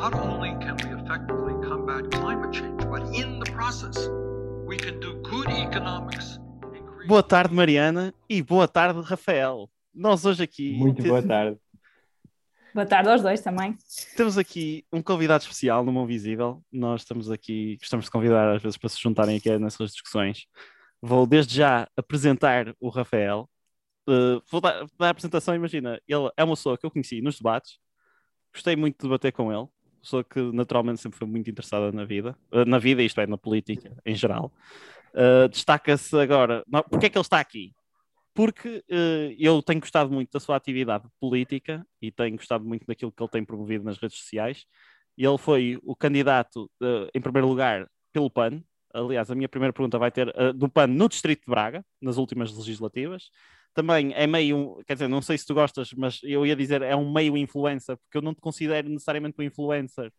not 0.00 0.14
only 0.14 0.50
can 0.60 0.76
we 0.84 0.90
effectively 0.94 1.54
combat 1.68 2.08
climate 2.12 2.52
change, 2.52 2.78
but 2.88 3.02
in 3.12 3.40
the 3.40 3.50
process, 3.50 4.08
we 4.64 4.76
can 4.76 5.00
do 5.00 5.20
good 5.22 5.48
economics. 5.50 6.38
Boa 7.08 7.22
tarde, 7.22 7.52
Mariana, 7.52 8.14
e 8.28 8.40
boa 8.40 8.68
tarde, 8.68 9.00
Rafael. 9.00 9.68
Nós 9.92 10.24
hoje 10.24 10.44
aqui. 10.44 10.72
Muito 10.74 11.02
boa 11.02 11.20
tarde. 11.20 11.58
Boa 12.72 12.86
tarde 12.86 13.08
aos 13.08 13.22
dois 13.22 13.40
também. 13.40 13.76
Temos 14.16 14.38
aqui 14.38 14.84
um 14.92 15.02
convidado 15.02 15.42
especial 15.42 15.84
no 15.84 15.92
Mão 15.92 16.06
Visível. 16.06 16.62
Nós 16.70 17.00
estamos 17.00 17.28
aqui, 17.28 17.76
gostamos 17.80 18.04
de 18.04 18.10
convidar 18.12 18.54
às 18.54 18.62
vezes 18.62 18.78
para 18.78 18.88
se 18.90 19.00
juntarem 19.00 19.36
aqui 19.36 19.58
nessas 19.58 19.90
discussões. 19.90 20.46
Vou 21.02 21.26
desde 21.26 21.56
já 21.56 21.88
apresentar 21.96 22.72
o 22.78 22.88
Rafael. 22.88 23.50
Uh, 24.08 24.40
vou 24.48 24.60
dar, 24.60 24.86
dar 24.96 25.08
a 25.08 25.10
apresentação, 25.10 25.56
imagina, 25.56 26.00
ele 26.06 26.30
é 26.36 26.44
uma 26.44 26.54
pessoa 26.54 26.78
que 26.78 26.86
eu 26.86 26.90
conheci 26.90 27.20
nos 27.20 27.36
debates, 27.36 27.78
gostei 28.54 28.74
muito 28.74 28.96
de 28.96 29.02
debater 29.02 29.32
com 29.32 29.52
ele, 29.52 29.68
pessoa 29.98 30.24
que 30.24 30.40
naturalmente 30.52 31.00
sempre 31.00 31.18
foi 31.18 31.28
muito 31.28 31.48
interessada 31.50 31.92
na 31.92 32.04
vida, 32.04 32.36
uh, 32.52 32.64
na 32.64 32.78
vida, 32.78 33.02
isto 33.02 33.20
é, 33.20 33.26
na 33.26 33.38
política 33.38 33.96
em 34.04 34.14
geral. 34.14 34.52
Uh, 35.14 35.48
Destaca-se 35.48 36.16
agora, 36.16 36.62
não, 36.66 36.82
porque 36.82 37.06
é 37.06 37.08
que 37.08 37.18
ele 37.18 37.22
está 37.22 37.40
aqui? 37.40 37.72
Porque 38.34 38.84
uh, 38.90 39.34
eu 39.38 39.62
tenho 39.62 39.80
gostado 39.80 40.10
muito 40.10 40.30
da 40.30 40.40
sua 40.40 40.56
atividade 40.56 41.06
política 41.20 41.84
e 42.00 42.10
tenho 42.10 42.36
gostado 42.36 42.64
muito 42.64 42.86
daquilo 42.86 43.12
que 43.12 43.22
ele 43.22 43.30
tem 43.30 43.44
promovido 43.44 43.84
nas 43.84 43.98
redes 43.98 44.18
sociais. 44.18 44.64
Ele 45.16 45.38
foi 45.38 45.78
o 45.82 45.96
candidato, 45.96 46.70
uh, 46.80 47.08
em 47.12 47.20
primeiro 47.20 47.48
lugar, 47.48 47.88
pelo 48.12 48.30
PAN. 48.30 48.62
Aliás, 48.94 49.30
a 49.30 49.34
minha 49.34 49.48
primeira 49.48 49.72
pergunta 49.72 49.98
vai 49.98 50.10
ter 50.10 50.32
do 50.54 50.68
PAN 50.68 50.86
no 50.86 51.08
Distrito 51.08 51.40
de 51.40 51.50
Braga, 51.50 51.84
nas 52.00 52.16
últimas 52.16 52.56
legislativas 52.56 53.30
também 53.78 54.12
é 54.16 54.26
meio, 54.26 54.82
quer 54.84 54.94
dizer, 54.94 55.06
não 55.06 55.22
sei 55.22 55.38
se 55.38 55.46
tu 55.46 55.54
gostas, 55.54 55.92
mas 55.96 56.18
eu 56.24 56.44
ia 56.44 56.56
dizer 56.56 56.82
é 56.82 56.96
um 56.96 57.12
meio 57.12 57.36
influencer, 57.36 57.96
porque 57.96 58.18
eu 58.18 58.22
não 58.22 58.34
te 58.34 58.40
considero 58.40 58.88
necessariamente 58.88 59.36
um 59.38 59.44
influencer. 59.44 60.10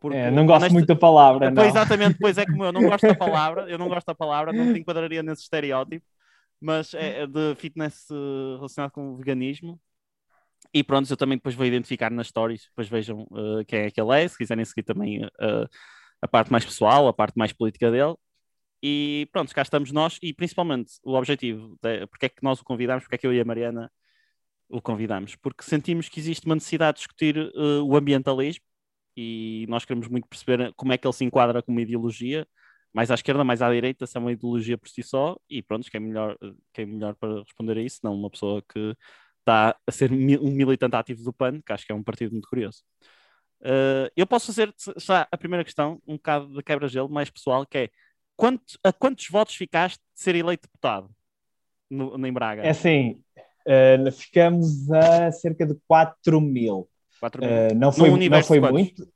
Porque, 0.00 0.16
é, 0.16 0.30
não 0.30 0.46
gosto 0.46 0.72
muito 0.72 0.86
da 0.86 0.96
palavra, 0.96 1.50
não. 1.50 1.62
Exatamente, 1.62 2.16
pois 2.18 2.38
é 2.38 2.46
como 2.46 2.64
eu, 2.64 2.72
não 2.72 2.80
gosto 2.84 3.06
da 3.06 3.14
palavra, 3.14 3.68
eu 3.68 3.76
não 3.76 3.86
gosto 3.86 4.06
da 4.06 4.14
palavra, 4.14 4.50
não 4.50 4.72
te 4.72 4.80
enquadraria 4.80 5.22
nesse 5.22 5.42
estereótipo, 5.42 6.06
mas 6.58 6.94
é, 6.94 7.20
é 7.20 7.26
de 7.26 7.54
fitness 7.56 8.08
uh, 8.10 8.56
relacionado 8.56 8.92
com 8.92 9.12
o 9.12 9.16
veganismo. 9.16 9.78
E 10.72 10.82
pronto, 10.82 11.10
eu 11.10 11.16
também 11.18 11.36
depois 11.36 11.54
vou 11.54 11.66
identificar 11.66 12.10
nas 12.10 12.28
stories, 12.28 12.62
depois 12.68 12.88
vejam 12.88 13.24
uh, 13.30 13.62
quem 13.68 13.80
é 13.80 13.90
que 13.90 14.00
ele 14.00 14.22
é, 14.22 14.26
se 14.26 14.38
quiserem 14.38 14.64
seguir 14.64 14.84
também 14.84 15.22
uh, 15.22 15.68
a 16.22 16.26
parte 16.26 16.50
mais 16.50 16.64
pessoal, 16.64 17.06
a 17.08 17.12
parte 17.12 17.36
mais 17.36 17.52
política 17.52 17.90
dele. 17.90 18.14
E 18.82 19.28
pronto, 19.32 19.54
cá 19.54 19.62
estamos 19.62 19.92
nós, 19.92 20.18
e 20.22 20.32
principalmente 20.34 20.94
o 21.04 21.14
objetivo, 21.14 21.78
de, 21.80 22.06
porque 22.08 22.26
é 22.26 22.28
que 22.28 22.42
nós 22.42 22.60
o 22.60 22.64
convidamos, 22.64 23.04
porque 23.04 23.14
é 23.14 23.18
que 23.18 23.26
eu 23.26 23.32
e 23.32 23.40
a 23.40 23.44
Mariana 23.44 23.90
o 24.68 24.82
convidamos? 24.82 25.36
Porque 25.36 25.62
sentimos 25.62 26.08
que 26.08 26.18
existe 26.18 26.46
uma 26.46 26.56
necessidade 26.56 26.96
de 26.96 27.00
discutir 27.00 27.38
uh, 27.38 27.84
o 27.84 27.96
ambientalismo 27.96 28.64
e 29.16 29.66
nós 29.68 29.84
queremos 29.84 30.08
muito 30.08 30.26
perceber 30.28 30.72
como 30.74 30.92
é 30.92 30.98
que 30.98 31.06
ele 31.06 31.14
se 31.14 31.24
enquadra 31.24 31.62
como 31.62 31.78
ideologia, 31.80 32.46
mais 32.92 33.10
à 33.10 33.14
esquerda, 33.14 33.44
mais 33.44 33.62
à 33.62 33.70
direita, 33.70 34.06
se 34.06 34.16
é 34.16 34.20
uma 34.20 34.32
ideologia 34.32 34.76
por 34.78 34.88
si 34.88 35.02
só, 35.02 35.36
e 35.48 35.62
pronto, 35.62 35.90
quem 35.90 35.98
é 35.98 36.04
melhor, 36.04 36.36
quem 36.72 36.84
é 36.84 36.86
melhor 36.86 37.14
para 37.14 37.40
responder 37.42 37.78
a 37.78 37.82
isso, 37.82 38.00
não 38.02 38.14
uma 38.14 38.30
pessoa 38.30 38.62
que 38.62 38.96
está 39.40 39.76
a 39.86 39.92
ser 39.92 40.10
um 40.12 40.50
militante 40.50 40.96
ativo 40.96 41.22
do 41.24 41.32
PAN, 41.32 41.60
que 41.62 41.72
acho 41.72 41.86
que 41.86 41.92
é 41.92 41.94
um 41.94 42.02
partido 42.02 42.32
muito 42.32 42.48
curioso. 42.48 42.82
Uh, 43.60 44.10
eu 44.16 44.26
posso 44.26 44.46
fazer 44.46 44.74
já 44.98 45.26
a 45.30 45.38
primeira 45.38 45.64
questão, 45.64 46.02
um 46.06 46.16
bocado 46.16 46.52
de 46.52 46.62
quebra-gelo, 46.62 47.08
mais 47.08 47.30
pessoal, 47.30 47.64
que 47.66 47.78
é 47.78 47.90
quanto, 48.42 48.76
a 48.82 48.92
quantos 48.92 49.28
votos 49.28 49.54
ficaste 49.54 49.98
de 49.98 50.20
ser 50.20 50.34
eleito 50.34 50.66
deputado 50.66 51.08
no, 51.88 52.26
em 52.26 52.32
Braga? 52.32 52.62
É 52.62 52.70
assim, 52.70 53.20
uh, 53.68 54.10
ficamos 54.10 54.90
a 54.90 55.30
cerca 55.30 55.64
de 55.64 55.76
4 55.86 56.40
mil. 56.40 56.88
4 57.20 57.40
mil. 57.40 57.50
Uh, 57.50 57.74
não 57.76 57.92
foi, 57.92 58.28
não 58.28 58.42
foi 58.42 58.58
muito. 58.58 59.08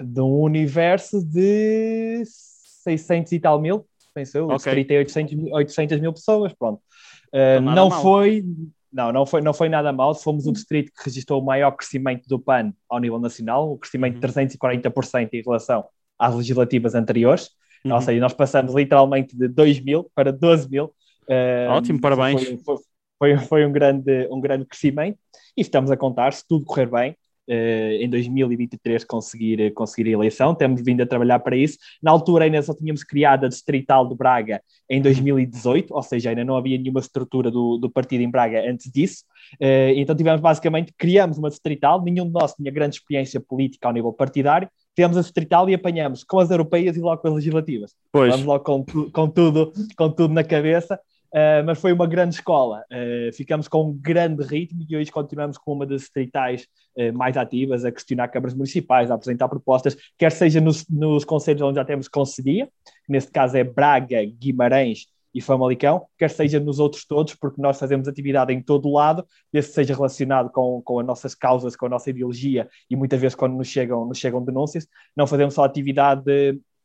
De 0.00 0.20
um 0.22 0.40
universo 0.40 1.22
de 1.22 2.22
600 2.24 3.30
e 3.32 3.40
tal 3.40 3.60
mil, 3.60 3.86
penso 4.14 4.38
eu. 4.38 4.48
Okay. 4.48 4.84
tem 4.86 4.96
800, 4.96 5.52
800 5.52 6.00
mil 6.00 6.14
pessoas, 6.14 6.54
pronto. 6.54 6.80
Uh, 7.28 7.60
não, 7.60 7.74
não 7.74 7.90
foi... 7.90 8.42
Não, 8.90 9.10
não 9.10 9.24
foi, 9.24 9.40
não 9.40 9.54
foi 9.54 9.70
nada 9.70 9.90
mal. 9.90 10.14
Fomos 10.14 10.46
o 10.46 10.52
distrito 10.52 10.92
que 10.92 11.04
registrou 11.04 11.40
o 11.40 11.44
maior 11.44 11.70
crescimento 11.72 12.26
do 12.28 12.38
PAN 12.38 12.74
ao 12.88 12.98
nível 12.98 13.18
nacional, 13.18 13.72
um 13.72 13.78
crescimento 13.78 14.18
de 14.18 14.26
340% 14.26 15.14
uhum. 15.14 15.28
em 15.32 15.42
relação 15.42 15.86
às 16.18 16.34
legislativas 16.34 16.94
anteriores. 16.94 17.50
Uhum. 17.84 17.94
Ou 17.94 18.00
seja, 18.00 18.20
nós 18.20 18.32
passamos 18.32 18.74
literalmente 18.74 19.36
de 19.36 19.48
2 19.48 19.80
mil 19.80 20.10
para 20.14 20.32
12 20.32 20.68
mil. 20.68 20.86
Uh, 21.28 21.70
Ótimo, 21.70 22.00
parabéns. 22.00 22.42
Foi, 22.64 22.76
foi, 23.18 23.38
foi, 23.38 23.66
um, 23.66 23.72
grande, 23.72 24.28
um 24.30 24.40
grande 24.40 24.64
crescimento 24.64 25.18
e 25.56 25.60
estamos 25.60 25.90
a 25.90 25.96
contar, 25.96 26.32
se 26.32 26.46
tudo 26.46 26.64
correr 26.64 26.86
bem, 26.86 27.16
Uh, 27.48 27.98
em 28.00 28.08
2023 28.08 29.02
conseguir, 29.02 29.72
conseguir 29.74 30.10
a 30.10 30.12
eleição, 30.12 30.54
temos 30.54 30.80
vindo 30.80 31.02
a 31.02 31.06
trabalhar 31.06 31.40
para 31.40 31.56
isso. 31.56 31.76
Na 32.00 32.12
altura 32.12 32.44
ainda 32.44 32.62
só 32.62 32.72
tínhamos 32.72 33.02
criado 33.02 33.44
a 33.44 33.48
Distrital 33.48 34.08
de 34.08 34.14
Braga 34.14 34.62
em 34.88 35.02
2018, 35.02 35.90
uhum. 35.90 35.96
ou 35.96 36.02
seja, 36.04 36.30
ainda 36.30 36.44
não 36.44 36.56
havia 36.56 36.78
nenhuma 36.78 37.00
estrutura 37.00 37.50
do, 37.50 37.78
do 37.78 37.90
partido 37.90 38.22
em 38.22 38.30
Braga 38.30 38.62
antes 38.70 38.88
disso. 38.92 39.24
Uh, 39.54 39.90
então 39.96 40.14
tivemos 40.14 40.40
basicamente, 40.40 40.94
criamos 40.96 41.36
uma 41.36 41.50
Distrital, 41.50 42.00
nenhum 42.00 42.26
de 42.26 42.32
nós 42.32 42.54
tinha 42.54 42.70
grande 42.70 42.94
experiência 42.94 43.40
política 43.40 43.88
ao 43.88 43.92
nível 43.92 44.12
partidário, 44.12 44.68
tivemos 44.94 45.16
a 45.16 45.20
distrital 45.20 45.68
e 45.68 45.74
apanhamos 45.74 46.24
com 46.24 46.38
as 46.38 46.50
europeias 46.50 46.96
e 46.96 47.00
logo 47.00 47.20
com 47.20 47.28
as 47.28 47.34
legislativas. 47.34 47.94
Pois. 48.10 48.30
Vamos 48.30 48.46
logo 48.46 48.64
com, 48.64 48.84
com, 49.10 49.28
tudo, 49.28 49.72
com 49.96 50.10
tudo 50.10 50.34
na 50.34 50.44
cabeça. 50.44 50.98
Uh, 51.32 51.64
mas 51.64 51.80
foi 51.80 51.94
uma 51.94 52.06
grande 52.06 52.34
escola. 52.34 52.84
Uh, 52.92 53.32
ficamos 53.34 53.66
com 53.66 53.88
um 53.88 53.92
grande 53.94 54.44
ritmo 54.44 54.84
e 54.86 54.94
hoje 54.94 55.10
continuamos 55.10 55.56
com 55.56 55.72
uma 55.72 55.86
das 55.86 56.02
distritais 56.02 56.66
uh, 56.94 57.10
mais 57.16 57.38
ativas, 57.38 57.86
a 57.86 57.90
questionar 57.90 58.28
câmaras 58.28 58.52
municipais, 58.52 59.10
a 59.10 59.14
apresentar 59.14 59.48
propostas, 59.48 59.96
quer 60.18 60.30
seja 60.30 60.60
nos, 60.60 60.86
nos 60.90 61.24
conselhos 61.24 61.62
onde 61.62 61.76
já 61.76 61.86
temos 61.86 62.06
conselhia, 62.06 62.68
neste 63.08 63.30
caso 63.30 63.56
é 63.56 63.64
Braga, 63.64 64.22
Guimarães 64.26 65.06
e 65.34 65.40
Famalicão, 65.40 66.06
quer 66.18 66.30
seja 66.30 66.60
nos 66.60 66.78
outros 66.78 67.04
todos, 67.04 67.34
porque 67.34 67.60
nós 67.60 67.78
fazemos 67.78 68.06
atividade 68.08 68.52
em 68.52 68.62
todo 68.62 68.88
o 68.88 68.92
lado, 68.92 69.26
desde 69.52 69.70
que 69.70 69.74
seja 69.74 69.94
relacionado 69.94 70.50
com, 70.50 70.82
com 70.82 71.00
as 71.00 71.06
nossas 71.06 71.34
causas, 71.34 71.74
com 71.74 71.86
a 71.86 71.88
nossa 71.88 72.10
ideologia, 72.10 72.68
e 72.88 72.96
muitas 72.96 73.20
vezes 73.20 73.34
quando 73.34 73.54
nos 73.54 73.68
chegam, 73.68 74.04
nos 74.04 74.18
chegam 74.18 74.44
denúncias, 74.44 74.86
não 75.16 75.26
fazemos 75.26 75.54
só 75.54 75.64
atividade 75.64 76.24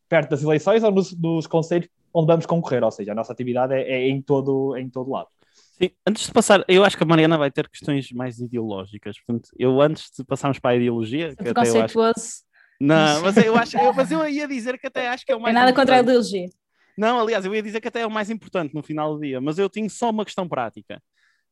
perto 0.08 0.30
das 0.30 0.42
eleições 0.42 0.82
ou 0.82 0.90
nos, 0.90 1.16
nos 1.18 1.46
conselhos 1.46 1.88
onde 2.12 2.26
vamos 2.26 2.46
concorrer, 2.46 2.82
ou 2.82 2.90
seja, 2.90 3.12
a 3.12 3.14
nossa 3.14 3.32
atividade 3.32 3.74
é, 3.74 3.82
é 3.82 4.08
em, 4.08 4.22
todo, 4.22 4.74
é 4.76 4.80
em 4.80 4.88
todo 4.88 5.10
lado. 5.10 5.28
Sim, 5.52 5.90
antes 6.06 6.26
de 6.26 6.32
passar, 6.32 6.64
eu 6.66 6.82
acho 6.82 6.96
que 6.96 7.02
a 7.04 7.06
Mariana 7.06 7.36
vai 7.36 7.50
ter 7.50 7.68
questões 7.68 8.10
mais 8.12 8.38
ideológicas, 8.40 9.16
portanto, 9.20 9.50
eu 9.58 9.80
antes 9.80 10.10
de 10.16 10.24
passarmos 10.24 10.58
para 10.58 10.70
a 10.70 10.76
ideologia, 10.76 11.36
que 11.36 11.48
até 11.48 11.68
eu 11.68 11.82
acho... 11.82 11.98
Não, 12.80 13.22
mas 13.22 13.36
eu 13.36 13.56
acho, 13.56 13.76
eu, 13.76 13.92
mas 13.92 14.10
eu 14.10 14.28
ia 14.28 14.46
dizer 14.46 14.78
que 14.78 14.86
até 14.86 15.08
acho 15.08 15.26
que 15.26 15.32
é 15.32 15.36
o 15.36 15.40
mais. 15.40 15.54
É 15.54 15.58
nada 15.58 15.72
contra 15.72 15.96
a 15.96 16.00
ideologia. 16.00 16.48
Não, 16.98 17.20
aliás, 17.20 17.44
eu 17.44 17.54
ia 17.54 17.62
dizer 17.62 17.80
que 17.80 17.86
até 17.86 18.00
é 18.00 18.06
o 18.06 18.10
mais 18.10 18.28
importante 18.28 18.74
no 18.74 18.82
final 18.82 19.14
do 19.14 19.20
dia, 19.20 19.40
mas 19.40 19.56
eu 19.56 19.70
tenho 19.70 19.88
só 19.88 20.10
uma 20.10 20.24
questão 20.24 20.48
prática. 20.48 21.00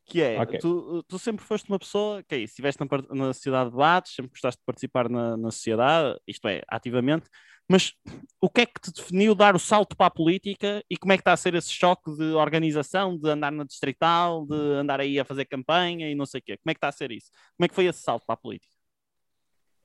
Que 0.05 0.21
é, 0.21 0.41
okay. 0.41 0.59
tu, 0.61 1.03
tu, 1.09 1.19
sempre 1.19 1.45
foste 1.45 1.69
uma 1.69 1.81
pessoa 1.81 2.23
que 2.23 2.35
é 2.35 2.39
isso, 2.39 2.53
estiveste 2.53 2.81
na, 2.81 3.15
na 3.15 3.33
sociedade 3.33 3.71
de 3.71 3.71
debates, 3.73 4.15
sempre 4.15 4.31
gostaste 4.31 4.61
de 4.61 4.65
participar 4.65 5.09
na, 5.09 5.37
na 5.37 5.51
sociedade, 5.51 6.17
isto 6.29 6.47
é, 6.47 6.63
ativamente, 6.69 7.29
mas 7.69 7.93
o 8.41 8.49
que 8.49 8.61
é 8.61 8.67
que 8.67 8.81
te 8.81 8.93
definiu 8.93 9.35
dar 9.35 9.57
o 9.57 9.59
salto 9.59 9.97
para 9.97 10.07
a 10.07 10.11
política 10.11 10.85
e 10.89 10.97
como 10.97 11.13
é 11.13 11.17
que 11.17 11.23
está 11.23 11.33
a 11.33 11.37
ser 11.37 11.55
esse 11.55 11.71
choque 11.73 12.15
de 12.17 12.35
organização, 12.35 13.19
de 13.19 13.29
andar 13.29 13.51
na 13.51 13.65
distrital, 13.65 14.47
de 14.47 14.55
andar 14.55 15.01
aí 15.01 15.19
a 15.19 15.25
fazer 15.25 15.45
campanha 15.47 16.09
e 16.09 16.15
não 16.15 16.27
sei 16.27 16.39
o 16.41 16.43
quê? 16.45 16.57
Como 16.57 16.71
é 16.71 16.75
que 16.75 16.79
está 16.79 16.89
a 16.89 16.93
ser 16.93 17.11
isso? 17.11 17.31
Como 17.57 17.65
é 17.65 17.69
que 17.69 17.75
foi 17.75 17.87
esse 17.87 18.01
salto 18.01 18.25
para 18.25 18.35
a 18.35 18.37
política? 18.39 18.76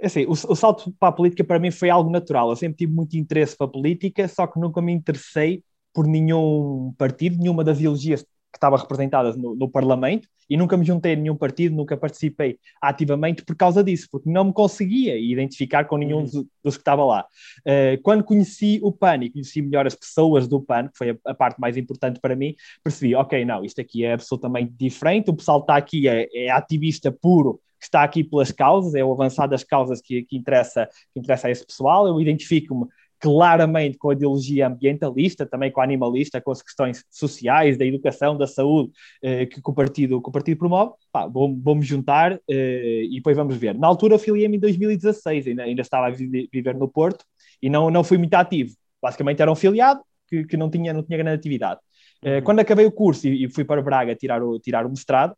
É 0.01 0.07
assim, 0.07 0.25
o, 0.25 0.31
o, 0.31 0.56
salto 0.56 0.91
para 1.00 1.09
a 1.09 1.12
política 1.12 1.44
para 1.44 1.59
mim 1.59 1.69
foi 1.69 1.91
algo 1.91 2.09
natural. 2.09 2.50
Eu 2.50 2.56
sempre 2.56 2.78
tive 2.78 2.91
muito 2.91 3.16
interesse 3.16 3.56
para 3.56 3.67
a 3.67 3.69
política, 3.69 4.28
só 4.28 4.47
que 4.47 4.59
nunca 4.59 4.81
me 4.81 4.91
interessei 4.91 5.63
por 5.94 6.07
nenhum 6.07 6.91
partido, 6.97 7.38
nenhuma 7.38 7.63
das 7.63 7.78
ideologias 7.78 8.23
que 8.23 8.57
estava 8.57 8.78
representadas 8.78 9.37
no, 9.37 9.55
no, 9.55 9.70
Parlamento 9.70 10.28
e 10.49 10.58
nunca 10.58 10.75
me 10.75 10.84
juntei 10.84 11.14
a 11.14 11.16
nenhum 11.16 11.35
partido, 11.35 11.75
nunca 11.75 11.96
participei 11.96 12.58
ativamente 12.81 13.46
por 13.46 13.55
causa 13.55 13.81
disso, 13.81 14.08
porque 14.11 14.29
não 14.29 14.46
me 14.46 14.53
conseguia 14.53 15.17
identificar 15.17 15.85
com 15.85 15.97
nenhum 15.97 16.17
uhum. 16.17 16.23
dos, 16.23 16.46
dos, 16.64 16.75
que 16.75 16.81
estava 16.81 17.05
lá. 17.05 17.25
Uh, 17.59 18.02
quando 18.02 18.23
conheci 18.23 18.79
o 18.84 18.91
PAN 18.91 19.23
e 19.23 19.29
conheci 19.29 19.61
melhor 19.61 19.87
as 19.87 19.96
pessoas 19.96 20.47
do 20.47 20.59
PAN, 20.59 20.87
que 20.90 20.97
foi 20.97 21.11
a, 21.11 21.16
a, 21.31 21.34
parte 21.34 21.61
mais 21.61 21.78
importante 21.78 22.20
para 22.20 22.35
mim, 22.35 22.55
percebi, 22.84 23.16
ok, 23.16 23.46
não, 23.46 23.64
isto 23.64 23.79
aqui 23.79 24.03
é 24.03 24.14
absolutamente 24.14 24.73
diferente, 24.78 25.29
o 25.29 25.35
pessoal 25.35 25.61
está 25.61 25.78
aqui, 25.78 26.09
é, 26.09 26.28
é 26.34 26.49
ativista 26.52 27.11
puro, 27.11 27.61
que 27.81 27.87
está 27.87 28.03
aqui 28.03 28.23
pelas 28.23 28.51
causas, 28.51 28.93
é 28.93 29.03
o 29.03 29.11
avançar 29.11 29.47
das 29.47 29.63
causas 29.63 29.99
que, 29.99 30.22
que, 30.22 30.37
interessa, 30.37 30.87
que 31.11 31.19
interessa 31.19 31.47
a 31.47 31.51
esse 31.51 31.66
pessoal. 31.66 32.07
Eu 32.07 32.22
identifico-me 32.22 32.85
claramente 33.19 33.97
com 33.97 34.11
a 34.11 34.13
ideologia 34.13 34.67
ambientalista, 34.67 35.45
também 35.45 35.72
com 35.72 35.81
a 35.81 35.83
animalista, 35.83 36.39
com 36.39 36.51
as 36.51 36.61
questões 36.61 37.03
sociais, 37.09 37.78
da 37.78 37.85
educação, 37.85 38.37
da 38.37 38.45
saúde, 38.45 38.91
eh, 39.22 39.47
que, 39.47 39.61
que, 39.61 39.69
o 39.69 39.73
partido, 39.73 40.22
que 40.22 40.29
o 40.29 40.31
partido 40.31 40.57
promove. 40.57 40.93
Pá, 41.11 41.25
vou, 41.28 41.55
vou-me 41.55 41.83
juntar 41.83 42.39
eh, 42.47 43.03
e 43.09 43.16
depois 43.16 43.35
vamos 43.35 43.57
ver. 43.57 43.75
Na 43.75 43.87
altura, 43.87 44.19
filiei-me 44.19 44.57
em 44.57 44.59
2016, 44.59 45.47
ainda, 45.47 45.63
ainda 45.63 45.81
estava 45.81 46.07
a 46.07 46.09
viver 46.09 46.75
no 46.75 46.87
Porto 46.87 47.25
e 47.61 47.69
não, 47.69 47.89
não 47.89 48.03
fui 48.03 48.17
muito 48.17 48.34
ativo. 48.35 48.75
Basicamente 49.01 49.41
era 49.41 49.51
um 49.51 49.55
filiado 49.55 50.01
que, 50.27 50.43
que 50.43 50.57
não, 50.57 50.69
tinha, 50.69 50.93
não 50.93 51.03
tinha 51.03 51.17
grande 51.17 51.35
atividade. 51.35 51.79
Eh, 52.23 52.37
uhum. 52.37 52.43
Quando 52.43 52.59
acabei 52.59 52.85
o 52.85 52.91
curso 52.91 53.27
e, 53.27 53.45
e, 53.45 53.49
fui 53.49 53.66
para 53.66 53.81
Braga 53.81 54.16
tirar 54.16 54.41
o, 54.43 54.59
tirar 54.59 54.85
o 54.85 54.89
mestrado, 54.89 55.35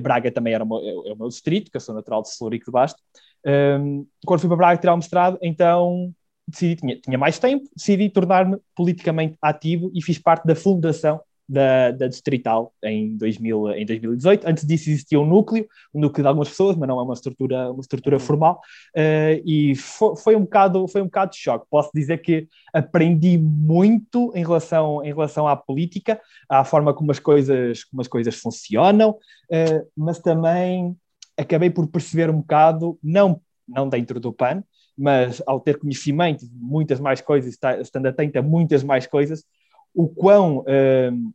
Braga 0.00 0.30
também 0.30 0.54
era 0.54 0.64
o, 0.64 0.66
meu, 0.66 0.78
é, 0.78 1.10
é 1.10 1.12
o 1.12 1.16
meu 1.16 1.28
distrito, 1.28 1.70
que 1.70 1.76
eu 1.76 1.80
sou 1.80 1.94
natural 1.94 2.22
de 2.22 2.30
Celurico 2.30 2.66
de 2.66 2.72
Basto. 2.72 3.00
Um, 3.46 4.06
quando 4.26 4.40
fui 4.40 4.48
para 4.48 4.56
Braga 4.56 4.80
tirar 4.80 4.94
o 4.94 4.96
mestrado, 4.96 5.38
então 5.42 6.12
decidi, 6.46 6.76
tinha, 6.76 7.00
tinha 7.00 7.18
mais 7.18 7.38
tempo, 7.38 7.68
decidi 7.76 8.08
tornar-me 8.08 8.58
politicamente 8.74 9.36
ativo 9.40 9.90
e 9.94 10.02
fiz 10.02 10.18
parte 10.18 10.46
da 10.46 10.54
fundação 10.54 11.20
da, 11.48 11.90
da 11.90 12.08
Distrital 12.08 12.72
em, 12.82 13.16
2000, 13.16 13.70
em 13.72 13.86
2018. 13.86 14.48
Antes 14.48 14.66
disso 14.66 14.88
existia 14.90 15.20
um 15.20 15.26
núcleo, 15.26 15.66
um 15.94 16.00
núcleo 16.00 16.22
de 16.22 16.28
algumas 16.28 16.48
pessoas, 16.48 16.76
mas 16.76 16.88
não 16.88 16.98
é 16.98 17.02
uma 17.02 17.14
estrutura, 17.14 17.70
uma 17.70 17.80
estrutura 17.80 18.18
formal, 18.18 18.60
uh, 18.96 19.42
e 19.44 19.74
foi, 19.74 20.16
foi, 20.16 20.36
um 20.36 20.40
bocado, 20.40 20.88
foi 20.88 21.02
um 21.02 21.06
bocado 21.06 21.32
de 21.32 21.38
choque. 21.38 21.66
Posso 21.70 21.90
dizer 21.94 22.18
que 22.18 22.48
aprendi 22.72 23.36
muito 23.38 24.32
em 24.34 24.42
relação, 24.42 25.04
em 25.04 25.12
relação 25.12 25.46
à 25.46 25.56
política, 25.56 26.20
à 26.48 26.64
forma 26.64 26.94
como 26.94 27.10
as 27.10 27.18
coisas, 27.18 27.84
como 27.84 28.00
as 28.00 28.08
coisas 28.08 28.34
funcionam, 28.36 29.10
uh, 29.10 29.90
mas 29.96 30.18
também 30.18 30.96
acabei 31.36 31.70
por 31.70 31.86
perceber 31.88 32.30
um 32.30 32.38
bocado, 32.38 32.98
não, 33.02 33.40
não 33.68 33.88
dentro 33.88 34.18
do 34.18 34.32
PAN, 34.32 34.62
mas 34.96 35.42
ao 35.46 35.60
ter 35.60 35.78
conhecimento 35.78 36.46
de 36.46 36.54
muitas 36.54 37.00
mais 37.00 37.20
coisas, 37.20 37.58
estando 37.80 38.06
atento 38.06 38.38
a 38.38 38.42
muitas 38.42 38.84
mais 38.84 39.06
coisas, 39.06 39.44
o 39.94 40.08
quão 40.08 40.58
uh, 40.58 41.32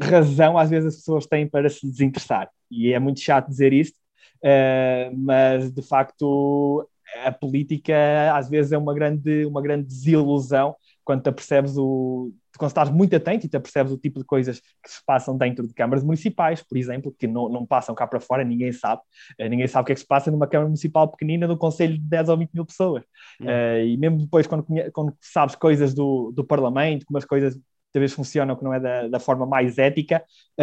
razão 0.00 0.58
às 0.58 0.70
vezes 0.70 0.94
as 0.94 0.96
pessoas 0.96 1.26
têm 1.26 1.46
para 1.46 1.68
se 1.68 1.86
desinteressar. 1.88 2.50
E 2.70 2.92
é 2.92 2.98
muito 2.98 3.20
chato 3.20 3.48
dizer 3.48 3.72
isto, 3.72 3.96
uh, 4.44 5.16
mas 5.16 5.72
de 5.72 5.82
facto 5.82 6.88
a 7.24 7.32
política 7.32 7.94
às 8.34 8.48
vezes 8.48 8.72
é 8.72 8.78
uma 8.78 8.94
grande, 8.94 9.44
uma 9.44 9.62
grande 9.62 9.86
desilusão 9.86 10.74
quando 11.04 11.22
te 11.22 11.28
apercebes 11.28 11.76
o. 11.76 12.32
Quando 12.56 12.70
estás 12.70 12.90
muito 12.90 13.16
atento 13.16 13.46
e 13.46 13.48
te 13.48 13.56
apercebes 13.56 13.90
o 13.90 13.96
tipo 13.96 14.18
de 14.18 14.24
coisas 14.24 14.60
que 14.60 14.90
se 14.90 15.02
passam 15.04 15.36
dentro 15.36 15.66
de 15.66 15.72
câmaras 15.72 16.04
municipais, 16.04 16.62
por 16.62 16.76
exemplo, 16.76 17.14
que 17.18 17.26
não, 17.26 17.48
não 17.48 17.64
passam 17.64 17.94
cá 17.94 18.06
para 18.06 18.20
fora, 18.20 18.44
ninguém 18.44 18.70
sabe. 18.70 19.00
Uh, 19.40 19.48
ninguém 19.48 19.66
sabe 19.66 19.82
o 19.82 19.86
que 19.86 19.92
é 19.92 19.94
que 19.94 20.00
se 20.00 20.06
passa 20.06 20.30
numa 20.30 20.46
Câmara 20.46 20.68
Municipal 20.68 21.08
pequenina 21.08 21.46
no 21.46 21.56
Conselho 21.56 21.94
de 21.94 22.04
10 22.04 22.28
ou 22.28 22.36
20 22.36 22.50
mil 22.52 22.66
pessoas. 22.66 23.02
Uh, 23.40 23.84
e 23.86 23.96
mesmo 23.96 24.18
depois, 24.18 24.46
quando, 24.46 24.66
quando 24.92 25.12
sabes 25.20 25.54
coisas 25.56 25.94
do, 25.94 26.32
do 26.32 26.44
Parlamento, 26.44 27.06
como 27.06 27.18
as 27.18 27.24
coisas 27.24 27.58
talvez 27.92 28.12
funcionam 28.12 28.56
que 28.56 28.64
não 28.64 28.72
é 28.72 28.80
da, 28.80 29.08
da 29.08 29.20
forma 29.20 29.46
mais 29.46 29.78
ética, 29.78 30.22
uh, 30.58 30.62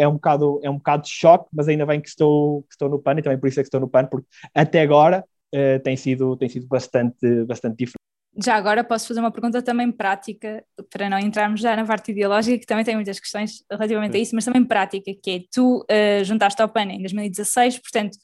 é, 0.00 0.06
um 0.06 0.14
bocado, 0.14 0.60
é 0.62 0.70
um 0.70 0.76
bocado 0.76 1.04
de 1.04 1.10
choque, 1.10 1.48
mas 1.52 1.68
ainda 1.68 1.86
bem 1.86 2.00
que 2.00 2.08
estou, 2.08 2.62
que 2.62 2.72
estou 2.72 2.88
no 2.88 3.00
PAN 3.00 3.18
e 3.18 3.22
também 3.22 3.38
por 3.38 3.48
isso 3.48 3.60
é 3.60 3.62
que 3.62 3.68
estou 3.68 3.80
no 3.80 3.88
PAN, 3.88 4.06
porque 4.06 4.26
até 4.54 4.80
agora 4.80 5.24
uh, 5.54 5.80
tem, 5.82 5.96
sido, 5.96 6.36
tem 6.36 6.48
sido 6.48 6.66
bastante, 6.66 7.44
bastante 7.44 7.76
diferente. 7.76 7.94
Já 8.36 8.56
agora 8.56 8.82
posso 8.82 9.06
fazer 9.06 9.20
uma 9.20 9.30
pergunta 9.30 9.62
também 9.62 9.92
prática, 9.92 10.64
para 10.90 11.08
não 11.08 11.18
entrarmos 11.18 11.60
já 11.60 11.76
na 11.76 11.84
parte 11.84 12.10
ideológica, 12.10 12.58
que 12.58 12.66
também 12.66 12.84
tem 12.84 12.96
muitas 12.96 13.20
questões 13.20 13.64
relativamente 13.70 14.16
a 14.16 14.20
isso, 14.20 14.34
mas 14.34 14.44
também 14.44 14.64
prática, 14.64 15.12
que 15.22 15.30
é 15.30 15.40
tu 15.52 15.82
uh, 15.82 16.24
juntaste 16.24 16.60
ao 16.60 16.68
PAN 16.68 16.86
em 16.86 16.98
2016, 16.98 17.78
portanto, 17.78 18.18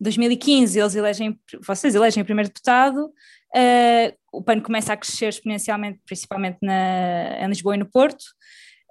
2015 0.00 0.78
eles 0.78 0.94
elegem, 0.94 1.40
vocês 1.66 1.94
elegem 1.94 2.22
o 2.22 2.26
primeiro 2.26 2.48
deputado, 2.48 3.10
Uh, 3.56 4.12
o 4.36 4.42
PAN 4.42 4.60
começa 4.60 4.92
a 4.92 4.96
crescer 4.96 5.28
exponencialmente, 5.28 6.00
principalmente 6.04 6.58
na, 6.62 7.38
em 7.40 7.48
Lisboa 7.48 7.74
e 7.74 7.78
no 7.78 7.86
Porto. 7.86 8.22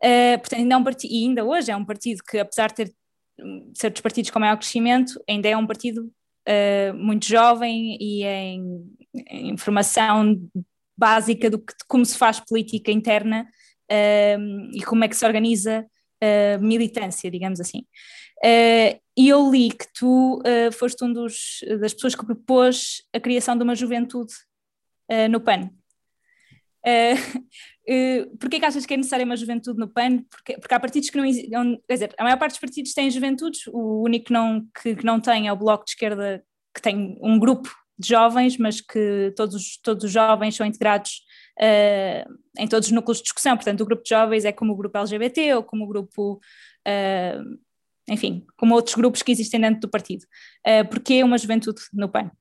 Uh, 0.04 0.38
portanto, 0.40 0.60
ainda 0.60 0.76
é 0.76 0.78
um 0.78 0.84
partido, 0.84 1.12
e 1.12 1.24
ainda 1.24 1.44
hoje 1.46 1.72
é 1.72 1.76
um 1.76 1.86
partido 1.86 2.22
que, 2.24 2.38
apesar 2.38 2.70
de 2.70 2.76
ter 2.76 2.94
ser 3.74 3.90
dos 3.90 4.02
partidos 4.02 4.32
com 4.32 4.40
maior 4.40 4.58
crescimento, 4.58 5.22
ainda 5.30 5.50
é 5.50 5.58
um 5.58 5.68
partido 5.68 6.10
uh, 6.48 6.94
muito 6.94 7.26
jovem 7.26 7.98
e 8.00 8.24
em, 8.24 8.86
em 9.30 9.58
formação 9.58 10.40
básica 10.98 11.50
do 11.50 11.60
que, 11.60 11.74
de 11.74 11.86
como 11.88 12.06
se 12.06 12.18
faz 12.18 12.40
política 12.40 12.92
interna 12.92 13.46
e 14.74 14.82
como 14.84 15.04
é 15.04 15.08
que 15.08 15.16
se 15.16 15.26
organiza 15.26 15.86
militância, 16.60 17.30
digamos 17.30 17.60
assim. 17.60 17.86
Uh, 18.44 19.00
e 19.18 19.30
eu 19.30 19.50
li 19.50 19.70
que 19.72 19.86
tu 19.94 20.40
uh, 20.40 20.72
foste 20.72 21.04
um 21.04 21.12
dos, 21.12 21.60
das 21.80 21.94
pessoas 21.94 22.16
que 22.16 22.26
propôs 22.26 23.02
a 23.14 23.20
criação 23.20 23.58
de 23.58 23.64
uma 23.64 23.76
juventude 23.76 24.34
uh, 25.12 25.30
no 25.30 25.40
PAN. 25.40 25.70
Uh, 26.86 27.46
Porquê 28.40 28.60
que 28.60 28.66
achas 28.66 28.86
que 28.86 28.94
é 28.94 28.98
necessária 28.98 29.26
uma 29.26 29.38
juventude 29.38 29.80
no 29.80 29.88
PAN? 29.88 30.24
Porque, 30.30 30.58
porque 30.58 30.74
há 30.74 30.80
partidos 30.80 31.10
que 31.10 31.18
não 31.18 31.26
existem, 31.26 31.52
quer 31.88 31.94
dizer, 31.94 32.16
a 32.18 32.24
maior 32.24 32.38
parte 32.38 32.54
dos 32.54 32.60
partidos 32.60 32.94
têm 32.94 33.12
juventudes, 33.12 33.68
o 33.68 34.04
único 34.04 34.26
que 34.26 34.34
não, 34.34 34.66
que, 34.82 34.96
que 34.96 35.06
não 35.06 35.20
tem 35.20 35.48
é 35.48 35.54
o 35.54 35.58
Bloco 35.58 35.86
de 35.86 35.92
Esquerda, 35.92 36.44
que 36.74 36.82
tem 36.82 37.18
um 37.22 37.38
grupo 37.38 37.70
de 37.98 38.10
jovens, 38.10 38.58
mas 38.58 38.82
que 38.82 39.34
todos 39.36 39.56
os, 39.56 39.78
todos 39.78 40.04
os 40.04 40.12
jovens 40.12 40.56
são 40.56 40.66
integrados 40.66 41.22
uh, 41.60 42.34
em 42.58 42.68
todos 42.68 42.88
os 42.88 42.92
núcleos 42.92 43.18
de 43.18 43.24
discussão, 43.24 43.56
portanto 43.56 43.82
o 43.82 43.86
grupo 43.86 44.04
de 44.04 44.10
jovens 44.10 44.46
é 44.46 44.52
como 44.52 44.74
o 44.74 44.76
grupo 44.76 44.98
LGBT 44.98 45.54
ou 45.56 45.64
como 45.64 45.86
o 45.86 45.88
grupo 45.88 46.42
uh, 46.88 47.60
enfim, 48.08 48.46
como 48.58 48.76
outros 48.76 48.96
grupos 48.96 49.24
que 49.24 49.32
existem 49.32 49.60
dentro 49.60 49.82
do 49.82 49.90
partido. 49.90 50.24
Uh, 50.66 50.88
Porquê 50.88 51.24
uma 51.24 51.38
juventude 51.38 51.82
no 51.94 52.10
PAN? 52.10 52.32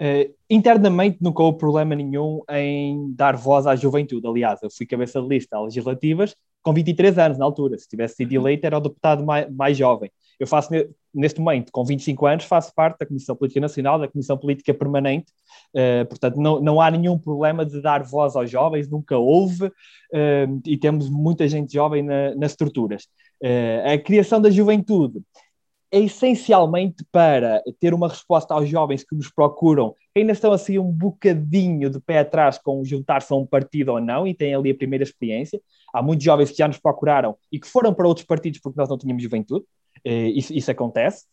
Uh, 0.00 0.34
internamente 0.48 1.18
nunca 1.20 1.42
houve 1.42 1.58
problema 1.58 1.94
nenhum 1.94 2.40
em 2.50 3.12
dar 3.14 3.36
voz 3.36 3.66
à 3.66 3.76
juventude. 3.76 4.26
Aliás, 4.26 4.62
eu 4.62 4.70
fui 4.70 4.86
cabeça 4.86 5.20
de 5.20 5.28
lista 5.28 5.60
legislativas 5.60 6.34
com 6.62 6.72
23 6.72 7.18
anos 7.18 7.38
na 7.38 7.44
altura. 7.44 7.78
Se 7.78 7.88
tivesse 7.88 8.16
sido 8.16 8.32
eleito, 8.32 8.66
era 8.66 8.78
o 8.78 8.80
deputado 8.80 9.24
mais, 9.24 9.50
mais 9.50 9.76
jovem. 9.76 10.10
Eu 10.40 10.46
faço, 10.46 10.70
neste 11.14 11.40
momento, 11.40 11.70
com 11.70 11.84
25 11.84 12.26
anos, 12.26 12.44
faço 12.44 12.74
parte 12.74 12.98
da 12.98 13.06
Comissão 13.06 13.36
Política 13.36 13.60
Nacional, 13.60 13.98
da 13.98 14.08
Comissão 14.08 14.36
Política 14.36 14.74
Permanente, 14.74 15.30
uh, 15.76 16.06
portanto, 16.06 16.36
não, 16.36 16.60
não 16.60 16.80
há 16.80 16.90
nenhum 16.90 17.16
problema 17.18 17.64
de 17.64 17.80
dar 17.80 18.02
voz 18.02 18.34
aos 18.34 18.50
jovens, 18.50 18.88
nunca 18.88 19.16
houve, 19.16 19.66
uh, 19.66 20.60
e 20.66 20.76
temos 20.76 21.08
muita 21.08 21.46
gente 21.46 21.72
jovem 21.72 22.02
na, 22.02 22.34
nas 22.34 22.52
estruturas. 22.52 23.08
A 23.84 23.98
criação 23.98 24.40
da 24.40 24.48
juventude 24.48 25.20
é 25.92 26.00
essencialmente 26.00 27.04
para 27.12 27.62
ter 27.78 27.92
uma 27.92 28.08
resposta 28.08 28.54
aos 28.54 28.66
jovens 28.66 29.04
que 29.04 29.14
nos 29.14 29.30
procuram, 29.30 29.94
que 30.14 30.20
ainda 30.20 30.32
estão 30.32 30.50
assim 30.50 30.78
um 30.78 30.90
bocadinho 30.90 31.90
de 31.90 32.00
pé 32.00 32.20
atrás 32.20 32.56
com 32.56 32.82
juntar-se 32.82 33.30
a 33.30 33.36
um 33.36 33.44
partido 33.44 33.92
ou 33.92 34.00
não 34.00 34.26
e 34.26 34.32
têm 34.32 34.54
ali 34.54 34.70
a 34.70 34.74
primeira 34.74 35.04
experiência. 35.04 35.60
Há 35.92 36.02
muitos 36.02 36.24
jovens 36.24 36.50
que 36.50 36.56
já 36.56 36.66
nos 36.66 36.78
procuraram 36.78 37.36
e 37.52 37.60
que 37.60 37.68
foram 37.68 37.92
para 37.92 38.08
outros 38.08 38.26
partidos 38.26 38.58
porque 38.58 38.80
nós 38.80 38.88
não 38.88 38.96
tínhamos 38.96 39.22
juventude, 39.22 39.66
uh, 40.06 40.10
isso, 40.34 40.54
isso, 40.54 40.70
acontece, 40.70 41.26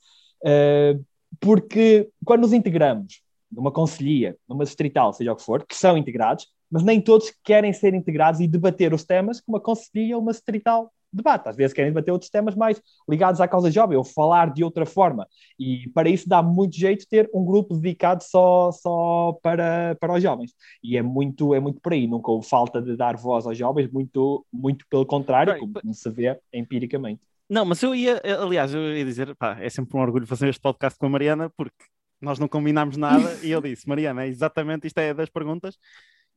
uh, 0.43 1.01
porque 1.39 2.09
quando 2.25 2.41
nos 2.41 2.51
integramos 2.51 3.21
numa 3.49 3.71
conselhia, 3.71 4.35
numa 4.47 4.65
distrital, 4.65 5.13
seja 5.13 5.31
o 5.31 5.35
que 5.37 5.41
for, 5.41 5.65
que 5.65 5.75
são 5.75 5.97
integrados, 5.97 6.47
mas 6.69 6.83
nem 6.83 6.99
todos 6.99 7.33
querem 7.43 7.71
ser 7.71 7.93
integrados 7.93 8.41
e 8.41 8.47
debater 8.47 8.93
os 8.93 9.05
temas 9.05 9.39
que 9.39 9.47
uma 9.47 9.59
conselhia 9.59 10.17
ou 10.17 10.21
uma 10.21 10.33
distrital 10.33 10.91
debate. 11.11 11.47
Às 11.49 11.55
vezes 11.55 11.73
querem 11.73 11.91
debater 11.91 12.11
outros 12.11 12.29
temas 12.29 12.55
mais 12.55 12.81
ligados 13.07 13.41
à 13.41 13.47
causa 13.47 13.71
jovem 13.71 13.97
ou 13.97 14.03
falar 14.03 14.53
de 14.53 14.63
outra 14.63 14.85
forma. 14.85 15.27
E 15.57 15.89
para 15.89 16.09
isso 16.09 16.27
dá 16.27 16.41
muito 16.41 16.75
jeito 16.75 17.07
ter 17.07 17.29
um 17.33 17.43
grupo 17.45 17.75
dedicado 17.75 18.23
só, 18.23 18.71
só 18.71 19.37
para, 19.41 19.95
para 19.99 20.13
os 20.13 20.21
jovens. 20.21 20.53
E 20.83 20.97
é 20.97 21.01
muito, 21.01 21.53
é 21.53 21.59
muito 21.59 21.79
por 21.81 21.93
aí. 21.93 22.07
Nunca 22.07 22.31
houve 22.31 22.47
falta 22.47 22.81
de 22.81 22.95
dar 22.95 23.15
voz 23.17 23.45
aos 23.45 23.57
jovens, 23.57 23.91
muito, 23.91 24.45
muito 24.51 24.85
pelo 24.89 25.05
contrário, 25.05 25.57
como 25.59 25.93
se 25.93 26.09
vê 26.09 26.39
empiricamente. 26.53 27.21
Não, 27.49 27.65
mas 27.65 27.81
eu 27.81 27.95
ia, 27.95 28.21
aliás, 28.39 28.73
eu 28.73 28.95
ia 28.95 29.03
dizer, 29.03 29.35
pá, 29.35 29.57
é 29.59 29.69
sempre 29.69 29.97
um 29.97 30.01
orgulho 30.01 30.27
fazer 30.27 30.49
este 30.49 30.61
podcast 30.61 30.99
com 30.99 31.07
a 31.07 31.09
Mariana, 31.09 31.49
porque 31.49 31.83
nós 32.21 32.37
não 32.37 32.47
combinámos 32.47 32.95
nada 32.95 33.23
e 33.43 33.49
eu 33.49 33.59
disse, 33.59 33.87
Mariana, 33.87 34.23
é 34.23 34.27
exatamente 34.27 34.85
isto 34.85 34.99
é 34.99 35.13
das 35.13 35.29
perguntas 35.29 35.75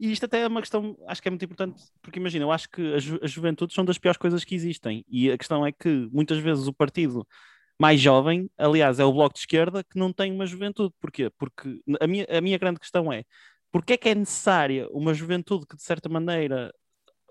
e 0.02 0.10
isto 0.10 0.26
até 0.26 0.42
é 0.42 0.48
uma 0.48 0.60
questão, 0.60 0.96
acho 1.06 1.22
que 1.22 1.28
é 1.28 1.30
muito 1.30 1.44
importante, 1.44 1.80
porque 2.02 2.18
imagina, 2.18 2.44
eu 2.44 2.50
acho 2.50 2.68
que 2.68 2.94
as, 2.94 3.04
ju 3.04 3.20
as 3.22 3.30
juventudes 3.30 3.72
são 3.72 3.84
das 3.84 3.98
piores 3.98 4.18
coisas 4.18 4.42
que 4.42 4.52
existem. 4.52 5.04
E 5.08 5.30
a 5.30 5.38
questão 5.38 5.64
é 5.64 5.70
que 5.70 6.08
muitas 6.12 6.38
vezes 6.38 6.66
o 6.66 6.72
partido 6.72 7.24
mais 7.80 8.00
jovem, 8.00 8.50
aliás, 8.58 8.98
é 8.98 9.04
o 9.04 9.12
Bloco 9.12 9.34
de 9.34 9.40
Esquerda, 9.40 9.84
que 9.84 9.96
não 9.96 10.12
tem 10.12 10.32
uma 10.32 10.44
juventude. 10.44 10.92
Porquê? 11.00 11.30
Porque 11.38 11.80
a 12.00 12.06
minha, 12.08 12.26
a 12.28 12.40
minha 12.40 12.58
grande 12.58 12.80
questão 12.80 13.12
é 13.12 13.24
porque 13.70 13.92
é 13.94 13.96
que 13.96 14.08
é 14.08 14.14
necessária 14.14 14.88
uma 14.90 15.14
juventude 15.14 15.66
que, 15.66 15.76
de 15.76 15.82
certa 15.82 16.08
maneira, 16.08 16.74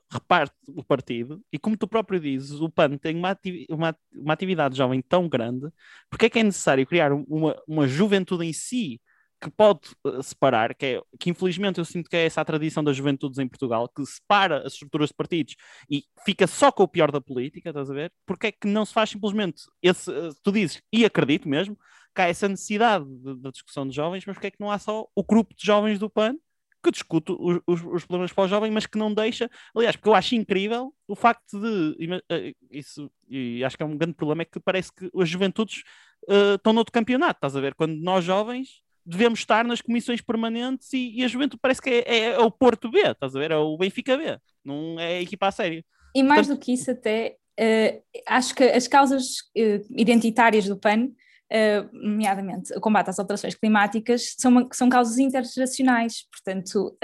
reparte 0.09 0.55
o 0.69 0.83
partido, 0.83 1.43
e 1.51 1.59
como 1.59 1.77
tu 1.77 1.87
próprio 1.87 2.19
dizes, 2.21 2.61
o 2.61 2.69
PAN 2.69 2.97
tem 2.97 3.15
uma, 3.17 3.37
uma, 3.69 3.97
uma 4.13 4.33
atividade 4.33 4.77
jovem 4.77 5.01
tão 5.01 5.27
grande, 5.29 5.69
porque 6.09 6.27
é 6.27 6.29
que 6.29 6.39
é 6.39 6.43
necessário 6.43 6.85
criar 6.87 7.11
uma, 7.13 7.61
uma 7.67 7.87
juventude 7.87 8.45
em 8.45 8.53
si 8.53 9.01
que 9.41 9.49
pode 9.49 9.81
eh, 10.05 10.21
separar, 10.21 10.75
que, 10.75 10.85
é, 10.85 11.01
que 11.19 11.29
infelizmente 11.31 11.79
eu 11.79 11.85
sinto 11.85 12.09
que 12.09 12.15
é 12.15 12.25
essa 12.25 12.41
a 12.41 12.45
tradição 12.45 12.83
das 12.83 12.95
juventudes 12.95 13.39
em 13.39 13.47
Portugal, 13.47 13.89
que 13.89 14.05
separa 14.05 14.65
as 14.65 14.73
estruturas 14.73 15.09
de 15.09 15.15
partidos 15.15 15.55
e 15.89 16.03
fica 16.23 16.45
só 16.45 16.71
com 16.71 16.83
o 16.83 16.87
pior 16.87 17.11
da 17.11 17.19
política, 17.19 17.69
estás 17.69 17.89
a 17.89 17.93
ver? 17.93 18.13
Porque 18.25 18.47
é 18.47 18.51
que 18.51 18.67
não 18.67 18.85
se 18.85 18.93
faz 18.93 19.09
simplesmente 19.09 19.63
esse, 19.81 20.11
eh, 20.11 20.29
tu 20.43 20.51
dizes, 20.51 20.81
e 20.93 21.03
acredito 21.03 21.49
mesmo, 21.49 21.77
que 22.15 22.21
há 22.21 22.27
essa 22.27 22.47
necessidade 22.47 23.05
da 23.39 23.49
discussão 23.49 23.87
de 23.87 23.95
jovens, 23.95 24.25
mas 24.25 24.35
porque 24.35 24.47
é 24.47 24.51
que 24.51 24.59
não 24.59 24.69
há 24.69 24.77
só 24.77 25.07
o 25.15 25.23
grupo 25.23 25.55
de 25.55 25.65
jovens 25.65 25.97
do 25.97 26.09
PAN 26.09 26.35
que 26.83 26.91
discute 26.91 27.31
os, 27.31 27.59
os, 27.67 27.83
os 27.83 28.05
problemas 28.05 28.33
para 28.33 28.43
o 28.43 28.47
jovem, 28.47 28.71
mas 28.71 28.85
que 28.85 28.97
não 28.97 29.13
deixa, 29.13 29.49
aliás, 29.75 29.95
porque 29.95 30.09
eu 30.09 30.15
acho 30.15 30.35
incrível 30.35 30.93
o 31.07 31.15
facto 31.15 31.59
de, 31.59 32.21
eh, 32.29 32.53
isso, 32.71 33.11
e 33.29 33.63
acho 33.63 33.77
que 33.77 33.83
é 33.83 33.85
um 33.85 33.97
grande 33.97 34.15
problema, 34.15 34.41
é 34.41 34.45
que 34.45 34.59
parece 34.59 34.91
que 34.93 35.09
as 35.15 35.29
juventudes 35.29 35.83
uh, 36.27 36.55
estão 36.55 36.73
noutro 36.73 36.91
campeonato, 36.91 37.37
estás 37.37 37.55
a 37.55 37.61
ver? 37.61 37.75
Quando 37.75 37.95
nós 38.01 38.25
jovens 38.25 38.81
devemos 39.05 39.39
estar 39.39 39.65
nas 39.65 39.81
comissões 39.81 40.21
permanentes 40.21 40.91
e, 40.93 41.19
e 41.19 41.23
a 41.23 41.27
Juventude 41.27 41.59
parece 41.61 41.81
que 41.81 41.89
é, 41.89 42.03
é, 42.05 42.19
é, 42.31 42.39
o 42.39 42.51
Porto 42.51 42.89
B, 42.89 42.99
estás 42.99 43.35
a 43.35 43.39
ver? 43.39 43.51
É 43.51 43.57
o 43.57 43.77
Benfica 43.77 44.17
B, 44.17 44.37
não 44.63 44.99
é 44.99 45.17
a 45.17 45.21
equipa 45.21 45.47
a 45.47 45.51
sério. 45.51 45.83
E 46.15 46.23
mais 46.23 46.47
Portanto, 46.47 46.59
do 46.59 46.65
que 46.65 46.73
isso, 46.73 46.91
até 46.91 47.37
uh, 47.59 48.03
acho 48.27 48.53
que 48.53 48.63
as 48.63 48.87
causas 48.87 49.25
uh, 49.57 49.85
identitárias 49.89 50.65
do 50.65 50.77
PAN 50.77 51.05
uh, 51.05 51.89
nomeadamente 51.91 52.73
o 52.73 52.81
combate 52.81 53.09
às 53.09 53.19
alterações 53.19 53.55
climáticas, 53.55 54.35
são, 54.37 54.51
uma, 54.51 54.67
são 54.71 54.89
causas 54.89 55.17
intergeracionais, 55.17 56.25
portanto, 56.31 56.97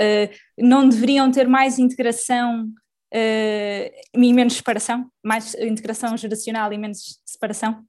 não 0.58 0.88
deveriam 0.88 1.32
ter 1.32 1.48
mais 1.48 1.80
integração 1.80 2.70
e 3.14 4.34
menos 4.34 4.56
separação, 4.56 5.10
mais 5.24 5.56
integração 5.56 6.16
geracional 6.18 6.72
e 6.74 6.78
menos 6.78 7.20
separação? 7.26 7.84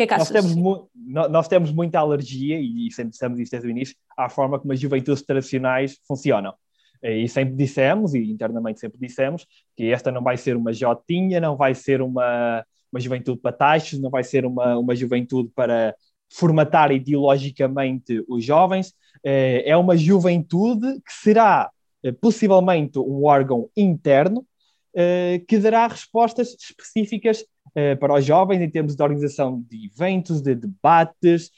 Que 0.00 0.04
é 0.04 0.06
que 0.06 0.14
achas? 0.14 0.30
Nós 0.30 0.54
temos, 0.54 0.88
nós 1.30 1.48
temos 1.48 1.72
muita 1.72 1.98
alergia, 1.98 2.58
e 2.58 2.90
sempre 2.90 3.10
dissemos 3.10 3.38
isso 3.38 3.50
desde 3.50 3.68
o 3.68 3.70
início, 3.70 3.94
à 4.16 4.30
forma 4.30 4.58
como 4.58 4.72
as 4.72 4.80
juventudes 4.80 5.22
tradicionais 5.22 5.98
funcionam. 6.08 6.54
E 7.02 7.28
sempre 7.28 7.54
dissemos, 7.54 8.14
e 8.14 8.30
internamente 8.30 8.80
sempre 8.80 8.98
dissemos, 8.98 9.46
que 9.76 9.90
esta 9.90 10.10
não 10.10 10.22
vai 10.22 10.38
ser 10.38 10.56
uma 10.56 10.72
jotinha, 10.72 11.38
não 11.38 11.54
vai 11.54 11.74
ser 11.74 12.00
uma, 12.00 12.64
uma 12.90 12.98
juventude 12.98 13.40
para 13.42 13.52
taxas, 13.52 14.00
não 14.00 14.08
vai 14.08 14.24
ser 14.24 14.46
uma, 14.46 14.78
uma 14.78 14.96
juventude 14.96 15.50
para 15.54 15.94
formatar 16.30 16.92
ideologicamente 16.92 18.24
os 18.26 18.42
jovens, 18.42 18.94
eh, 19.22 19.64
é 19.66 19.76
uma 19.76 19.98
juventude 19.98 20.94
que 21.02 21.12
será 21.12 21.70
eh, 22.02 22.12
possivelmente 22.12 22.98
um 22.98 23.24
órgão 23.26 23.68
interno 23.76 24.46
eh, 24.94 25.42
que 25.46 25.58
dará 25.58 25.86
respostas 25.86 26.56
específicas 26.58 27.44
para 27.98 28.14
os 28.14 28.24
jovens 28.24 28.60
em 28.60 28.70
termos 28.70 28.96
de 28.96 29.02
organização 29.02 29.64
de 29.68 29.86
eventos, 29.86 30.40
de 30.40 30.54
debates, 30.54 31.50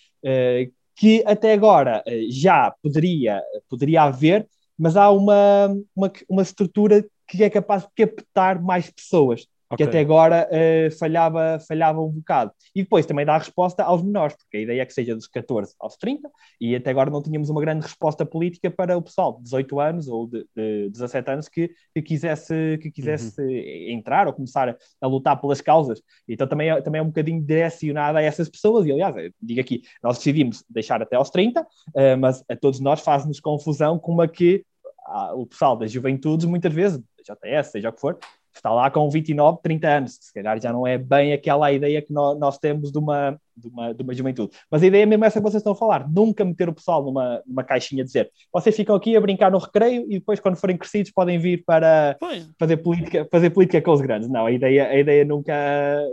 que 0.94 1.22
até 1.26 1.52
agora 1.52 2.02
já 2.28 2.72
poderia, 2.82 3.42
poderia 3.68 4.02
haver, 4.02 4.46
mas 4.78 4.96
há 4.96 5.10
uma, 5.10 5.68
uma, 5.94 6.12
uma 6.28 6.42
estrutura 6.42 7.04
que 7.26 7.42
é 7.42 7.50
capaz 7.50 7.84
de 7.84 8.06
captar 8.06 8.60
mais 8.60 8.90
pessoas 8.90 9.46
okay. 9.74 9.84
que 9.86 9.90
até 9.90 10.00
agora 10.00 10.48
uh, 10.50 10.90
falhava, 10.98 11.58
falhava 11.66 12.00
um 12.00 12.10
bocado. 12.10 12.52
E 12.74 12.82
depois 12.82 13.06
também 13.06 13.24
dá 13.24 13.34
a 13.34 13.38
resposta 13.38 13.82
aos 13.82 14.02
menores, 14.02 14.36
porque 14.36 14.58
a 14.58 14.60
ideia 14.60 14.82
é 14.82 14.86
que 14.86 14.92
seja 14.92 15.14
dos 15.14 15.26
14 15.26 15.74
aos 15.80 15.96
30, 15.96 16.28
e 16.60 16.74
até 16.76 16.90
agora 16.90 17.10
não 17.10 17.22
tínhamos 17.22 17.50
uma 17.50 17.60
grande 17.60 17.82
resposta 17.82 18.24
política 18.24 18.70
para 18.70 18.96
o 18.96 19.02
pessoal 19.02 19.36
de 19.36 19.42
18 19.44 19.80
anos 19.80 20.08
ou 20.08 20.26
de, 20.26 20.46
de 20.56 20.90
17 20.90 21.30
anos 21.30 21.48
que, 21.48 21.70
que 21.94 22.02
quisesse, 22.02 22.78
que 22.80 22.90
quisesse 22.90 23.40
uhum. 23.40 23.96
entrar 23.96 24.26
ou 24.26 24.32
começar 24.32 24.68
a, 24.68 24.76
a, 25.00 25.06
lutar 25.06 25.40
pelas 25.40 25.60
causas. 25.60 26.02
Então 26.28 26.46
também 26.46 26.70
é, 26.70 26.80
também 26.80 26.98
é 26.98 27.02
um 27.02 27.08
bocadinho 27.08 27.42
direcionada 27.42 28.18
a 28.18 28.22
essas 28.22 28.48
pessoas, 28.48 28.86
e 28.86 28.92
aliás, 28.92 29.14
digo 29.40 29.60
aqui, 29.60 29.82
nós 30.02 30.18
decidimos 30.18 30.64
deixar 30.68 31.02
até 31.02 31.16
aos 31.16 31.30
30, 31.30 31.60
uh, 31.60 31.66
eh, 31.94 32.16
mas 32.16 32.44
a 32.48 32.56
todos 32.56 32.80
nós 32.80 33.00
faz-nos 33.00 33.40
confusão 33.40 33.98
como 33.98 34.22
a 34.22 34.28
que 34.28 34.64
ah, 35.06 35.34
o 35.34 35.46
pessoal 35.46 35.76
das 35.76 35.90
juventudes, 35.90 36.46
muitas 36.46 36.72
vezes, 36.72 37.00
JS, 37.24 37.68
seja 37.70 37.88
o 37.88 37.92
que 37.92 38.00
for, 38.00 38.18
está 38.58 38.72
lá 38.72 38.90
com 38.90 39.08
29, 39.08 39.58
30 39.62 39.88
anos. 39.88 40.18
Se 40.20 40.32
calhar 40.32 40.60
já 40.60 40.72
não 40.72 40.86
é 40.86 40.98
bem 40.98 41.32
aquela 41.32 41.72
ideia 41.72 42.02
que 42.02 42.12
nós, 42.12 42.38
nós 42.38 42.58
temos 42.58 42.92
de 42.92 42.98
uma, 42.98 43.38
de, 43.56 43.68
uma, 43.68 43.94
de 43.94 44.02
uma 44.02 44.14
juventude. 44.14 44.56
Mas 44.70 44.82
a 44.82 44.86
ideia 44.86 45.02
é 45.02 45.06
mesmo 45.06 45.24
essa 45.24 45.40
que 45.40 45.44
vocês 45.44 45.60
estão 45.60 45.72
a 45.72 45.76
falar: 45.76 46.08
nunca 46.08 46.44
meter 46.44 46.68
o 46.68 46.74
pessoal 46.74 47.04
numa, 47.04 47.42
numa 47.46 47.64
caixinha, 47.64 48.04
dizer 48.04 48.30
vocês 48.52 48.74
ficam 48.74 48.94
aqui 48.94 49.16
a 49.16 49.20
brincar 49.20 49.50
no 49.50 49.58
recreio 49.58 50.06
e 50.08 50.18
depois, 50.18 50.40
quando 50.40 50.56
forem 50.56 50.76
crescidos, 50.76 51.10
podem 51.10 51.38
vir 51.38 51.64
para 51.64 52.16
fazer 52.58 52.76
política, 52.78 53.26
fazer 53.30 53.50
política 53.50 53.80
com 53.80 53.92
os 53.92 54.00
grandes. 54.00 54.28
Não, 54.28 54.46
a 54.46 54.52
ideia, 54.52 54.88
a 54.88 54.98
ideia 54.98 55.24
nunca, 55.24 55.54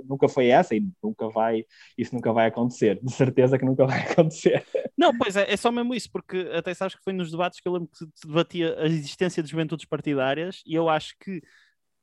nunca 0.08 0.28
foi 0.28 0.48
essa 0.48 0.76
e 0.76 0.84
nunca 1.04 1.30
vai, 1.30 1.64
isso 1.98 2.14
nunca 2.14 2.32
vai 2.32 2.48
acontecer. 2.48 3.00
De 3.02 3.12
certeza 3.12 3.58
que 3.58 3.66
nunca 3.66 3.86
vai 3.86 4.02
acontecer. 4.02 4.64
Não, 4.98 5.18
pois 5.18 5.36
é, 5.36 5.52
é 5.52 5.58
só 5.58 5.72
mesmo 5.72 5.94
isso, 5.94 6.10
porque 6.12 6.50
até 6.54 6.74
sabes 6.74 6.96
que 6.96 7.04
foi 7.04 7.14
nos 7.14 7.32
debates 7.32 7.60
que 7.60 7.68
eu 7.68 7.74
lembro 7.74 7.90
que 7.90 7.98
se 7.98 8.28
debatia 8.28 8.76
a 8.80 8.86
existência 8.86 9.42
de 9.42 9.50
juventudes 9.50 9.86
partidárias 9.86 10.62
e 10.66 10.76
eu 10.76 10.90
acho 10.90 11.16
que 11.20 11.42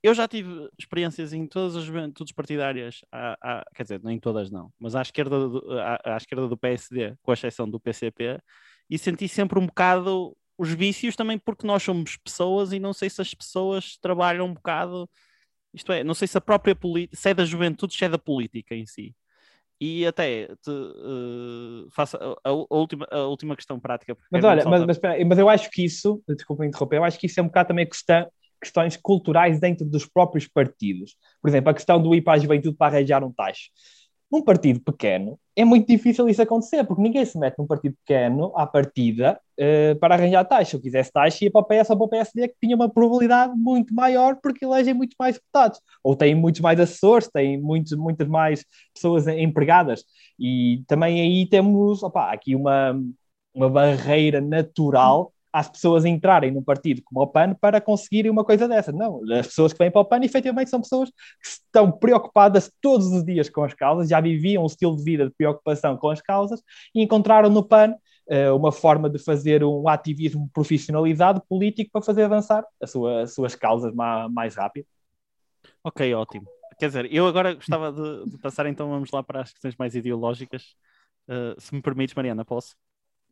eu 0.06 0.14
já 0.14 0.28
tive 0.28 0.68
experiências 0.78 1.32
em 1.32 1.46
todas 1.48 1.75
as 1.75 1.82
juventudes 1.82 2.32
partidárias, 2.32 3.04
à, 3.10 3.36
à, 3.42 3.64
quer 3.75 3.82
dizer, 3.82 4.00
nem 4.04 4.20
todas 4.20 4.52
não, 4.52 4.72
mas 4.78 4.94
à 4.94 5.02
esquerda, 5.02 5.48
do, 5.48 5.80
à, 5.80 6.14
à, 6.14 6.16
esquerda 6.16 6.46
do 6.46 6.56
PSD, 6.56 7.16
com 7.22 7.32
exceção 7.32 7.68
do 7.68 7.80
PCP, 7.80 8.38
e 8.88 8.96
senti 8.96 9.26
sempre 9.26 9.58
um 9.58 9.66
bocado 9.66 10.36
os 10.56 10.72
vícios 10.72 11.16
também 11.16 11.36
porque 11.36 11.66
nós 11.66 11.82
somos 11.82 12.16
pessoas 12.16 12.72
e 12.72 12.78
não 12.78 12.92
sei 12.92 13.10
se 13.10 13.20
as 13.20 13.34
pessoas 13.34 13.98
trabalham 13.98 14.46
um 14.46 14.54
bocado, 14.54 15.10
isto 15.75 15.92
é, 15.92 16.04
não 16.04 16.14
sei 16.14 16.28
se 16.28 16.38
a 16.38 16.40
própria 16.40 16.76
política, 16.76 17.16
se 17.16 17.30
é 17.30 17.34
da 17.34 17.44
juventude, 17.44 17.94
se 17.94 18.04
é 18.04 18.08
da 18.08 18.18
política 18.18 18.76
em 18.76 18.86
si. 18.86 19.12
E 19.80 20.06
até 20.06 20.46
te, 20.46 20.70
uh, 20.70 21.90
faço 21.90 22.16
a, 22.16 22.48
a, 22.48 22.52
última, 22.52 23.08
a 23.10 23.26
última 23.26 23.56
questão 23.56 23.78
prática. 23.80 24.16
Mas 24.30 24.44
olha, 24.44 24.64
mas, 24.64 24.86
mas, 24.86 25.00
mas, 25.26 25.38
eu 25.38 25.48
acho 25.50 25.68
que 25.68 25.84
isso, 25.84 26.22
desculpa 26.28 26.64
interromper, 26.64 26.96
eu 26.96 27.04
acho 27.04 27.18
que 27.18 27.26
isso 27.26 27.40
é 27.40 27.42
um 27.42 27.46
bocado 27.46 27.68
também 27.68 27.86
questão, 27.86 28.30
questões 28.66 28.96
culturais 28.96 29.61
dentro 29.61 29.87
dos 29.87 30.04
próprios 30.04 30.46
partidos. 30.46 31.16
Por 31.40 31.49
exemplo, 31.49 31.70
a 31.70 31.75
questão 31.75 32.02
do 32.02 32.14
ir 32.14 32.23
para 32.23 32.35
a 32.35 32.38
juventude 32.38 32.76
para 32.76 32.96
arranjar 32.96 33.25
um 33.25 33.32
taxa. 33.32 33.70
Num 34.30 34.42
partido 34.42 34.80
pequeno, 34.80 35.38
é 35.54 35.64
muito 35.64 35.87
difícil 35.87 36.28
isso 36.28 36.42
acontecer, 36.42 36.82
porque 36.85 37.00
ninguém 37.00 37.25
se 37.25 37.38
mete 37.38 37.56
num 37.58 37.66
partido 37.66 37.96
pequeno 38.04 38.52
à 38.56 38.66
partida 38.66 39.40
uh, 39.58 39.96
para 40.00 40.16
arranjar 40.16 40.44
taxa. 40.44 40.70
Se 40.70 40.76
eu 40.76 40.80
quisesse 40.80 41.12
taxa, 41.12 41.44
ia 41.44 41.50
para 41.50 41.61
o 41.61 41.64
PS 41.64 41.90
ou 41.90 41.96
para 41.96 42.04
o 42.06 42.08
PSD, 42.08 42.49
que 42.49 42.56
tinha 42.61 42.75
uma 42.75 42.92
probabilidade 42.92 43.54
muito 43.56 43.94
maior, 43.94 44.37
porque 44.42 44.64
elegem 44.64 44.94
muito 44.94 45.14
mais 45.16 45.37
deputados. 45.37 45.80
Ou 46.02 46.16
têm 46.16 46.35
muitos 46.35 46.61
mais 46.61 46.80
assessores, 46.80 47.28
têm 47.28 47.61
muitos, 47.61 47.92
muitas 47.92 48.26
mais 48.26 48.64
pessoas 48.92 49.28
empregadas. 49.28 50.04
E 50.38 50.82
também 50.88 51.20
aí 51.20 51.46
temos 51.49 52.02
opa, 52.02 52.32
aqui 52.32 52.56
uma, 52.56 53.00
uma 53.54 53.70
barreira 53.70 54.40
natural 54.40 55.32
às 55.56 55.70
pessoas 55.70 56.04
entrarem 56.04 56.50
num 56.50 56.62
partido 56.62 57.00
como 57.02 57.22
o 57.22 57.26
PAN 57.26 57.54
para 57.54 57.80
conseguirem 57.80 58.30
uma 58.30 58.44
coisa 58.44 58.68
dessa. 58.68 58.92
Não, 58.92 59.22
as 59.32 59.46
pessoas 59.46 59.72
que 59.72 59.78
vêm 59.78 59.90
para 59.90 60.02
o 60.02 60.04
PAN 60.04 60.22
efetivamente 60.22 60.68
são 60.68 60.82
pessoas 60.82 61.08
que 61.08 61.48
estão 61.48 61.90
preocupadas 61.90 62.70
todos 62.78 63.06
os 63.06 63.25
dias 63.25 63.48
com 63.48 63.64
as 63.64 63.72
causas, 63.72 64.10
já 64.10 64.20
viviam 64.20 64.62
um 64.62 64.66
estilo 64.66 64.94
de 64.94 65.02
vida 65.02 65.25
de 65.25 65.34
preocupação 65.34 65.96
com 65.96 66.10
as 66.10 66.20
causas 66.20 66.62
e 66.94 67.02
encontraram 67.02 67.48
no 67.48 67.66
PAN 67.66 67.94
uh, 68.28 68.54
uma 68.54 68.70
forma 68.70 69.08
de 69.08 69.18
fazer 69.18 69.64
um 69.64 69.88
ativismo 69.88 70.50
profissionalizado 70.52 71.42
político 71.48 71.90
para 71.90 72.02
fazer 72.02 72.25
avançar 72.25 72.62
as, 72.78 72.90
sua, 72.90 73.22
as 73.22 73.32
suas 73.32 73.54
causas 73.54 73.94
mais, 73.94 74.30
mais 74.30 74.56
rápido. 74.56 74.86
Ok, 75.82 76.12
ótimo. 76.12 76.46
Quer 76.78 76.88
dizer, 76.88 77.10
eu 77.10 77.26
agora 77.26 77.54
gostava 77.54 77.90
de, 77.90 78.30
de 78.30 78.36
passar 78.42 78.66
então, 78.66 78.90
vamos 78.90 79.10
lá 79.10 79.22
para 79.22 79.40
as 79.40 79.52
questões 79.52 79.75
mais 79.78 79.94
ideológicas. 79.94 80.76
Uh, 81.26 81.58
se 81.58 81.75
me 81.75 81.80
permites, 81.80 82.14
Mariana, 82.14 82.44
posso? 82.44 82.76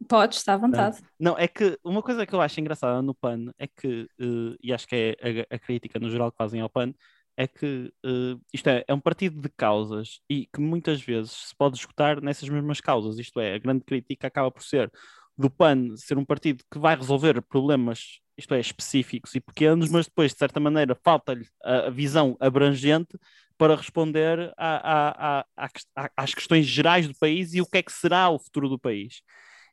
Podes, 0.09 0.39
está 0.39 0.55
à 0.55 0.57
vontade. 0.57 0.99
Não, 1.19 1.37
é 1.39 1.49
que 1.49 1.79
uma 1.85 2.03
coisa 2.03 2.27
que 2.27 2.35
eu 2.35 2.41
acho 2.41 2.61
engraçada 2.61 3.01
no 3.01 3.15
PAN 3.15 3.53
é 3.59 3.67
que, 3.67 4.03
uh, 4.21 4.57
e 4.63 4.73
acho 4.73 4.87
que 4.87 4.95
é 4.97 5.47
a, 5.51 5.55
a, 5.55 5.59
crítica 5.59 5.99
no 5.99 6.11
geral 6.11 6.31
que 6.31 6.37
fazem 6.37 6.61
ao 6.61 6.69
PAN, 6.69 6.93
é 7.37 7.47
que 7.47 7.93
uh, 8.05 8.41
isto 8.53 8.69
é, 8.69 8.85
é 8.87 8.95
um 8.95 9.01
partido 9.01 9.41
de 9.41 9.49
causas 9.57 10.21
e 10.29 10.47
que 10.47 10.61
muitas 10.61 11.01
vezes 11.01 11.33
se 11.33 11.57
pode 11.57 11.77
escutar 11.77 12.21
nessas 12.21 12.49
mesmas 12.49 12.81
causas. 12.81 13.19
Isto 13.19 13.41
é, 13.41 13.55
a 13.55 13.59
grande 13.59 13.85
crítica 13.85 14.27
acaba 14.27 14.51
por 14.51 14.63
ser 14.63 14.91
do 15.37 15.51
PAN 15.51 15.97
ser 15.97 16.17
um 16.17 16.25
partido 16.25 16.63
que 16.71 16.79
vai 16.79 16.97
resolver 16.97 17.41
problemas, 17.43 18.21
isto 18.37 18.55
é, 18.55 18.61
específicos 18.61 19.35
e 19.35 19.41
pequenos, 19.41 19.91
mas 19.91 20.07
depois, 20.07 20.33
de 20.33 20.39
certa 20.39 20.61
maneira, 20.61 20.97
falta-lhe 21.03 21.47
a, 21.63 21.87
a 21.87 21.91
visão 21.91 22.37
abrangente 22.41 23.19
para 23.57 23.77
responder 23.77 24.53
a, 24.57 25.41
a, 25.41 25.45
a, 25.57 26.11
às 26.17 26.35
questões 26.35 26.67
gerais 26.67 27.07
do 27.07 27.15
país 27.15 27.55
e 27.55 27.61
o 27.61 27.67
que 27.67 27.79
é 27.79 27.83
que 27.83 27.93
será 27.93 28.29
o 28.29 28.39
futuro 28.39 28.69
do 28.69 28.79
país. 28.79 29.23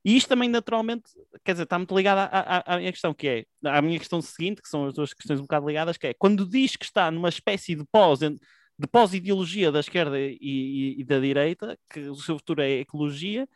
E 0.03 0.17
isto 0.17 0.27
também, 0.27 0.49
naturalmente, 0.49 1.11
quer 1.43 1.51
dizer, 1.51 1.63
está 1.63 1.77
muito 1.77 1.95
ligado 1.95 2.19
à, 2.19 2.23
à, 2.23 2.75
à, 2.75 2.77
minha 2.77 2.91
questão, 2.91 3.13
que 3.13 3.27
é, 3.27 3.45
à 3.63 3.81
minha 3.81 3.99
questão 3.99 4.21
seguinte, 4.21 4.61
que 4.61 4.67
são 4.67 4.85
as 4.85 4.93
duas 4.93 5.13
questões 5.13 5.39
um 5.39 5.43
bocado 5.43 5.67
ligadas, 5.67 5.97
que 5.97 6.07
é, 6.07 6.13
quando 6.13 6.45
diz 6.45 6.75
que 6.75 6.85
está 6.85 7.11
numa 7.11 7.29
espécie 7.29 7.75
de 7.75 7.85
pós, 7.91 8.19
de 8.19 8.87
pós-ideologia 8.91 9.71
da 9.71 9.79
esquerda 9.79 10.19
e, 10.19 10.37
e, 10.41 11.01
e, 11.01 11.03
da 11.03 11.19
direita, 11.19 11.77
que 11.89 11.99
o 12.01 12.15
seu 12.15 12.37
futuro 12.37 12.61
é 12.61 12.71
ecologia, 12.79 13.47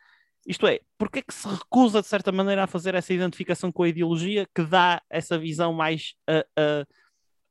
isto 0.46 0.66
é, 0.68 0.80
porque 0.96 1.18
é 1.18 1.22
que 1.22 1.34
se 1.34 1.48
recusa, 1.48 2.00
de 2.00 2.06
certa 2.06 2.30
maneira, 2.30 2.62
a 2.62 2.68
fazer 2.68 2.94
essa 2.94 3.12
identificação 3.12 3.72
com 3.72 3.82
a 3.82 3.88
ideologia 3.88 4.46
que 4.54 4.62
dá 4.62 5.02
essa 5.10 5.36
visão 5.36 5.72
mais 5.72 6.14
uh, 6.30 6.86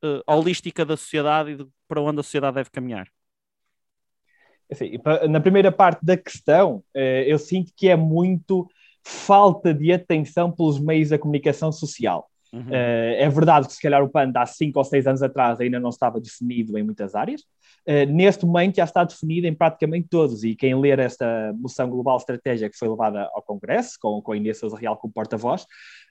uh, 0.06 0.08
uh, 0.08 0.22
holística 0.26 0.84
da 0.84 0.96
sociedade 0.96 1.50
e 1.50 1.56
de 1.56 1.68
para 1.86 2.00
onde 2.00 2.20
a 2.20 2.22
sociedade 2.22 2.56
deve 2.56 2.70
caminhar? 2.70 3.08
Assim, 4.70 4.98
na 5.28 5.40
primeira 5.40 5.70
parte 5.70 6.04
da 6.04 6.16
questão, 6.16 6.82
eh, 6.92 7.24
eu 7.28 7.38
sinto 7.38 7.72
que 7.76 7.88
é 7.88 7.94
muito 7.94 8.68
falta 9.08 9.72
de 9.72 9.92
atenção 9.92 10.50
pelos 10.50 10.80
meios 10.80 11.10
da 11.10 11.18
comunicação 11.18 11.70
social. 11.70 12.28
Uhum. 12.52 12.62
Uh, 12.62 13.14
é 13.18 13.28
verdade 13.28 13.68
que 13.68 13.72
se 13.72 13.80
calhar 13.80 14.02
o 14.02 14.08
PAN 14.08 14.32
há 14.34 14.44
5 14.44 14.76
ou 14.76 14.84
6 14.84 15.06
anos 15.06 15.22
atrás 15.22 15.60
ainda 15.60 15.78
não 15.78 15.90
estava 15.90 16.20
definido 16.20 16.76
em 16.76 16.82
muitas 16.82 17.14
áreas. 17.14 17.42
Uh, 17.86 18.04
neste 18.10 18.44
momento 18.44 18.76
já 18.76 18.84
está 18.84 19.04
definido 19.04 19.46
em 19.46 19.54
praticamente 19.54 20.08
todos 20.10 20.42
e 20.42 20.56
quem 20.56 20.74
ler 20.74 20.98
esta 20.98 21.54
moção 21.56 21.88
global 21.88 22.16
estratégia 22.16 22.68
que 22.68 22.76
foi 22.76 22.88
levada 22.88 23.30
ao 23.32 23.42
Congresso, 23.42 23.96
com, 24.00 24.20
com 24.20 24.32
a 24.32 24.36
Inês 24.36 24.58
Sousa 24.58 24.76
Real 24.76 24.96
como 24.96 25.12
porta-voz, 25.12 25.66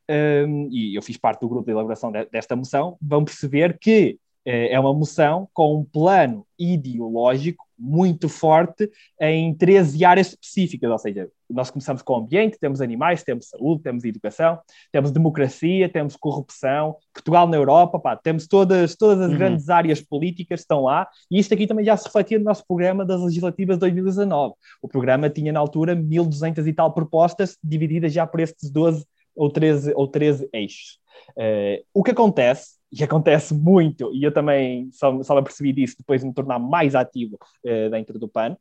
ehm, 0.07 0.69
e 0.71 0.95
eu 0.95 1.01
fiz 1.01 1.17
parte 1.17 1.41
do 1.41 1.49
grupo 1.49 1.65
de 1.65 1.71
elaboração 1.71 2.13
de, 2.13 2.25
desta 2.27 2.55
moção, 2.55 2.95
vão 3.01 3.25
perceber 3.25 3.77
que 3.77 4.17
É 4.47 4.79
uma 4.79 4.93
moção 4.93 5.49
com 5.53 5.75
um 5.79 5.83
plano 5.83 6.45
ideológico 6.57 7.64
muito 7.77 8.29
forte 8.29 8.89
em 9.19 9.53
13 9.53 10.03
áreas 10.05 10.27
específicas, 10.29 10.89
ou 10.89 10.97
seja, 10.97 11.29
nós 11.49 11.69
começamos 11.69 12.01
com 12.01 12.13
o 12.13 12.17
ambiente, 12.17 12.57
temos 12.59 12.81
animais, 12.81 13.23
temos 13.23 13.49
saúde, 13.49 13.83
temos 13.83 14.03
educação, 14.03 14.59
temos 14.91 15.11
democracia, 15.11 15.87
temos 15.89 16.15
corrupção, 16.15 16.95
Portugal 17.13 17.47
na 17.47 17.57
Europa, 17.57 17.99
pá, 17.99 18.15
temos 18.15 18.47
todas, 18.47 18.95
todas 18.95 19.21
as 19.21 19.31
uhum. 19.31 19.37
grandes 19.37 19.69
áreas 19.69 20.01
políticas 20.01 20.61
estão 20.61 20.83
lá, 20.83 21.07
e 21.29 21.39
isto 21.39 21.53
aqui 21.53 21.67
também 21.67 21.85
já 21.85 21.95
se 21.95 22.05
refletia 22.05 22.39
no 22.39 22.45
nosso 22.45 22.65
programa 22.67 23.05
das 23.05 23.21
legislativas 23.21 23.75
de 23.75 23.81
2019. 23.81 24.53
O 24.81 24.87
programa 24.87 25.29
tinha 25.29 25.51
na 25.51 25.59
altura 25.59 25.95
1.200 25.95 26.65
e 26.65 26.73
tal 26.73 26.93
propostas, 26.93 27.57
divididas 27.63 28.11
já 28.13 28.25
por 28.25 28.39
estes 28.39 28.71
12 28.71 29.05
ou 29.35 29.49
13, 29.49 29.93
ou 29.95 30.07
13 30.07 30.49
eixos. 30.53 30.99
Uh, 31.31 31.83
o 31.93 32.03
que 32.03 32.11
acontece, 32.11 32.74
e 32.91 33.03
acontece 33.03 33.53
muito, 33.53 34.13
e 34.13 34.23
eu 34.23 34.33
também 34.33 34.89
só, 34.91 35.21
só 35.23 35.35
me 35.35 35.43
percebi 35.43 35.73
disso 35.73 35.95
depois 35.97 36.21
de 36.21 36.27
me 36.27 36.33
tornar 36.33 36.59
mais 36.59 36.95
ativo 36.95 37.37
uh, 37.65 37.89
dentro 37.89 38.17
do 38.17 38.27
PAN, 38.27 38.51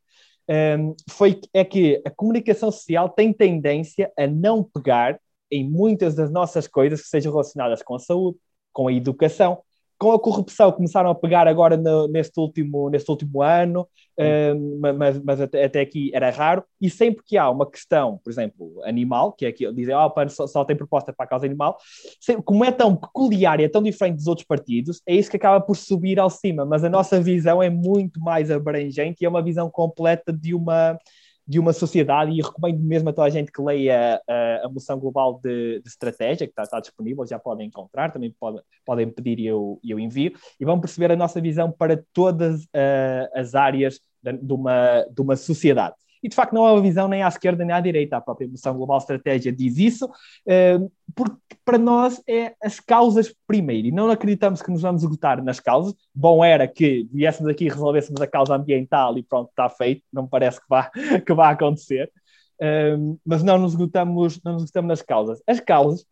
um, 0.49 0.53
ehm, 0.53 0.95
foi, 1.11 1.41
é 1.53 1.65
que 1.65 2.03
a 2.05 2.11
comunicação 2.11 2.71
social 2.71 3.09
tem 3.09 3.33
tendência 3.33 4.13
a 4.19 4.27
não 4.27 4.63
pegar 4.63 5.19
em 5.51 5.69
muitas 5.69 6.15
das 6.15 6.31
nossas 6.31 6.67
coisas 6.67 7.03
que 7.03 7.09
sejam 7.09 7.33
relacionadas 7.33 7.83
com 7.83 7.95
a 7.95 7.99
saúde, 7.99 8.39
com 8.73 8.89
a 8.89 8.93
educação, 8.93 9.63
com 10.05 10.13
a 10.13 10.21
corrupção 10.21 10.71
começaram 10.71 11.09
a 11.09 11.15
pegar 11.15 11.49
agora 11.49 11.79
no, 11.79 12.07
neste, 12.09 12.39
último, 12.39 12.91
neste 12.91 13.11
último 13.11 13.41
ano, 13.41 13.89
uh, 14.21 14.95
mas, 14.99 15.19
mas 15.25 15.41
até, 15.41 15.65
até, 15.65 15.81
aqui 15.81 16.11
era 16.13 16.29
raro, 16.29 16.63
e 16.79 16.91
sempre 16.91 17.25
que 17.27 17.39
há 17.39 17.49
uma 17.49 17.65
questão, 17.65 18.21
por 18.23 18.31
exemplo, 18.31 18.83
animal, 18.85 19.33
que 19.33 19.47
é 19.47 19.53
que 19.53 19.73
dizem, 19.73 19.95
oh, 19.95 20.11
PAN 20.11 20.29
só, 20.29 20.47
só, 20.47 20.63
tem 20.63 20.77
proposta 20.77 21.11
para 21.11 21.25
a 21.25 21.29
causa 21.29 21.47
animal, 21.47 21.79
sempre, 22.21 22.43
como 22.43 22.67
é 22.67 22.71
tão 22.71 22.95
peculiar 22.95 23.59
e 23.61 23.65
é 23.65 23.69
tão 23.69 23.83
diferente 23.83 24.17
dos 24.17 24.27
outros 24.27 24.47
partidos, 24.47 25.01
é 25.07 25.15
isso 25.15 25.31
que 25.31 25.39
acaba 25.39 25.59
por 25.59 25.75
subir 25.75 26.21
ao 26.21 26.29
cima, 26.29 26.67
mas 26.67 26.85
a 26.85 26.91
nossa 26.91 27.19
visão 27.19 27.63
é 27.63 27.71
muito 27.71 28.21
mais 28.21 28.51
abrangente 28.51 29.23
e 29.23 29.25
é 29.25 29.29
uma 29.29 29.43
visão 29.43 29.71
completa 29.71 30.31
de 30.31 30.55
uma 30.55 30.99
de 31.47 31.59
uma 31.59 31.73
sociedade, 31.73 32.33
e 32.33 32.41
recomendo 32.41 32.81
mesmo 32.81 33.09
a 33.11 33.13
toda 33.13 33.27
a 33.27 33.31
gente 33.31 33.53
que 33.53 33.61
leia 33.61 34.21
a, 34.27 34.67
a 34.67 34.69
moção 34.69 34.99
global 34.99 35.41
de, 35.43 35.81
de 35.81 35.89
estratégia, 35.89 36.47
que 36.47 36.53
está, 36.53 36.63
está, 36.63 36.81
disponível, 36.81 37.27
já 37.27 37.39
podem 37.39 37.67
encontrar, 37.67 38.13
também 38.13 38.35
pode, 38.39 38.63
podem 38.85 39.11
pedir 39.11 39.39
e 39.39 39.47
eu, 39.47 39.79
eu 39.85 39.99
envio, 39.99 40.33
e 40.59 40.65
vão 40.65 40.81
perceber 40.81 41.13
a 41.13 41.17
nossa 41.17 41.41
visão 41.41 41.71
para 41.71 42.03
todas 42.13 42.65
uh, 42.65 43.29
as 43.35 43.55
áreas 43.55 44.01
de, 44.23 44.33
de, 44.33 44.53
uma, 44.53 45.03
de 45.03 45.21
uma 45.21 45.37
sociedade. 45.37 45.95
E 46.25 46.29
de 46.31 46.35
facto 46.35 46.55
não 46.55 46.65
há 46.65 46.73
uma 46.73 46.81
visão 46.81 47.07
nem 47.07 47.23
à 47.23 47.29
esquerda 47.29 47.63
nem 47.67 47.77
à 47.77 47.81
direita. 47.81 48.17
A 48.17 48.21
própria 48.21 48.49
moção 48.49 48.75
global 48.75 48.97
estratégia 48.97 49.53
diz 49.53 49.77
isso, 49.77 50.07
uh, 50.07 50.91
porque 51.15 51.37
para 51.63 51.77
nós 51.77 52.23
é 52.27 52.55
as 52.63 52.81
causas 52.81 53.35
primeiro. 53.47 53.89
E 53.89 53.93
não 53.93 54.11
acreditamos 54.11 54.63
que 54.63 54.71
nos 54.71 54.81
vamos 54.81 55.03
esgotar 55.03 55.45
nas 55.45 55.61
causas. 55.61 55.95
Bom 56.15 56.43
era 56.43 56.67
que 56.67 57.07
viéssemos 57.13 57.51
aqui 57.51 57.67
e 57.67 57.69
resolvêssemos 57.69 58.23
a 58.23 58.27
causa 58.27 58.55
ambiental 58.55 59.19
e 59.19 59.23
pronto, 59.23 59.51
está 59.51 59.69
feito. 59.69 60.03
Não 60.11 60.27
parece 60.27 60.59
que 60.59 60.67
vá, 60.67 60.91
que 61.27 61.35
vá 61.35 61.51
acontecer. 61.51 62.11
Uh, 62.59 63.21
mas 63.23 63.43
não 63.43 63.59
nos, 63.59 63.73
esgotamos, 63.73 64.41
não 64.43 64.55
nos 64.55 64.63
esgotamos 64.63 64.89
nas 64.89 65.03
causas. 65.03 65.43
As 65.47 65.61
causas 65.61 66.07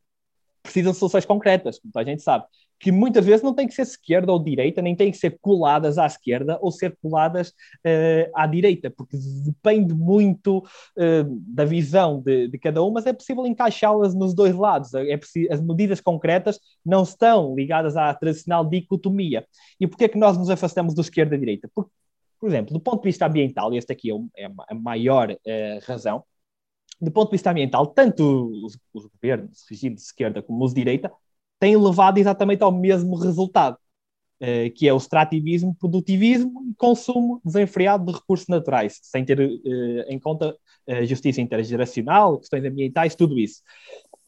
precisam 0.62 0.92
de 0.92 0.98
soluções 0.98 1.24
concretas, 1.24 1.80
como 1.80 1.90
a 1.96 2.04
gente 2.04 2.20
sabe 2.20 2.44
que 2.82 2.90
muitas 2.90 3.24
vezes 3.24 3.42
não 3.42 3.54
têm 3.54 3.68
que 3.68 3.74
ser 3.74 3.82
esquerda 3.82 4.32
ou 4.32 4.42
direita, 4.42 4.82
nem 4.82 4.96
têm 4.96 5.12
que 5.12 5.16
ser 5.16 5.38
coladas 5.40 5.98
à 5.98 6.04
esquerda 6.04 6.58
ou 6.60 6.72
ser 6.72 6.98
coladas 7.00 7.50
uh, 7.50 8.30
à 8.34 8.44
direita, 8.44 8.90
porque 8.90 9.16
depende 9.44 9.94
muito 9.94 10.58
uh, 10.58 11.40
da 11.46 11.64
visão 11.64 12.20
de, 12.20 12.48
de, 12.48 12.58
cada 12.58 12.82
um, 12.82 12.90
mas 12.90 13.06
é 13.06 13.12
possível 13.12 13.46
encaixá-las 13.46 14.16
nos 14.16 14.34
dois 14.34 14.56
lados. 14.56 14.92
É 14.94 15.14
as 15.48 15.60
medidas 15.60 16.00
concretas 16.00 16.58
não 16.84 17.04
estão 17.04 17.54
ligadas 17.54 17.96
à 17.96 18.12
tradicional 18.12 18.68
dicotomia. 18.68 19.46
E 19.78 19.86
porquê 19.86 20.06
é 20.06 20.08
que 20.08 20.18
nós 20.18 20.36
nos 20.36 20.50
afastamos 20.50 20.92
do 20.92 21.02
esquerda 21.02 21.36
e 21.36 21.38
direita? 21.38 21.70
Porque, 21.72 21.92
por 22.40 22.48
exemplo, 22.48 22.72
do 22.72 22.80
ponto 22.80 23.02
de 23.02 23.08
vista 23.08 23.26
ambiental, 23.26 23.72
e 23.72 23.78
esta 23.78 23.92
aqui 23.92 24.10
é, 24.10 24.42
é 24.44 24.46
a 24.68 24.74
maior 24.74 25.30
uh, 25.30 25.86
razão, 25.86 26.24
do 27.00 27.12
ponto 27.12 27.30
de 27.30 27.36
vista 27.36 27.50
ambiental, 27.50 27.86
tanto 27.86 28.50
os, 28.64 28.76
os 28.92 29.06
governos, 29.06 29.64
regimes 29.70 30.00
de 30.00 30.06
esquerda 30.06 30.42
como 30.42 30.64
os 30.64 30.74
de 30.74 30.80
direita, 30.80 31.12
tem 31.62 31.76
levado 31.76 32.18
exatamente 32.18 32.64
ao 32.64 32.72
mesmo 32.72 33.14
resultado, 33.14 33.76
uh, 34.42 34.74
que 34.74 34.88
é 34.88 34.92
o 34.92 34.96
extrativismo, 34.96 35.76
produtivismo 35.78 36.60
e 36.68 36.74
consumo 36.74 37.40
desenfreado 37.44 38.04
de 38.04 38.18
recursos 38.18 38.48
naturais, 38.48 38.98
sem 39.00 39.24
ter 39.24 39.38
uh, 39.38 40.00
em 40.08 40.18
conta 40.18 40.56
uh, 40.88 41.06
justiça 41.06 41.40
intergeracional, 41.40 42.40
questões 42.40 42.64
ambientais, 42.64 43.14
tudo 43.14 43.38
isso. 43.38 43.62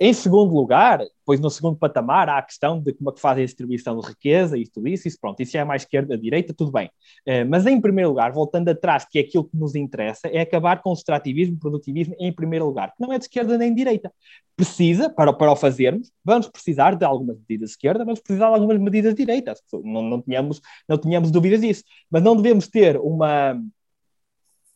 Em 0.01 0.13
segundo 0.13 0.53
lugar, 0.53 0.99
depois 0.99 1.39
no 1.39 1.49
segundo 1.49 1.79
patamar, 1.79 2.29
há 2.29 2.39
a 2.39 2.43
questão 2.43 2.81
de 2.81 2.93
como 2.93 3.11
é 3.11 3.13
que 3.13 3.21
fazem 3.21 3.45
a 3.45 3.47
distribuição 3.47 3.99
de 3.99 4.09
riqueza 4.09 4.59
e 4.59 4.67
tudo 4.67 4.89
isso, 4.89 5.07
isso 5.07 5.17
pronto, 5.21 5.41
isso 5.41 5.57
é 5.57 5.65
mais 5.65 5.83
esquerda, 5.83 6.19
direita, 6.19 6.53
tudo 6.53 6.73
bem. 6.73 6.89
Uh, 7.27 7.49
mas 7.49 7.65
em 7.65 7.81
primeiro 7.81 8.11
lugar, 8.11 8.33
voltando 8.33 8.69
atrás, 8.69 9.07
que 9.09 9.19
é 9.19 9.23
aquilo 9.23 9.45
que 9.45 9.57
nos 9.57 9.77
interessa, 9.77 10.27
é 10.27 10.41
acabar 10.41 10.83
com 10.83 10.91
o 10.91 10.95
extrativismo, 10.95 11.59
produtivismo 11.59 12.15
em 12.19 12.33
primeiro 12.33 12.67
lugar, 12.67 12.93
que 12.93 13.01
não 13.01 13.13
é 13.13 13.19
de 13.19 13.25
esquerda 13.25 13.57
nem 13.57 13.71
de 13.71 13.77
direita. 13.77 14.13
Precisa, 14.57 15.09
para, 15.09 15.33
para 15.33 15.53
o 15.53 15.57
fazermos, 15.57 16.11
vamos 16.25 16.49
precisar 16.49 16.97
de 16.97 17.05
algumas 17.05 17.39
medidas 17.39 17.71
de 17.71 17.75
esquerda, 17.75 18.05
vamos 18.05 18.21
precisar 18.21 18.49
de 18.49 18.55
algumas 18.55 18.79
medidas 18.79 19.15
de 19.15 19.25
direita, 19.25 19.55
não, 19.73 20.03
não, 20.03 20.21
tínhamos, 20.21 20.61
não 20.89 20.99
tínhamos 20.99 21.31
dúvidas 21.31 21.61
disso, 21.61 21.85
mas 22.11 22.23
não 22.23 22.37
devemos 22.37 22.67
ter 22.67 22.97
uma 22.97 23.61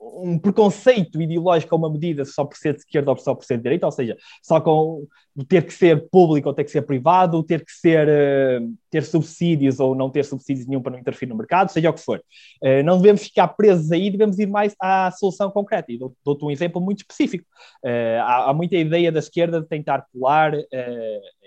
um 0.01 0.39
preconceito 0.39 1.21
ideológico 1.21 1.75
a 1.75 1.79
uma 1.79 1.91
medida 1.91 2.25
só 2.25 2.45
por 2.45 2.57
ser 2.57 2.75
de 2.75 2.81
esquerda 2.81 3.11
ou 3.11 3.17
só 3.17 3.35
por 3.35 3.45
ser 3.45 3.57
de 3.57 3.65
direita, 3.65 3.87
ou 3.87 3.93
seja, 3.93 4.17
só 4.43 4.61
com 4.61 5.07
ter 5.49 5.65
que 5.65 5.73
ser 5.73 6.09
público 6.09 6.49
ou 6.49 6.55
ter 6.55 6.65
que 6.65 6.71
ser 6.71 6.83
privado, 6.83 7.43
ter 7.43 7.65
que 7.65 7.73
ser 7.73 8.09
uh, 8.09 8.75
ter 8.91 9.05
subsídios 9.05 9.79
ou 9.79 9.95
não 9.95 10.11
ter 10.11 10.25
subsídios 10.25 10.67
nenhum 10.67 10.83
para 10.83 10.93
não 10.93 10.99
interferir 10.99 11.31
no 11.31 11.37
mercado, 11.37 11.71
seja 11.71 11.91
o 11.91 11.93
que 11.93 12.01
for. 12.01 12.23
Uh, 12.63 12.83
não 12.85 12.97
devemos 12.97 13.23
ficar 13.23 13.49
presos 13.49 13.91
aí, 13.93 14.11
devemos 14.11 14.39
ir 14.39 14.47
mais 14.47 14.75
à 14.81 15.11
solução 15.13 15.51
concreta. 15.51 15.93
E 15.93 15.99
dou-te 15.99 16.45
um 16.45 16.51
exemplo 16.51 16.81
muito 16.81 16.99
específico. 16.99 17.45
Uh, 17.85 18.23
há, 18.23 18.53
muita 18.53 18.77
ideia 18.77 19.13
da 19.13 19.19
esquerda 19.19 19.61
de 19.61 19.69
tentar 19.69 20.07
colar 20.13 20.55
a 20.55 20.59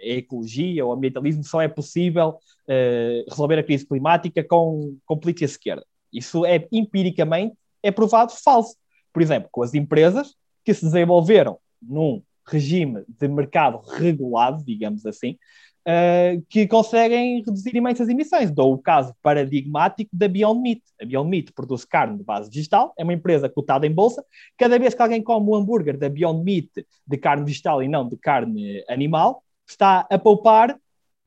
ecologia 0.01 0.85
ou 0.85 0.91
o 0.91 0.93
ambientalismo, 0.93 1.43
só 1.43 1.61
é 1.61 1.67
possível 1.67 2.37
resolver 3.29 3.59
a 3.59 3.63
crise 3.63 3.85
climática 3.85 4.43
com, 4.43 4.97
com 5.05 5.17
política 5.17 5.45
esquerda. 5.45 5.85
Isso 6.13 6.45
é 6.45 6.65
empiricamente 6.71 7.55
é 7.83 7.91
provado 7.91 8.33
falso. 8.33 8.75
Por 9.13 9.21
exemplo, 9.21 9.49
com 9.51 9.63
as 9.63 9.73
empresas 9.73 10.35
que 10.63 10.73
se 10.73 10.85
desenvolveram 10.85 11.57
num 11.81 12.21
regime 12.45 13.03
de 13.07 13.27
mercado 13.27 13.79
regulado, 13.79 14.63
digamos 14.63 15.05
assim, 15.05 15.37
uh, 15.87 16.41
que 16.49 16.67
conseguem 16.67 17.43
reduzir 17.43 17.75
imensas 17.75 18.09
emissões. 18.09 18.51
Dou 18.51 18.73
o 18.73 18.77
caso 18.77 19.15
paradigmático 19.21 20.09
da 20.13 20.27
Beyond 20.27 20.61
Meat. 20.61 20.81
A 21.01 21.05
Beyond 21.05 21.29
Meat 21.29 21.53
produz 21.53 21.85
carne 21.85 22.17
de 22.17 22.23
base 22.23 22.49
vegetal, 22.49 22.93
é 22.97 23.03
uma 23.03 23.13
empresa 23.13 23.49
cotada 23.49 23.85
em 23.85 23.91
bolsa. 23.91 24.23
Cada 24.57 24.77
vez 24.77 24.93
que 24.93 25.01
alguém 25.01 25.21
come 25.21 25.49
um 25.49 25.55
hambúrguer 25.55 25.97
da 25.97 26.09
Beyond 26.09 26.43
Meat 26.43 26.85
de 27.07 27.17
carne 27.17 27.45
vegetal 27.45 27.81
e 27.81 27.87
não 27.87 28.07
de 28.07 28.17
carne 28.17 28.83
animal, 28.87 29.43
está 29.67 30.07
a 30.09 30.19
poupar 30.19 30.77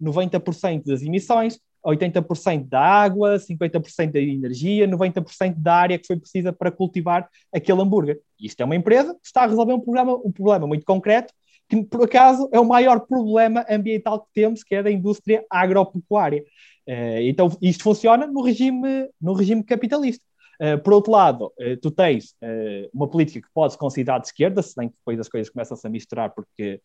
90% 0.01 0.85
das 0.85 1.03
emissões, 1.03 1.59
80% 1.85 2.69
da 2.69 2.81
água, 2.81 3.39
50% 3.39 4.13
da 4.13 4.21
energia, 4.21 4.89
90% 4.89 5.55
da 5.59 5.75
área 5.75 5.99
que 5.99 6.07
foi 6.07 6.17
precisa 6.17 6.53
para 6.53 6.71
cultivar 6.71 7.29
aquele 7.53 7.81
hambúrguer. 7.81 8.21
Isto 8.41 8.63
é 8.63 8.65
uma 8.65 8.77
empresa 8.77 9.15
que 9.15 9.27
está 9.27 9.43
a 9.43 9.47
resolver 9.47 9.75
um 9.75 9.81
problema, 9.81 10.15
um 10.15 10.33
problema 10.33 10.67
muito 10.67 10.85
concreto, 10.85 11.33
que 11.69 11.83
por 11.85 12.05
acaso 12.05 12.49
é 12.53 12.61
o 12.61 12.65
maior 12.65 13.01
problema 13.01 13.65
ambiental 13.69 14.21
que 14.21 14.29
temos, 14.35 14.63
que 14.63 14.75
é 14.75 14.83
da 14.83 14.91
indústria 14.91 15.45
agropecuária. 15.51 16.43
Uh, 16.87 17.21
então, 17.23 17.51
isto 17.63 17.83
funciona 17.83 18.27
no 18.27 18.43
regime, 18.43 19.09
no 19.21 19.33
regime 19.33 19.63
capitalista. 19.65 20.25
Uh, 20.61 20.79
por 20.83 20.93
outro 20.93 21.13
lado, 21.13 21.47
uh, 21.47 21.77
tu 21.81 21.91
tens 21.91 22.35
uh, 22.43 22.89
uma 22.93 23.09
política 23.09 23.41
que 23.41 23.53
pode 23.53 23.73
se 23.73 23.79
considerar 23.79 24.19
de 24.19 24.27
esquerda, 24.27 24.63
se 24.63 24.75
bem 24.77 24.89
que 24.89 24.95
depois 24.97 25.19
as 25.19 25.29
coisas 25.29 25.51
começam-se 25.51 25.87
a 25.87 25.91
misturar 25.91 26.31
porque 26.35 26.81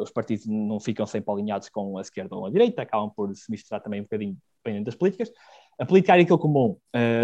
os 0.00 0.10
partidos 0.10 0.46
não 0.46 0.78
ficam 0.78 1.06
sempre 1.06 1.32
alinhados 1.32 1.68
com 1.68 1.96
a 1.98 2.00
esquerda 2.00 2.36
ou 2.36 2.46
a 2.46 2.50
direita, 2.50 2.82
acabam 2.82 3.10
por 3.14 3.34
se 3.34 3.50
misturar 3.50 3.80
também 3.82 4.00
um 4.00 4.04
bocadinho 4.04 4.36
dependendo 4.62 4.86
das 4.86 4.94
políticas. 4.94 5.30
A 5.78 5.84
política 5.86 6.12
agrícola 6.12 6.38
comum 6.38 6.76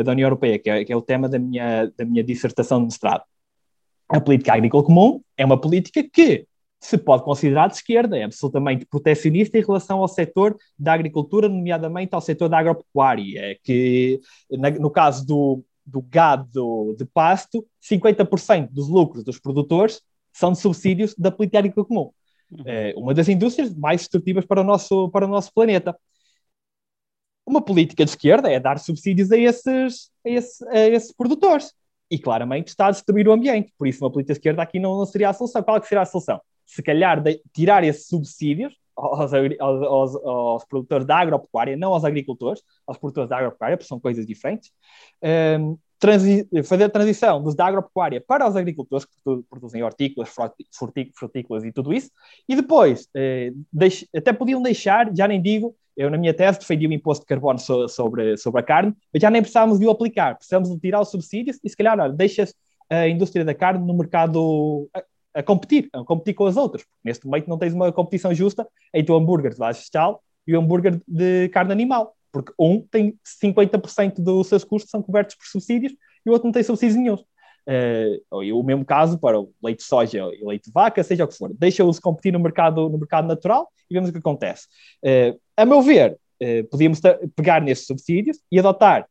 da 0.04 0.12
União 0.12 0.26
Europeia, 0.26 0.58
que 0.58 0.70
é, 0.70 0.84
que 0.84 0.92
é, 0.92 0.96
o 0.96 1.02
tema 1.02 1.28
da 1.28 1.38
minha, 1.38 1.86
da 1.96 2.04
minha 2.04 2.24
dissertação 2.24 2.78
de 2.78 2.86
mestrado. 2.86 3.22
A 4.08 4.20
política 4.20 4.54
agrícola 4.54 4.82
comum 4.82 5.20
é 5.36 5.44
uma 5.44 5.60
política 5.60 6.02
que 6.02 6.46
se 6.80 6.96
pode 6.96 7.24
considerar 7.24 7.68
de 7.68 7.74
esquerda, 7.74 8.16
é 8.16 8.22
absolutamente 8.22 8.86
protecionista 8.86 9.58
em 9.58 9.64
relação 9.64 9.98
ao 10.00 10.08
setor 10.08 10.56
da 10.78 10.92
agricultura, 10.92 11.48
nomeadamente 11.48 12.14
ao 12.14 12.20
setor 12.20 12.48
da 12.48 12.58
agropecuária, 12.58 13.58
que 13.64 14.20
no 14.50 14.90
caso 14.90 15.26
do, 15.26 15.64
do 15.88 16.02
gado 16.02 16.94
de 16.98 17.04
pasto, 17.04 17.66
50% 17.82 18.68
dos 18.70 18.88
lucros 18.88 19.24
dos 19.24 19.38
produtores 19.38 20.02
são 20.32 20.52
de 20.52 20.58
subsídios 20.58 21.14
da 21.16 21.30
política 21.30 21.58
agrícola 21.58 21.86
comum. 21.86 22.10
Uhum. 22.50 22.62
É 22.64 22.94
uma 22.96 23.14
das 23.14 23.28
indústrias 23.28 23.74
mais 23.74 24.02
destrutivas 24.02 24.44
para 24.44 24.60
o 24.60 24.64
nosso, 24.64 25.10
para 25.10 25.24
o 25.24 25.28
nosso 25.28 25.52
planeta. 25.52 25.98
Uma 27.46 27.62
política 27.62 28.04
de 28.04 28.10
esquerda 28.10 28.50
é 28.50 28.60
dar 28.60 28.78
subsídios 28.78 29.32
a 29.32 29.38
esses, 29.38 30.10
a, 30.24 30.30
esse, 30.30 30.68
a 30.68 30.88
esses 30.88 31.12
produtores. 31.12 31.72
E 32.10 32.18
claramente 32.18 32.68
está 32.68 32.86
a 32.86 32.90
destruir 32.90 33.26
o 33.28 33.32
ambiente. 33.32 33.72
Por 33.76 33.86
isso, 33.86 34.04
uma 34.04 34.10
política 34.10 34.34
de 34.34 34.38
esquerda 34.38 34.62
aqui 34.62 34.78
não, 34.78 34.96
não 34.96 35.06
seria 35.06 35.30
a 35.30 35.32
solução. 35.32 35.62
Qual 35.62 35.76
é 35.76 35.80
que 35.80 35.88
seria 35.88 36.02
a 36.02 36.06
solução? 36.06 36.40
Se 36.66 36.82
calhar 36.82 37.22
de, 37.22 37.40
tirar 37.52 37.84
esses 37.84 38.06
subsídios, 38.06 38.74
aos, 38.98 39.32
aos, 39.32 40.16
aos, 40.16 40.64
produtores 40.64 41.06
da 41.06 41.16
agropecuária, 41.16 41.76
não 41.76 41.94
aos 41.94 42.04
agricultores, 42.04 42.62
aos 42.86 42.98
produtores 42.98 43.30
da 43.30 43.36
agropecuária, 43.36 43.76
porque 43.76 43.88
são 43.88 44.00
coisas 44.00 44.26
diferentes. 44.26 44.70
Um, 45.22 45.78
transi 45.98 46.48
fazer 46.64 46.84
a 46.84 46.88
transição 46.88 47.42
dos 47.42 47.54
da 47.54 47.66
agropecuária 47.66 48.22
para 48.24 48.48
os 48.48 48.54
agricultores 48.54 49.04
que 49.04 49.12
produzem 49.50 49.82
hortícolas, 49.82 50.32
frutícolas 51.14 51.64
e 51.64 51.72
tudo 51.72 51.92
isso, 51.92 52.10
e 52.48 52.54
depois 52.54 53.08
eh, 53.14 53.52
até 54.14 54.32
podiam 54.32 54.62
deixar, 54.62 55.14
já 55.14 55.26
nem 55.26 55.42
digo, 55.42 55.74
eu 55.96 56.08
na 56.08 56.16
minha 56.16 56.32
tese 56.32 56.60
defendi 56.60 56.86
o 56.86 56.92
imposto 56.92 57.24
de 57.24 57.26
carbono 57.26 57.58
so 57.58 57.88
sobre, 57.88 58.36
sobre 58.36 58.60
a 58.60 58.62
carne, 58.62 58.94
mas 59.12 59.20
já 59.20 59.28
nem 59.28 59.42
precisávamos 59.42 59.80
de 59.80 59.86
o 59.86 59.90
aplicar, 59.90 60.36
precisamos 60.36 60.70
de 60.70 60.78
tirar 60.78 61.00
os 61.00 61.10
subsídios 61.10 61.58
e 61.64 61.68
se 61.68 61.76
calhar 61.76 61.98
olha, 61.98 62.12
deixas 62.12 62.54
a 62.88 63.08
indústria 63.08 63.44
da 63.44 63.54
carne 63.54 63.84
no 63.84 63.94
mercado 63.94 64.88
a, 65.34 65.42
competir, 65.42 65.88
a 65.92 66.04
competir 66.04 66.34
com 66.34 66.46
as 66.46 66.56
outras. 66.56 66.84
Neste 67.04 67.26
momento 67.26 67.48
não 67.48 67.58
tens 67.58 67.72
uma 67.72 67.92
competição 67.92 68.34
justa 68.34 68.66
entre 68.92 69.12
o 69.12 69.16
hambúrguer 69.16 69.52
de 69.52 69.58
base 69.58 69.80
vegetal 69.80 70.22
e 70.46 70.54
o 70.54 70.60
hambúrguer 70.60 71.00
de 71.06 71.48
carne 71.50 71.72
animal 71.72 72.14
porque 72.32 72.52
um 72.58 72.80
tem 72.80 73.18
50% 73.42 74.20
dos 74.20 74.46
seus 74.46 74.64
custos 74.64 74.90
são 74.90 75.02
cobertos 75.02 75.34
por 75.34 75.46
subsídios 75.46 75.92
e 76.24 76.30
o 76.30 76.32
outro 76.32 76.46
não 76.46 76.52
tem 76.52 76.62
subsídios 76.62 76.96
nenhum. 76.96 77.16
Uh, 78.34 78.42
e 78.42 78.52
o 78.52 78.62
mesmo 78.62 78.84
caso 78.84 79.18
para 79.18 79.38
o 79.38 79.52
leite 79.62 79.78
de 79.78 79.84
soja 79.84 80.18
e 80.32 80.44
leite 80.44 80.64
de 80.64 80.72
vaca, 80.72 81.02
seja 81.02 81.24
o 81.24 81.28
que 81.28 81.36
for. 81.36 81.52
Deixa-os 81.52 81.98
competir 81.98 82.32
no 82.32 82.40
mercado, 82.40 82.88
no 82.88 82.98
mercado 82.98 83.28
natural 83.28 83.68
e 83.90 83.94
vemos 83.94 84.08
o 84.08 84.12
que 84.12 84.18
acontece. 84.18 84.66
Uh, 85.04 85.38
a 85.56 85.66
meu 85.66 85.82
ver, 85.82 86.18
uh, 86.42 86.68
podíamos 86.70 87.00
pegar 87.36 87.60
nestes 87.60 87.86
subsídios 87.86 88.38
e 88.50 88.58
adotar 88.58 89.06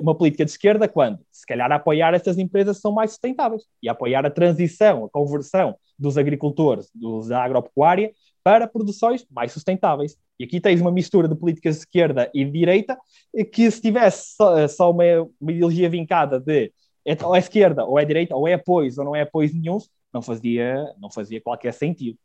uma 0.00 0.14
política 0.14 0.44
de 0.44 0.50
esquerda 0.50 0.86
quando, 0.86 1.18
se 1.30 1.46
calhar, 1.46 1.70
apoiar 1.72 2.12
estas 2.14 2.38
empresas 2.38 2.76
que 2.76 2.82
são 2.82 2.92
mais 2.92 3.12
sustentáveis 3.12 3.62
e 3.82 3.88
apoiar 3.88 4.26
a 4.26 4.30
transição, 4.30 5.04
a 5.04 5.08
conversão 5.08 5.74
dos 5.98 6.18
agricultores, 6.18 6.90
dos 6.94 7.28
da 7.28 7.42
agropecuária, 7.42 8.12
para 8.44 8.66
produções 8.66 9.24
mais 9.30 9.52
sustentáveis. 9.52 10.16
E 10.38 10.44
aqui 10.44 10.60
tens 10.60 10.80
uma 10.80 10.90
mistura 10.90 11.28
de 11.28 11.34
políticas 11.34 11.76
de 11.76 11.80
esquerda 11.82 12.30
e 12.34 12.44
de 12.44 12.50
direita, 12.50 12.98
que 13.52 13.70
se 13.70 13.80
tivesse 13.80 14.34
só, 14.36 14.66
só 14.68 14.90
uma, 14.90 15.04
uma, 15.40 15.52
ideologia 15.52 15.88
vincada 15.88 16.38
de 16.38 16.72
é, 17.06 17.16
ou 17.24 17.34
é 17.34 17.38
esquerda 17.38 17.84
ou 17.84 17.98
é 17.98 18.04
direita, 18.04 18.36
ou 18.36 18.46
é 18.46 18.54
apoio 18.54 18.92
ou 18.98 19.04
não 19.04 19.16
é 19.16 19.22
apoio 19.22 19.50
nenhum, 19.52 19.78
não 20.12 20.20
fazia, 20.20 20.84
não 21.00 21.10
fazia 21.10 21.40
qualquer 21.40 21.72
sentido. 21.72 22.18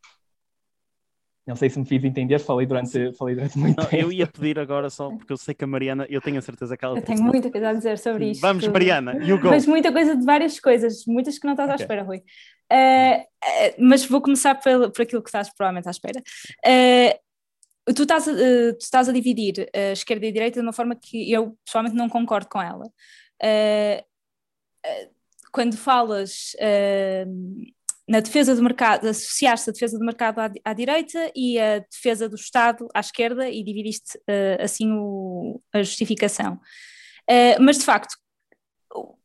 Não 1.48 1.56
sei 1.56 1.70
se 1.70 1.80
me 1.80 1.86
fiz 1.86 2.04
entender, 2.04 2.40
falei 2.40 2.68
durante, 2.68 3.14
falei 3.14 3.34
durante 3.34 3.58
muito 3.58 3.78
não, 3.78 3.86
tempo. 3.86 4.04
Eu 4.04 4.12
ia 4.12 4.28
pedir 4.28 4.60
agora 4.60 4.90
só, 4.90 5.10
porque 5.10 5.32
eu 5.32 5.38
sei 5.38 5.56
que 5.56 5.64
a 5.64 5.68
Mariana, 5.68 6.06
eu 6.10 6.20
tenho 6.20 6.38
a 6.38 6.42
certeza 6.42 6.76
que 6.76 6.84
ela... 6.84 6.98
Eu 6.98 7.02
tenho 7.02 7.24
muita 7.24 7.50
coisa 7.50 7.70
a 7.70 7.74
dizer 7.74 7.98
sobre 7.98 8.32
isto. 8.32 8.42
Vamos, 8.42 8.68
Mariana, 8.68 9.14
you 9.26 9.40
go. 9.40 9.48
Mas 9.48 9.66
muita 9.66 9.90
coisa 9.94 10.14
de 10.18 10.26
várias 10.26 10.60
coisas, 10.60 11.06
muitas 11.08 11.40
que 11.40 11.46
não 11.46 11.54
estás 11.54 11.70
okay. 11.70 11.82
à 11.82 11.84
espera, 11.84 12.04
Rui. 12.04 12.18
Uh, 12.18 13.22
uh, 13.22 13.76
mas 13.80 14.06
vou 14.06 14.20
começar 14.20 14.56
por, 14.56 14.92
por 14.92 15.02
aquilo 15.02 15.24
que 15.24 15.30
estás 15.30 15.50
provavelmente 15.56 15.88
à 15.88 15.92
espera. 15.92 16.22
Uh, 16.66 17.94
tu 17.94 18.02
estás, 18.02 18.28
a, 18.28 18.32
uh, 18.34 18.74
tu 18.74 18.84
estás 18.84 19.08
a 19.08 19.14
dividir 19.14 19.70
a 19.74 19.94
esquerda 19.94 20.26
e 20.26 20.30
a 20.30 20.34
direita 20.34 20.60
de 20.60 20.66
uma 20.66 20.74
forma 20.74 20.96
que 20.96 21.32
eu 21.32 21.58
pessoalmente 21.64 21.96
não 21.96 22.10
concordo 22.10 22.50
com 22.50 22.62
ela. 22.62 22.86
Uh, 23.42 24.04
uh, 24.86 25.18
quando 25.54 25.78
falas 25.78 26.56
na 28.08 28.20
defesa 28.20 28.56
do 28.56 28.64
mercado, 28.64 29.08
associaste 29.08 29.70
a 29.70 29.74
defesa 29.74 30.00
do 30.00 30.06
mercado 30.06 30.40
à, 30.40 30.50
à, 30.64 30.74
direita 30.74 31.32
e 31.36 31.60
a 31.60 31.80
defesa 31.80 32.30
do 32.30 32.36
Estado 32.36 32.88
à 32.94 33.00
esquerda 33.00 33.50
e 33.50 33.64
dividiste 33.64 34.18
assim 34.60 34.92
o, 34.94 35.62
a 35.74 35.84
justificação. 35.84 36.60
mas 37.60 37.78
de 37.78 37.84
facto, 37.84 38.16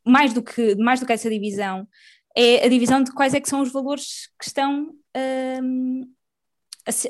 mais 0.04 0.32
do, 0.32 0.42
que, 0.42 0.74
mais 0.76 0.98
do 0.98 1.06
que 1.06 1.12
essa 1.12 1.30
divisão, 1.30 1.86
é 2.36 2.64
a 2.64 2.68
divisão 2.68 3.02
de 3.02 3.12
quais 3.12 3.34
é 3.34 3.40
que 3.40 3.48
são 3.48 3.60
os 3.60 3.72
valores 3.72 4.28
que 4.38 4.46
estão 4.46 4.92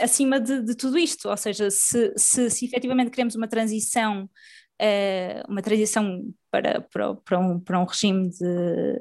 acima 0.00 0.38
de, 0.38 0.62
de, 0.62 0.74
tudo 0.74 0.98
isto, 0.98 1.28
ou 1.28 1.36
seja, 1.36 1.70
se, 1.70 2.12
se, 2.16 2.50
se 2.50 2.64
efetivamente 2.64 3.10
queremos 3.10 3.34
uma 3.34 3.48
transição, 3.48 4.24
uh, 4.80 5.50
uma 5.50 5.62
transição 5.62 6.22
para, 6.50 6.82
para, 6.82 7.14
para, 7.14 7.38
um, 7.38 7.58
para 7.58 7.80
um 7.80 7.84
regime 7.84 8.28
de, 8.28 8.98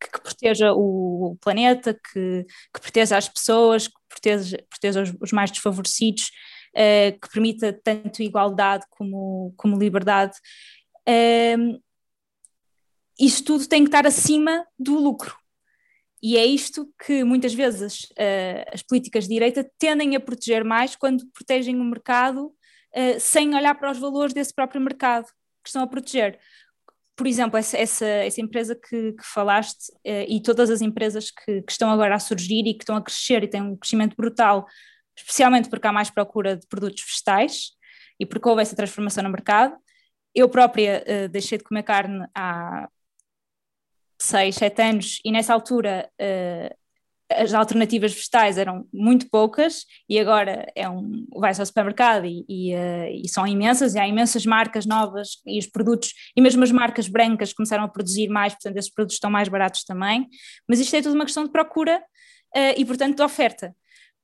que, 0.00 0.10
que 0.10 0.20
proteja 0.20 0.72
o, 0.72 1.36
planeta, 1.40 1.94
que, 1.94 2.44
que, 2.74 2.80
proteja 2.80 3.16
as 3.16 3.28
pessoas, 3.28 3.88
que 3.88 3.94
proteja, 4.08 4.58
proteja 4.68 5.02
os, 5.02 5.12
os 5.20 5.32
mais 5.32 5.50
desfavorecidos, 5.50 6.30
uh, 6.74 7.18
que 7.20 7.28
permita 7.32 7.72
tanto 7.72 8.22
igualdade 8.22 8.84
como, 8.90 9.52
como 9.56 9.78
liberdade. 9.78 10.36
Uh, 11.08 11.80
isto 13.18 13.44
tudo 13.44 13.68
tem 13.68 13.82
que 13.82 13.88
estar 13.88 14.06
acima 14.06 14.64
do 14.78 14.94
lucro. 14.98 15.36
E 16.22 16.36
é 16.36 16.44
isto 16.44 16.92
que 17.04 17.22
muitas 17.22 17.54
vezes 17.54 18.04
uh, 18.04 18.72
as 18.72 18.82
políticas 18.82 19.24
de 19.24 19.34
direita 19.34 19.68
tendem 19.78 20.16
a 20.16 20.20
proteger 20.20 20.64
mais 20.64 20.96
quando 20.96 21.26
protegem 21.32 21.80
o 21.80 21.84
mercado 21.84 22.46
uh, 22.46 23.20
sem 23.20 23.54
olhar 23.54 23.74
para 23.74 23.90
os 23.90 23.98
valores 23.98 24.32
desse 24.32 24.52
próprio 24.52 24.80
mercado 24.80 25.26
que 25.62 25.68
estão 25.68 25.82
a 25.82 25.86
proteger. 25.86 26.38
Por 27.18 27.26
exemplo, 27.26 27.58
essa, 27.58 27.76
essa, 27.76 28.06
essa 28.06 28.40
empresa 28.40 28.76
que, 28.76 29.12
que 29.12 29.24
falaste 29.24 29.90
uh, 30.06 30.24
e 30.28 30.40
todas 30.40 30.70
as 30.70 30.80
empresas 30.80 31.32
que, 31.32 31.62
que, 31.62 31.72
estão 31.72 31.90
agora 31.90 32.14
a 32.14 32.18
surgir 32.20 32.64
e 32.64 32.74
que 32.74 32.84
estão 32.84 32.96
a 32.96 33.02
crescer 33.02 33.42
e 33.42 33.48
têm 33.48 33.60
um 33.60 33.76
crescimento 33.76 34.14
brutal, 34.16 34.64
especialmente 35.16 35.68
porque 35.68 35.88
há 35.88 35.92
mais 35.92 36.10
procura 36.10 36.56
de 36.56 36.64
produtos 36.68 37.02
vegetais 37.02 37.72
e 38.20 38.24
porque 38.24 38.48
houve 38.48 38.62
essa 38.62 38.76
transformação 38.76 39.24
no 39.24 39.30
mercado. 39.30 39.76
Eu 40.32 40.48
própria 40.48 41.04
deixei 41.28 41.58
de 41.58 41.64
comer 41.64 41.82
carne 41.82 42.24
há 42.36 42.88
seis, 44.20 44.54
sete 44.54 44.80
anos, 44.82 45.20
e 45.24 45.32
nessa 45.32 45.52
altura 45.52 46.08
uh, 46.20 46.76
as 47.30 47.52
alternativas 47.52 48.14
vegetais 48.14 48.56
eram 48.56 48.86
muito 48.92 49.28
poucas 49.28 49.84
e 50.08 50.18
agora 50.18 50.66
é 50.74 50.88
um, 50.88 51.26
vai-se 51.36 51.60
ao 51.60 51.66
supermercado 51.66 52.24
e, 52.24 52.44
e, 52.48 52.74
uh, 52.74 53.22
e, 53.22 53.28
são 53.28 53.46
imensas, 53.46 53.94
e 53.94 53.98
há 53.98 54.08
imensas 54.08 54.46
marcas 54.46 54.86
novas 54.86 55.40
e 55.46 55.58
os 55.58 55.66
produtos, 55.66 56.14
e 56.34 56.40
mesmo 56.40 56.64
as 56.64 56.72
marcas 56.72 57.06
brancas 57.06 57.52
começaram 57.52 57.84
a 57.84 57.88
produzir 57.88 58.28
mais, 58.28 58.54
portanto 58.54 58.78
esses 58.78 58.92
produtos 58.92 59.16
estão 59.16 59.30
mais 59.30 59.48
baratos 59.48 59.84
também, 59.84 60.26
mas 60.66 60.80
isto 60.80 60.96
é 60.96 61.02
tudo 61.02 61.14
uma 61.14 61.24
questão 61.24 61.44
de 61.44 61.50
procura 61.50 61.98
uh, 62.56 62.74
e 62.76 62.84
portanto 62.84 63.16
de 63.16 63.22
oferta. 63.22 63.74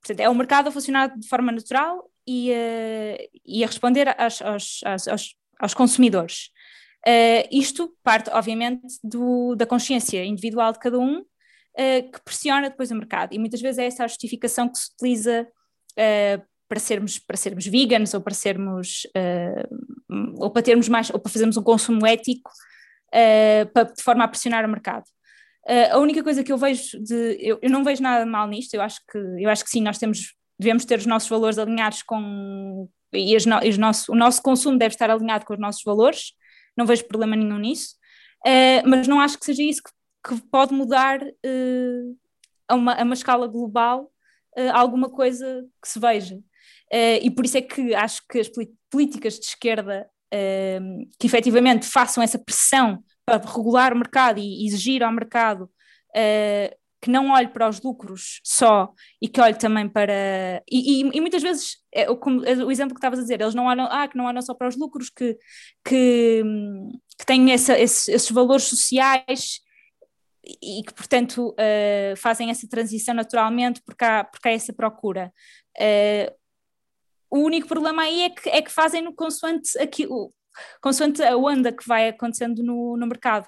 Portanto, 0.01 0.21
é 0.21 0.29
o 0.29 0.35
mercado 0.35 0.69
a 0.69 0.71
funcionar 0.71 1.19
de 1.19 1.27
forma 1.29 1.53
natural 1.53 2.11
e, 2.27 2.51
uh, 2.51 3.29
e 3.45 3.65
a 3.65 3.67
responder 3.67 4.15
aos, 4.19 4.41
aos, 4.41 4.81
aos, 5.09 5.35
aos 5.61 5.75
consumidores. 5.75 6.51
Isto 7.51 7.95
parte, 8.03 8.31
obviamente, 8.31 8.87
do, 9.03 9.55
da 9.57 9.67
consciência 9.67 10.25
individual 10.25 10.73
de 10.73 10.79
cada 10.79 10.99
um, 10.99 11.23
uh, 11.79 12.11
que 12.11 12.23
pressiona 12.25 12.69
depois 12.71 12.91
o 12.91 12.95
mercado. 12.95 13.35
E 13.35 13.39
muitas 13.39 13.61
vezes 13.61 13.79
é 13.79 13.87
essa 13.87 14.05
a 14.05 14.09
justificação 14.09 14.69
que 14.69 14.79
se 14.79 14.91
utiliza 14.93 15.47
uh, 15.93 16.43
para, 16.69 16.81
sermos, 16.81 17.19
para 17.19 17.37
sermos 17.37 17.67
veganos 17.67 18.15
ou 18.15 18.21
para 18.21 18.35
sermos 18.35 19.07
ou 20.39 20.51
para 20.51 20.63
termos 20.63 20.89
mais 20.89 21.11
ou 21.11 21.19
para 21.19 21.31
fazermos 21.31 21.57
um 21.57 21.63
consumo 21.63 22.07
ético 22.07 22.51
para, 23.73 23.85
de 23.85 24.03
forma 24.03 24.25
a 24.25 24.29
pressionar 24.29 24.65
o 24.65 24.69
mercado. 24.69 25.05
a 25.93 25.99
única 25.99 26.23
coisa 26.23 26.43
que 26.43 26.51
eu 26.51 26.57
vejo 26.57 26.99
de 27.03 27.37
eu, 27.39 27.59
eu, 27.61 27.71
não 27.71 27.85
vejo 27.85 28.03
nada 28.03 28.25
mal 28.25 28.49
nisto, 28.49 28.75
eu 28.75 28.81
acho 28.81 29.01
que 29.11 29.19
eu 29.19 29.51
acho 29.51 29.63
que 29.63 29.71
sim, 29.71 29.83
nós 29.83 29.99
temos 29.99 30.35
devemos 30.59 30.85
ter 30.85 30.99
os 30.99 31.07
nossos 31.07 31.29
valores 31.29 31.59
alinhados 31.59 32.03
com 32.03 32.89
e, 33.13 33.37
as, 33.37 33.45
e 33.63 33.69
os 33.69 33.79
nosso, 33.79 34.13
o 34.13 34.17
nosso 34.17 34.43
consumo 34.43 34.79
deve 34.79 34.95
estar 34.95 35.11
alinhado 35.11 35.45
com 35.45 35.53
os 35.53 35.61
nossos 35.61 35.83
valores 35.85 36.33
não 36.77 36.87
vejo 36.87 37.05
problema 37.07 37.37
nenhum 37.37 37.59
nisso, 37.59 37.97
uh, 38.47 38.89
mas 38.89 39.07
não 39.07 39.21
acho 39.21 39.39
que 39.39 39.45
seja 39.45 39.63
isso 39.63 39.83
que, 39.83 39.91
que 40.27 40.41
pode 40.51 40.73
mudar 40.73 41.23
uh, 41.23 42.19
a, 42.69 42.75
uma, 42.75 42.95
a 42.95 43.03
uma 43.03 43.15
escala 43.15 43.47
global 43.47 44.11
uh, 44.57 44.71
alguma 44.73 45.11
coisa 45.11 45.67
que 45.83 45.89
se 45.89 45.99
veja. 45.99 46.39
e 47.23 47.31
por 47.31 47.45
isso 47.45 47.59
é 47.59 47.63
que 47.63 47.95
acho 47.95 48.23
que 48.29 48.39
as 48.39 48.51
políticas 48.91 49.39
de 49.39 49.47
esquerda 49.47 50.09
que 51.19 51.29
efetivamente 51.29 51.87
façam 51.87 52.23
essa 52.23 52.39
pressão 52.39 53.05
para 53.25 53.39
regular 53.39 53.93
o 53.93 53.97
mercado 53.97 54.41
e 54.41 54.67
exigir 54.67 55.01
ao 55.03 55.13
mercado 55.13 55.71
que 57.05 57.11
não 57.11 57.33
olhe 57.33 57.49
para 57.49 57.69
os 57.69 57.83
lucros 57.83 58.41
só 58.43 58.91
e 59.21 59.29
que 59.29 59.39
olhe 59.39 59.55
também 59.55 59.87
para. 59.87 60.63
E, 60.71 61.03
e, 61.03 61.11
e 61.13 61.21
muitas 61.21 61.43
vezes, 61.43 61.77
é, 61.93 62.11
o, 62.11 62.19
o, 62.19 62.73
exemplo 62.73 62.95
que 62.95 62.99
estavas 62.99 63.19
a 63.19 63.23
dizer, 63.23 63.43
eles 63.43 63.55
não 63.55 63.67
olham, 63.67 63.87
ah, 63.91 64.09
que 64.09 64.17
não 64.17 64.25
olham 64.25 64.41
só 64.41 64.55
para 64.55 64.69
os 64.69 64.75
lucros, 64.75 65.11
que, 65.11 65.37
que, 65.85 66.43
que 67.19 67.27
têm 67.27 67.53
essa, 67.53 67.79
esses, 67.79 68.09
esses, 68.09 68.31
valores 68.31 68.65
sociais 68.65 69.61
e 70.63 70.83
que, 70.83 70.93
portanto, 70.93 71.51
uh, 71.51 72.17
fazem 72.17 72.51
essa 72.51 72.69
transição 72.69 73.15
naturalmente 73.15 73.83
porque 73.83 74.05
há, 74.05 74.25
porque 74.25 74.49
há 74.49 74.53
essa 74.53 74.73
procura. 74.73 75.33
Uh, 75.77 76.35
o 77.31 77.39
único 77.39 77.67
problema 77.67 78.03
aí 78.03 78.23
é 78.23 78.31
que, 78.31 78.49
é 78.49 78.63
que 78.63 78.71
fazem 78.71 79.03
no 79.03 79.15
consoante, 79.15 79.77
aquilo, 79.79 80.33
consoante 80.81 81.23
a 81.23 81.37
onda 81.37 81.73
que 81.73 81.87
vai 81.87 82.09
acontecendo 82.09 82.63
no, 82.63 82.97
no 82.97 83.07
mercado. 83.07 83.47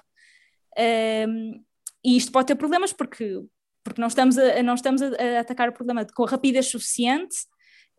Uh, 0.77 1.63
e 2.03 2.17
isto 2.17 2.31
pode 2.31 2.47
ter 2.47 2.55
problemas 2.55 2.93
porque, 2.93 3.41
porque 3.83 4.01
não 4.01 4.07
estamos, 4.07 4.37
a, 4.37 4.61
não 4.63 4.75
estamos 4.75 5.01
a, 5.01 5.07
a 5.07 5.39
atacar 5.39 5.69
o 5.69 5.73
problema 5.73 6.05
com 6.15 6.25
rapidez 6.25 6.67
suficiente, 6.67 7.35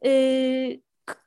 eh, 0.02 0.78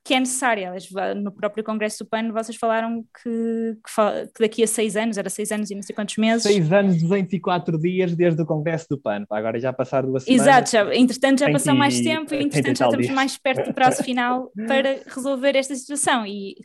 que 0.03 0.13
é 0.13 0.19
necessária. 0.19 0.73
No 1.15 1.31
próprio 1.31 1.63
Congresso 1.63 2.03
do 2.03 2.09
PAN, 2.09 2.31
vocês 2.31 2.57
falaram 2.57 3.03
que, 3.21 3.77
que, 3.85 4.27
que, 4.33 4.41
daqui 4.41 4.63
a 4.63 4.67
seis 4.67 4.95
anos, 4.95 5.17
era 5.17 5.29
seis 5.29 5.51
anos 5.51 5.69
e 5.69 5.75
não 5.75 5.81
sei 5.81 5.95
quantos 5.95 6.17
meses. 6.17 6.43
Seis 6.43 6.71
anos, 6.71 7.01
204 7.01 7.79
dias 7.79 8.15
desde 8.15 8.41
o 8.41 8.45
Congresso 8.45 8.87
do 8.89 8.97
PAN. 8.97 9.25
Agora 9.29 9.59
já 9.59 9.71
passaram 9.71 10.09
duas 10.09 10.23
semanas. 10.23 10.47
Exato, 10.47 10.71
já, 10.71 10.95
entretanto 10.95 11.39
já 11.39 11.51
passou 11.51 11.75
mais 11.75 11.99
tempo 12.01 12.33
e 12.33 12.43
entretanto 12.43 12.77
já 12.77 12.85
estamos 12.85 13.05
dias. 13.05 13.15
mais 13.15 13.37
perto 13.37 13.67
do 13.67 13.73
prazo 13.73 14.03
final 14.03 14.51
para 14.67 15.01
resolver 15.07 15.55
esta 15.55 15.75
situação. 15.75 16.25
E, 16.25 16.55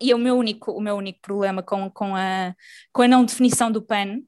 e 0.00 0.14
o, 0.14 0.18
meu 0.18 0.36
único, 0.36 0.72
o 0.72 0.80
meu 0.80 0.96
único 0.96 1.20
problema 1.20 1.62
com, 1.62 1.90
com, 1.90 2.14
a, 2.14 2.54
com 2.92 3.02
a 3.02 3.08
não 3.08 3.24
definição 3.24 3.70
do 3.72 3.82
PAN 3.82 4.20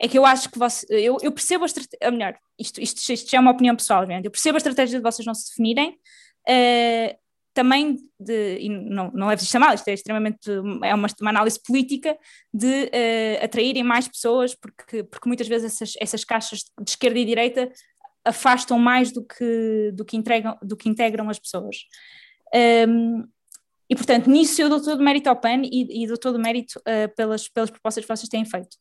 é 0.00 0.08
que 0.08 0.18
eu 0.18 0.26
acho 0.26 0.50
que 0.50 0.58
você, 0.58 0.86
eu, 0.90 1.16
eu 1.22 1.32
percebo 1.32 1.64
a 1.64 1.66
estratégia, 1.66 2.10
melhor, 2.10 2.36
isto, 2.58 2.80
isto, 2.80 3.12
isto 3.12 3.30
já 3.30 3.38
é 3.38 3.40
uma 3.40 3.50
opinião 3.50 3.74
pessoal, 3.74 4.02
obviamente, 4.02 4.26
eu 4.26 4.30
percebo 4.30 4.56
a 4.56 4.58
estratégia 4.58 4.98
de 4.98 5.02
vocês 5.02 5.26
não 5.26 5.34
se 5.34 5.48
definirem, 5.50 5.98
uh, 6.48 7.16
também 7.56 7.96
de, 8.20 8.58
e 8.58 8.68
não, 8.68 9.10
não 9.12 9.30
a 9.30 9.58
mal, 9.58 9.74
isto 9.74 9.88
é 9.88 9.94
extremamente, 9.94 10.50
é 10.84 10.94
uma, 10.94 11.08
uma 11.18 11.30
análise 11.30 11.58
política 11.58 12.14
de 12.52 12.84
uh, 12.84 13.44
atraírem 13.44 13.82
mais 13.82 14.06
pessoas, 14.06 14.54
porque, 14.54 15.02
porque 15.04 15.26
muitas 15.26 15.48
vezes 15.48 15.72
essas, 15.72 15.94
essas 15.98 16.22
caixas 16.22 16.58
de 16.78 16.90
esquerda 16.90 17.18
e 17.18 17.24
direita 17.24 17.72
afastam 18.26 18.78
mais 18.78 19.10
do 19.10 19.24
que, 19.24 19.90
do 19.94 20.04
que, 20.04 20.18
entregam, 20.18 20.58
do 20.60 20.76
que 20.76 20.86
integram 20.86 21.30
as 21.30 21.38
pessoas. 21.38 21.76
Um, 22.86 23.26
e, 23.88 23.96
portanto, 23.96 24.28
nisso 24.28 24.60
eu 24.60 24.68
dou 24.68 24.82
todo 24.82 25.00
o 25.00 25.02
mérito 25.02 25.30
ao 25.30 25.36
PAN 25.36 25.62
e, 25.64 26.04
e 26.04 26.06
dou 26.06 26.18
todo 26.18 26.36
o 26.36 26.40
mérito 26.40 26.78
uh, 26.80 27.14
pelas, 27.16 27.48
pelas 27.48 27.70
propostas 27.70 28.04
que 28.04 28.14
vocês 28.14 28.28
têm 28.28 28.44
feito. 28.44 28.76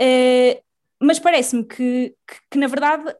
Uh, 0.00 0.58
mas 1.02 1.18
parece-me 1.18 1.64
que, 1.64 2.14
que, 2.26 2.36
que, 2.52 2.58
na 2.58 2.66
verdade, 2.66 3.14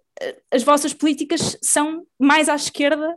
as 0.50 0.62
vossas 0.62 0.94
políticas 0.94 1.58
são 1.62 2.06
mais 2.18 2.48
à 2.48 2.54
esquerda 2.54 3.14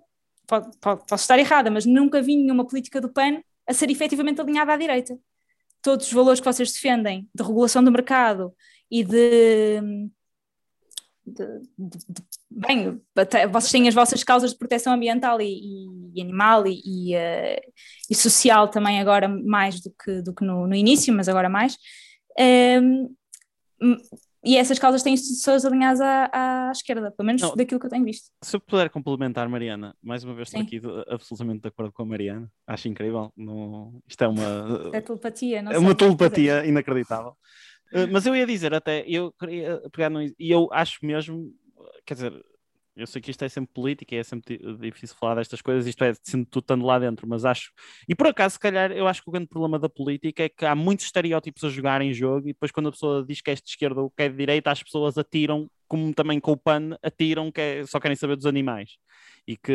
posso 0.50 1.16
estar 1.16 1.40
errada, 1.40 1.70
mas 1.70 1.86
nunca 1.86 2.22
vi 2.22 2.36
nenhuma 2.36 2.66
política 2.66 3.00
do 3.00 3.10
PAN 3.10 3.42
a 3.68 3.74
ser 3.74 3.90
efetivamente 3.90 4.42
alinhada 4.42 4.74
à 4.74 4.78
direita. 4.78 5.18
Todos 5.82 6.08
os 6.08 6.14
valores 6.14 6.40
que 6.40 6.46
vocês 6.46 6.72
defendem 6.72 7.30
de 7.34 7.44
regulação 7.44 7.84
do 7.84 7.92
mercado 7.92 8.54
e 8.90 9.04
de. 9.04 9.80
de, 11.26 11.46
de, 11.78 11.98
de 12.10 12.24
bem, 12.50 13.02
vocês 13.52 13.72
têm 13.72 13.88
as 13.88 13.94
vossas 13.94 14.24
causas 14.24 14.52
de 14.52 14.58
proteção 14.58 14.94
ambiental 14.94 15.40
e, 15.40 16.12
e 16.16 16.22
animal 16.22 16.66
e, 16.68 16.82
e, 16.84 17.16
uh, 17.16 17.72
e, 18.10 18.16
social 18.16 18.68
também 18.68 19.00
agora 19.00 19.28
mais 19.30 19.80
do 19.80 19.94
que, 20.04 20.22
do 20.22 20.34
que 20.34 20.44
no, 20.44 20.68
no 20.68 20.76
início, 20.76 21.14
mas 21.14 21.30
agora 21.30 21.48
mais. 21.48 21.78
Um, 22.38 23.16
ehm, 23.82 23.98
e 24.44 24.56
essas 24.56 24.80
causas 24.80 25.04
têm 25.04 25.16
pessoas 25.16 25.66
alinhadas 25.66 26.00
à, 26.00 26.30
à 26.70 26.72
esquerda, 26.72 27.12
pelo 27.12 27.28
menos 27.28 27.42
não, 27.42 27.56
daquilo 27.56 27.80
que 27.80 27.86
eu 27.86 27.90
tenho 27.90 28.06
visto. 28.06 28.32
Se 28.42 28.56
eu 28.56 28.62
puder 28.62 28.90
complementar, 28.90 29.50
Mariana, 29.50 29.96
mais 30.02 30.24
uma 30.24 30.34
vez 30.34 30.48
estou 30.48 30.62
aqui 30.62 30.82
absolutamente 31.10 31.62
de 31.62 31.68
acordo 31.68 31.92
com 31.92 32.04
a 32.04 32.06
Mariana, 32.06 32.50
acho 32.66 32.88
incrível. 32.88 33.34
No... 33.36 34.02
Isto 34.08 34.24
é 34.24 34.28
uma. 34.28 34.90
É 34.94 35.02
telepatia, 35.02 35.62
não 35.62 35.72
É 35.72 35.78
uma 35.78 35.94
telepatia 35.94 36.66
inacreditável. 36.66 37.36
Uh, 37.94 38.08
mas 38.12 38.26
eu 38.26 38.36
ia 38.36 38.46
dizer 38.46 38.74
até, 38.74 39.04
eu 39.08 39.34
queria 39.34 39.82
pegar 39.92 40.10
no. 40.10 40.22
E 40.22 40.34
eu 40.40 40.70
acho 40.72 41.00
mesmo, 41.04 41.52
quer 42.06 42.14
dizer, 42.14 42.34
eu 42.96 43.08
sei 43.08 43.22
que 43.22 43.32
isto 43.32 43.44
é 43.44 43.50
sempre 43.50 43.74
política 43.74 44.16
é 44.16 44.24
sempre 44.24 44.60
difícil 44.80 45.16
falar 45.18 45.36
destas 45.36 45.62
coisas, 45.62 45.88
isto 45.88 46.04
é 46.04 46.14
sendo 46.22 46.46
tu 46.46 46.60
estando 46.60 46.86
lá 46.86 47.00
dentro, 47.00 47.28
mas 47.28 47.46
acho. 47.46 47.72
E 48.08 48.16
por 48.16 48.28
acaso, 48.28 48.54
se 48.54 48.60
calhar, 48.60 48.92
eu 48.92 49.08
acho 49.08 49.24
que 49.24 49.30
o 49.30 49.32
grande 49.32 49.48
problema 49.48 49.80
da 49.80 49.90
política 49.90 50.44
é 50.44 50.50
que 50.50 50.66
há 50.66 50.76
muitos 50.76 51.06
estereótipos 51.06 51.64
a 51.64 51.70
jogar 51.70 52.02
em 52.02 52.14
jogo 52.14 52.50
e 52.50 52.54
depois, 52.54 52.72
quando 52.72 52.90
a 52.90 52.92
pessoa 52.92 53.26
diz 53.26 53.42
que 53.42 53.52
é 53.52 53.56
de 53.56 53.62
esquerda 53.66 54.02
ou 54.02 54.10
que 54.10 54.24
é 54.24 54.30
de 54.30 54.36
direita, 54.36 54.72
as 54.72 54.84
pessoas 54.84 55.18
atiram, 55.18 55.70
como 55.88 56.14
também 56.14 56.40
com 56.40 56.52
o 56.52 56.58
PAN, 56.58 56.98
atiram 57.02 57.52
que 57.52 57.62
é, 57.62 57.86
só 57.86 58.00
querem 58.00 58.16
saber 58.16 58.36
dos 58.36 58.46
animais. 58.46 58.98
E 59.48 59.58
que 59.58 59.74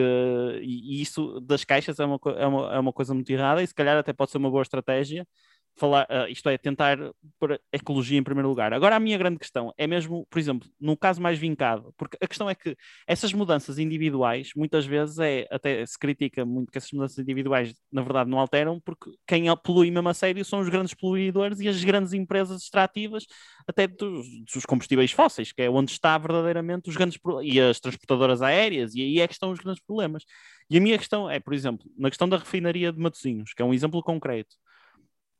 e 0.62 1.00
isso 1.02 1.40
das 1.40 1.64
caixas 1.64 1.98
é 1.98 2.04
uma, 2.04 2.18
é, 2.36 2.46
uma, 2.46 2.74
é 2.74 2.78
uma 2.78 2.92
coisa 2.92 3.14
muito 3.14 3.30
errada 3.30 3.62
e 3.62 3.66
se 3.66 3.74
calhar 3.74 3.96
até 3.96 4.12
pode 4.12 4.30
ser 4.30 4.38
uma 4.38 4.50
boa 4.50 4.62
estratégia 4.62 5.26
falar, 5.76 6.06
uh, 6.10 6.30
isto 6.30 6.48
é, 6.48 6.56
tentar 6.56 6.98
pôr 7.38 7.60
ecologia 7.72 8.18
em 8.18 8.22
primeiro 8.22 8.48
lugar. 8.48 8.72
Agora, 8.72 8.96
a 8.96 9.00
minha 9.00 9.18
grande 9.18 9.38
questão 9.38 9.72
é 9.76 9.86
mesmo, 9.86 10.26
por 10.30 10.38
exemplo, 10.38 10.68
no 10.80 10.96
caso 10.96 11.20
mais 11.20 11.38
vincado, 11.38 11.92
porque 11.96 12.16
a 12.20 12.26
questão 12.26 12.48
é 12.48 12.54
que 12.54 12.76
essas 13.06 13.32
mudanças 13.32 13.78
individuais, 13.78 14.50
muitas 14.56 14.86
vezes 14.86 15.18
é, 15.18 15.46
até 15.50 15.84
se 15.84 15.98
critica 15.98 16.44
muito 16.44 16.70
que 16.70 16.78
essas 16.78 16.92
mudanças 16.92 17.18
individuais, 17.18 17.74
na 17.92 18.02
verdade, 18.02 18.30
não 18.30 18.38
alteram, 18.38 18.80
porque 18.80 19.10
quem 19.26 19.44
polui 19.62 19.90
mesmo 19.90 20.08
a 20.08 20.14
sério 20.14 20.44
são 20.44 20.60
os 20.60 20.68
grandes 20.68 20.94
poluidores 20.94 21.60
e 21.60 21.68
as 21.68 21.82
grandes 21.82 22.12
empresas 22.12 22.62
extrativas, 22.62 23.26
até 23.66 23.86
dos, 23.86 24.26
dos 24.52 24.64
combustíveis 24.64 25.12
fósseis, 25.12 25.52
que 25.52 25.62
é 25.62 25.70
onde 25.70 25.90
está 25.90 26.16
verdadeiramente 26.18 26.88
os 26.88 26.96
grandes, 26.96 27.18
e 27.42 27.60
as 27.60 27.80
transportadoras 27.80 28.42
aéreas, 28.42 28.94
e 28.94 29.02
aí 29.02 29.20
é 29.20 29.26
que 29.26 29.34
estão 29.34 29.50
os 29.50 29.58
grandes 29.58 29.82
problemas. 29.82 30.24
E 30.70 30.78
a 30.78 30.80
minha 30.80 30.98
questão 30.98 31.28
é, 31.30 31.40
por 31.40 31.52
exemplo, 31.52 31.86
na 31.96 32.08
questão 32.08 32.28
da 32.28 32.38
refinaria 32.38 32.92
de 32.92 32.98
Matosinhos, 32.98 33.52
que 33.54 33.62
é 33.62 33.64
um 33.64 33.74
exemplo 33.74 34.02
concreto, 34.02 34.56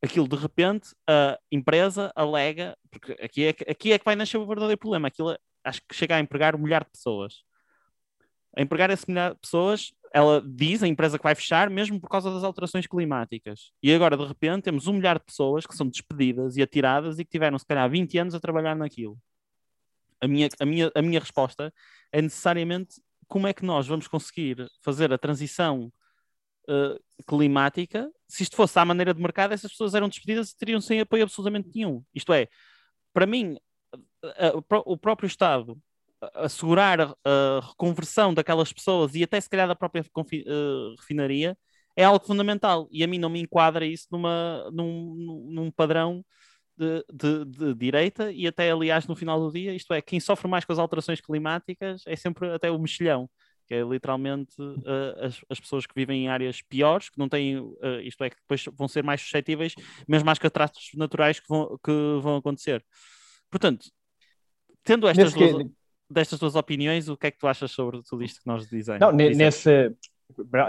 aquilo 0.05 0.29
de 0.29 0.37
repente 0.37 0.95
a 1.09 1.39
empresa 1.51 2.13
alega, 2.15 2.77
porque 2.91 3.13
aqui 3.13 3.45
é, 3.47 3.51
aqui 3.71 3.93
é 3.93 3.99
que 3.99 4.05
vai 4.05 4.15
nascer 4.15 4.37
o 4.37 4.47
verdadeiro 4.47 4.79
problema, 4.79 5.09
aquilo 5.09 5.37
acho 5.65 5.81
que 5.89 5.95
chega 5.95 6.17
a 6.17 6.21
empregar 6.21 6.55
um 6.55 6.59
milhar 6.59 6.85
de 6.85 6.91
pessoas. 6.91 7.43
A 8.57 8.63
empregar 8.63 8.91
esse 8.91 9.09
milhar 9.09 9.33
de 9.33 9.41
pessoas, 9.41 9.93
ela 10.13 10.43
diz, 10.47 10.83
a 10.83 10.87
empresa 10.87 11.19
que 11.19 11.25
vai 11.25 11.35
fechar, 11.35 11.71
mesmo 11.71 11.99
por 11.99 12.09
causa 12.09 12.31
das 12.31 12.45
alterações 12.45 12.87
climáticas. 12.87 13.73
E 13.83 13.93
agora, 13.93 14.17
de 14.17 14.25
repente, 14.25 14.65
temos 14.65 14.87
um 14.87 14.93
milhar 14.93 15.19
de 15.19 15.25
pessoas 15.25 15.67
que 15.67 15.75
são 15.75 15.89
despedidas 15.89 16.57
e 16.57 16.63
atiradas 16.63 17.19
e 17.19 17.25
que 17.25 17.31
tiveram, 17.31 17.59
se 17.59 17.67
calhar, 17.67 17.91
20 17.91 18.19
anos 18.19 18.35
a 18.35 18.41
trabalhar 18.41 18.77
naquilo. 18.77 19.19
A 20.21 20.29
minha, 20.29 20.49
a 20.61 20.65
minha, 20.65 20.93
a 20.95 21.03
minha 21.03 21.19
resposta 21.19 21.73
é 22.13 22.23
necessariamente 22.23 23.01
como 23.27 23.47
é 23.47 23.53
que 23.53 23.65
nós 23.65 23.87
vamos 23.87 24.07
conseguir 24.07 24.71
fazer 24.83 25.13
a 25.13 25.19
transição 25.19 25.91
uh, 26.69 27.25
climática, 27.27 28.11
se 28.29 28.43
isto 28.43 28.57
fosse 28.57 28.79
à 28.79 28.85
maneira 28.85 29.15
de 29.15 29.21
mercado, 29.21 29.53
essas 29.53 29.71
pessoas 29.71 29.95
eram 29.95 30.09
despedidas 30.09 30.51
e 30.51 30.57
teriam 30.57 30.81
sem 30.81 31.01
apoio 31.01 31.23
absolutamente 31.23 31.71
nenhum. 31.75 32.03
Isto 32.15 32.33
é, 32.33 32.49
para 33.13 33.27
mim, 33.27 33.57
o 34.85 34.97
próprio 34.97 35.27
Estado 35.27 35.79
assegurar 36.35 37.01
a 37.25 37.61
reconversão 37.69 38.33
daquelas 38.33 38.73
pessoas 38.73 39.15
e 39.15 39.23
até 39.23 39.41
se 39.41 39.49
calhar 39.49 39.69
da 39.69 39.77
própria 39.77 40.03
uh, 40.03 40.95
refinaria 40.99 41.57
é 41.97 42.05
algo 42.05 42.25
fundamental 42.25 42.89
e 42.91 43.05
a 43.05 43.07
mim 43.07 43.19
não 43.19 43.29
me 43.29 43.41
enquadra 43.41 43.85
isso 43.85 44.07
numa, 44.11 44.69
num, 44.73 45.15
num 45.51 45.71
padrão 45.71 46.25
de, 46.77 47.05
de, 47.13 47.45
de, 47.45 47.75
direita 47.75 48.33
e 48.33 48.47
até 48.47 48.71
aliás 48.71 49.07
no 49.07 49.15
final 49.15 49.39
do 49.39 49.53
dia, 49.53 49.73
isto 49.75 49.95
é, 49.95 50.03
quem 50.03 50.19
sofre 50.19 50.49
mais 50.49 50.65
com 50.65 50.73
as 50.73 50.79
alterações 50.79 51.21
climáticas 51.21 52.03
é 52.07 52.17
sempre 52.17 52.53
até 52.53 52.71
o 52.71 52.79
mexilhão 52.79 53.29
que 53.67 53.75
é 53.75 53.83
literalmente 53.83 54.61
uh, 54.61 55.25
as, 55.25 55.41
as, 55.49 55.61
pessoas 55.61 55.87
que 55.87 55.95
vivem 55.95 56.25
em 56.25 56.29
áreas 56.29 56.61
piores, 56.63 57.09
que 57.09 57.19
não 57.19 57.29
têm, 57.29 57.59
uh, 57.59 58.01
isto 58.03 58.23
é, 58.23 58.31
que 58.31 58.37
depois 58.37 58.65
vão 58.77 58.87
ser 58.87 59.03
mais 59.03 59.21
suscetíveis, 59.21 59.75
mesmo 60.07 60.31
às 60.31 60.39
catástrofes 60.39 60.95
naturais 60.95 61.41
que 61.41 61.49
vão, 61.49 61.79
que 61.83 61.93
vão 62.21 62.37
acontecer. 62.37 62.85
Portanto, 63.51 63.87
tendo 64.83 65.09
estas 65.09 65.33
duas, 65.33 65.63
que... 65.63 65.71
destas 66.11 66.39
duas 66.39 66.55
opiniões, 66.55 67.09
o 67.09 67.17
que 67.17 67.27
é 67.27 67.31
que 67.31 67.39
tu 67.39 67.47
achas 67.47 67.71
sobre 67.71 68.03
tudo 68.03 68.23
isto 68.23 68.41
que 68.41 68.47
nós 68.47 68.69
dizemos? 68.69 69.01
Não, 69.01 69.13
nesse, 69.13 69.95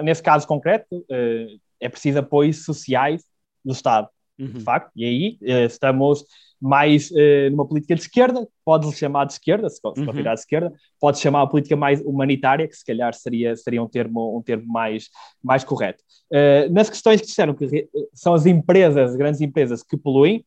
nesse 0.03 0.23
caso 0.23 0.47
concreto, 0.47 0.95
uh, 0.95 1.59
é 1.79 1.89
preciso 1.89 2.19
apoios 2.19 2.63
sociais 2.63 3.23
do 3.63 3.73
Estado, 3.73 4.07
uhum. 4.39 4.47
de 4.47 4.59
facto, 4.61 4.91
e 4.95 5.03
aí 5.03 5.37
estamos 5.65 6.23
mais 6.65 7.11
uh, 7.11 7.49
numa 7.51 7.67
política 7.67 7.93
de 7.93 8.01
esquerda, 8.01 8.47
pode-se 8.65 8.97
chamar 8.97 9.25
de 9.25 9.33
esquerda, 9.33 9.69
se, 9.69 9.75
se 9.75 9.81
uhum. 9.85 10.11
de 10.11 10.29
esquerda, 10.29 10.73
pode 10.99 11.19
chamar 11.19 11.43
a 11.43 11.47
política 11.47 11.75
mais 11.75 12.01
humanitária, 12.01 12.67
que 12.67 12.75
se 12.75 12.83
calhar 12.83 13.13
seria, 13.13 13.55
seria 13.55 13.83
um 13.83 13.87
termo, 13.87 14.35
um 14.35 14.41
termo 14.41 14.65
mais, 14.67 15.09
mais 15.43 15.63
correto. 15.63 16.03
Uh, 16.31 16.73
nas 16.73 16.89
questões 16.89 17.21
que 17.21 17.27
disseram 17.27 17.53
que 17.53 17.87
são 18.13 18.33
as 18.33 18.47
empresas, 18.47 19.11
as 19.11 19.15
grandes 19.15 19.41
empresas 19.41 19.83
que 19.83 19.95
poluem, 19.95 20.43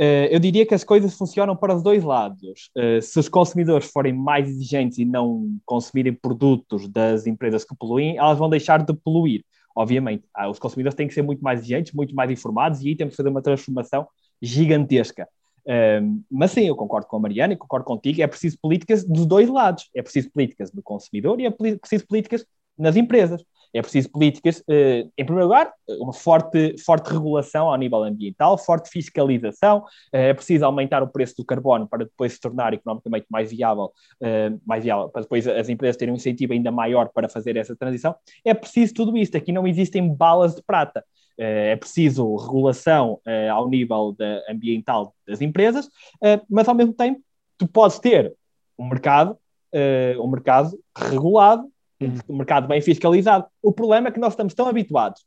uh, 0.00 0.26
eu 0.30 0.40
diria 0.40 0.66
que 0.66 0.74
as 0.74 0.82
coisas 0.82 1.16
funcionam 1.16 1.54
para 1.54 1.76
os 1.76 1.82
dois 1.82 2.02
lados. 2.02 2.70
se 3.00 3.20
os 3.20 3.28
consumidores 3.28 3.86
forem 3.86 4.12
mais 4.12 4.48
exigentes 4.48 4.98
e 4.98 5.04
não 5.04 5.46
consumirem 5.64 6.12
produtos 6.12 6.88
das 6.88 7.24
empresas 7.24 7.64
que 7.64 7.76
poluem, 7.76 8.18
elas 8.18 8.36
vão 8.36 8.50
deixar 8.50 8.82
de 8.82 8.92
poluir 8.92 9.44
obviamente. 9.74 10.28
Ah, 10.34 10.50
os 10.50 10.58
consumidores 10.58 10.94
têm 10.94 11.08
que 11.08 11.14
ser 11.14 11.22
muito 11.22 11.42
mais 11.42 11.60
exigentes, 11.60 11.94
muito 11.94 12.14
mais 12.14 12.30
informados, 12.30 12.82
e 12.82 12.88
aí 12.88 12.94
temos 12.94 13.12
que 13.12 13.16
fazer 13.16 13.30
uma 13.30 13.40
transformação 13.40 14.06
gigantesca. 14.42 15.26
Um, 15.66 16.22
mas 16.30 16.50
sim, 16.50 16.66
eu 16.66 16.76
concordo 16.76 17.06
com 17.06 17.16
a 17.16 17.20
Mariana 17.20 17.52
e 17.52 17.56
concordo 17.56 17.86
contigo. 17.86 18.22
É 18.22 18.26
preciso 18.26 18.58
políticas 18.60 19.04
dos 19.04 19.26
dois 19.26 19.48
lados. 19.48 19.88
É 19.94 20.02
preciso 20.02 20.30
políticas 20.30 20.70
do 20.70 20.82
consumidor 20.82 21.40
e 21.40 21.46
é 21.46 21.50
preciso 21.50 22.06
políticas 22.06 22.44
nas 22.78 22.96
empresas. 22.96 23.44
É 23.74 23.80
preciso 23.80 24.10
políticas, 24.10 24.58
uh, 24.68 25.10
em 25.16 25.24
primeiro 25.24 25.44
lugar, 25.44 25.72
uma 25.98 26.12
forte, 26.12 26.76
forte 26.84 27.10
regulação 27.10 27.68
ao 27.68 27.76
nível 27.76 28.02
ambiental, 28.04 28.58
forte 28.58 28.90
fiscalização. 28.90 29.78
Uh, 30.12 30.16
é 30.16 30.34
preciso 30.34 30.66
aumentar 30.66 31.02
o 31.02 31.08
preço 31.08 31.36
do 31.38 31.44
carbono 31.44 31.88
para 31.88 32.04
depois 32.04 32.34
se 32.34 32.40
tornar 32.40 32.74
economicamente 32.74 33.26
mais 33.30 33.50
viável, 33.50 33.90
uh, 34.20 34.60
mais 34.66 34.84
viável, 34.84 35.08
para 35.08 35.22
depois 35.22 35.48
as 35.48 35.70
empresas 35.70 35.96
terem 35.96 36.12
um 36.12 36.16
incentivo 36.16 36.52
ainda 36.52 36.70
maior 36.70 37.08
para 37.14 37.30
fazer 37.30 37.56
essa 37.56 37.74
transição. 37.74 38.14
É 38.44 38.52
preciso 38.52 38.92
tudo 38.92 39.16
isto. 39.16 39.38
Aqui 39.38 39.52
não 39.52 39.66
existem 39.66 40.06
balas 40.06 40.54
de 40.54 40.62
prata. 40.62 41.02
Eh, 41.38 41.72
é 41.72 41.76
preciso 41.76 42.36
regulação 42.36 43.20
eh, 43.26 43.48
ao 43.48 43.68
nível 43.68 44.14
de, 44.16 44.44
ambiental 44.50 45.14
das 45.26 45.40
empresas, 45.40 45.88
eh, 46.22 46.40
mas 46.48 46.68
ao 46.68 46.74
mesmo 46.74 46.92
tempo 46.92 47.20
tu 47.56 47.66
podes 47.66 47.98
ter 47.98 48.34
um 48.78 48.88
mercado, 48.88 49.38
um 50.20 50.28
mercado 50.28 50.78
regulado 50.96 51.70
um 52.00 52.06
uhum. 52.06 52.36
mercado 52.38 52.66
bem 52.66 52.80
fiscalizado. 52.80 53.46
O 53.62 53.72
problema 53.72 54.08
é 54.08 54.10
que 54.10 54.18
nós 54.18 54.32
estamos 54.32 54.54
tão 54.54 54.66
habituados 54.66 55.24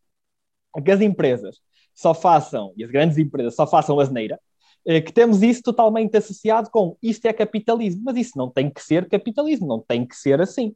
a 0.75 0.81
que 0.81 0.91
as 0.91 0.99
empresas 0.99 1.57
só 1.93 2.13
façam, 2.13 2.73
e 2.75 2.83
as 2.83 2.91
grandes 2.91 3.17
empresas 3.17 3.55
só 3.55 3.65
façam 3.65 3.97
asneira, 3.97 4.37
que 4.83 5.13
temos 5.13 5.41
isso 5.41 5.63
totalmente 5.63 6.17
associado 6.17 6.69
com 6.69 6.97
isto 7.01 7.25
é 7.25 7.31
capitalismo, 7.31 8.03
mas 8.03 8.17
isso 8.17 8.37
não 8.37 8.51
tem 8.51 8.69
que 8.69 8.83
ser 8.83 9.07
capitalismo, 9.07 9.65
não 9.65 9.79
tem 9.79 10.05
que 10.05 10.17
ser 10.17 10.41
assim. 10.41 10.75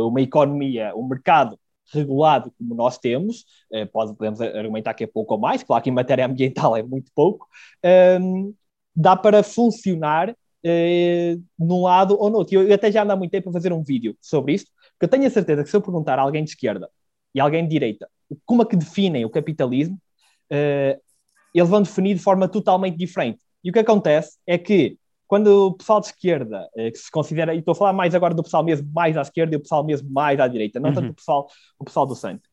Uma 0.00 0.22
economia, 0.22 0.94
um 0.96 1.06
mercado 1.06 1.58
regulado 1.92 2.52
como 2.58 2.74
nós 2.74 2.98
temos, 2.98 3.44
eh, 3.72 3.86
podemos 3.86 4.40
argumentar 4.40 4.94
que 4.94 5.04
é 5.04 5.06
pouco 5.06 5.34
ou 5.34 5.40
mais, 5.40 5.62
claro 5.62 5.82
que 5.82 5.90
em 5.90 5.92
matéria 5.92 6.26
ambiental 6.26 6.76
é 6.76 6.82
muito 6.82 7.10
pouco, 7.14 7.46
ehm, 7.82 8.52
dá 8.94 9.16
para 9.16 9.42
funcionar 9.42 10.34
num 11.56 11.82
lado 11.82 12.16
ou 12.18 12.28
no 12.28 12.38
outro. 12.38 12.60
Eu 12.60 12.74
até 12.74 12.90
já 12.90 13.04
ando 13.04 13.12
há 13.12 13.16
muito 13.16 13.30
tempo 13.30 13.50
a 13.50 13.52
fazer 13.52 13.72
um 13.72 13.84
vídeo 13.84 14.16
sobre 14.20 14.54
isto, 14.54 14.68
porque 14.92 15.04
eu 15.04 15.08
tenho 15.08 15.24
a 15.24 15.30
certeza 15.30 15.62
que 15.62 15.70
se 15.70 15.76
eu 15.76 15.80
perguntar 15.80 16.18
a 16.18 16.22
alguém 16.22 16.42
de 16.42 16.50
esquerda 16.50 16.90
e 17.32 17.38
alguém 17.38 17.62
de 17.62 17.70
direita 17.70 18.08
como 18.44 18.62
é 18.62 18.64
que 18.64 18.76
definem 18.76 19.24
o 19.24 19.30
capitalismo, 19.30 19.96
eles 21.54 21.68
vão 21.68 21.82
definir 21.82 22.14
de 22.14 22.22
forma 22.22 22.48
totalmente 22.48 22.96
diferente. 22.96 23.38
E 23.64 23.70
o 23.70 23.72
que 23.72 23.78
acontece 23.78 24.38
é 24.46 24.58
que 24.58 24.98
quando 25.26 25.66
o 25.66 25.72
pessoal 25.72 26.00
de 26.00 26.06
esquerda, 26.06 26.68
eh, 26.76 26.90
que 26.90 26.98
se 26.98 27.10
considera, 27.10 27.54
e 27.54 27.58
estou 27.58 27.72
a 27.72 27.74
falar 27.74 27.92
mais 27.92 28.14
agora 28.14 28.34
do 28.34 28.42
pessoal 28.42 28.64
mesmo 28.64 28.88
mais 28.92 29.16
à 29.16 29.22
esquerda 29.22 29.54
e 29.54 29.58
o 29.58 29.60
pessoal 29.60 29.84
mesmo 29.84 30.10
mais 30.10 30.38
à 30.38 30.46
direita, 30.46 30.78
não 30.78 30.90
uhum. 30.90 30.94
tanto 30.94 31.10
o 31.10 31.14
pessoal, 31.14 31.48
o 31.78 31.84
pessoal 31.84 32.06
do 32.06 32.14
centro. 32.14 32.48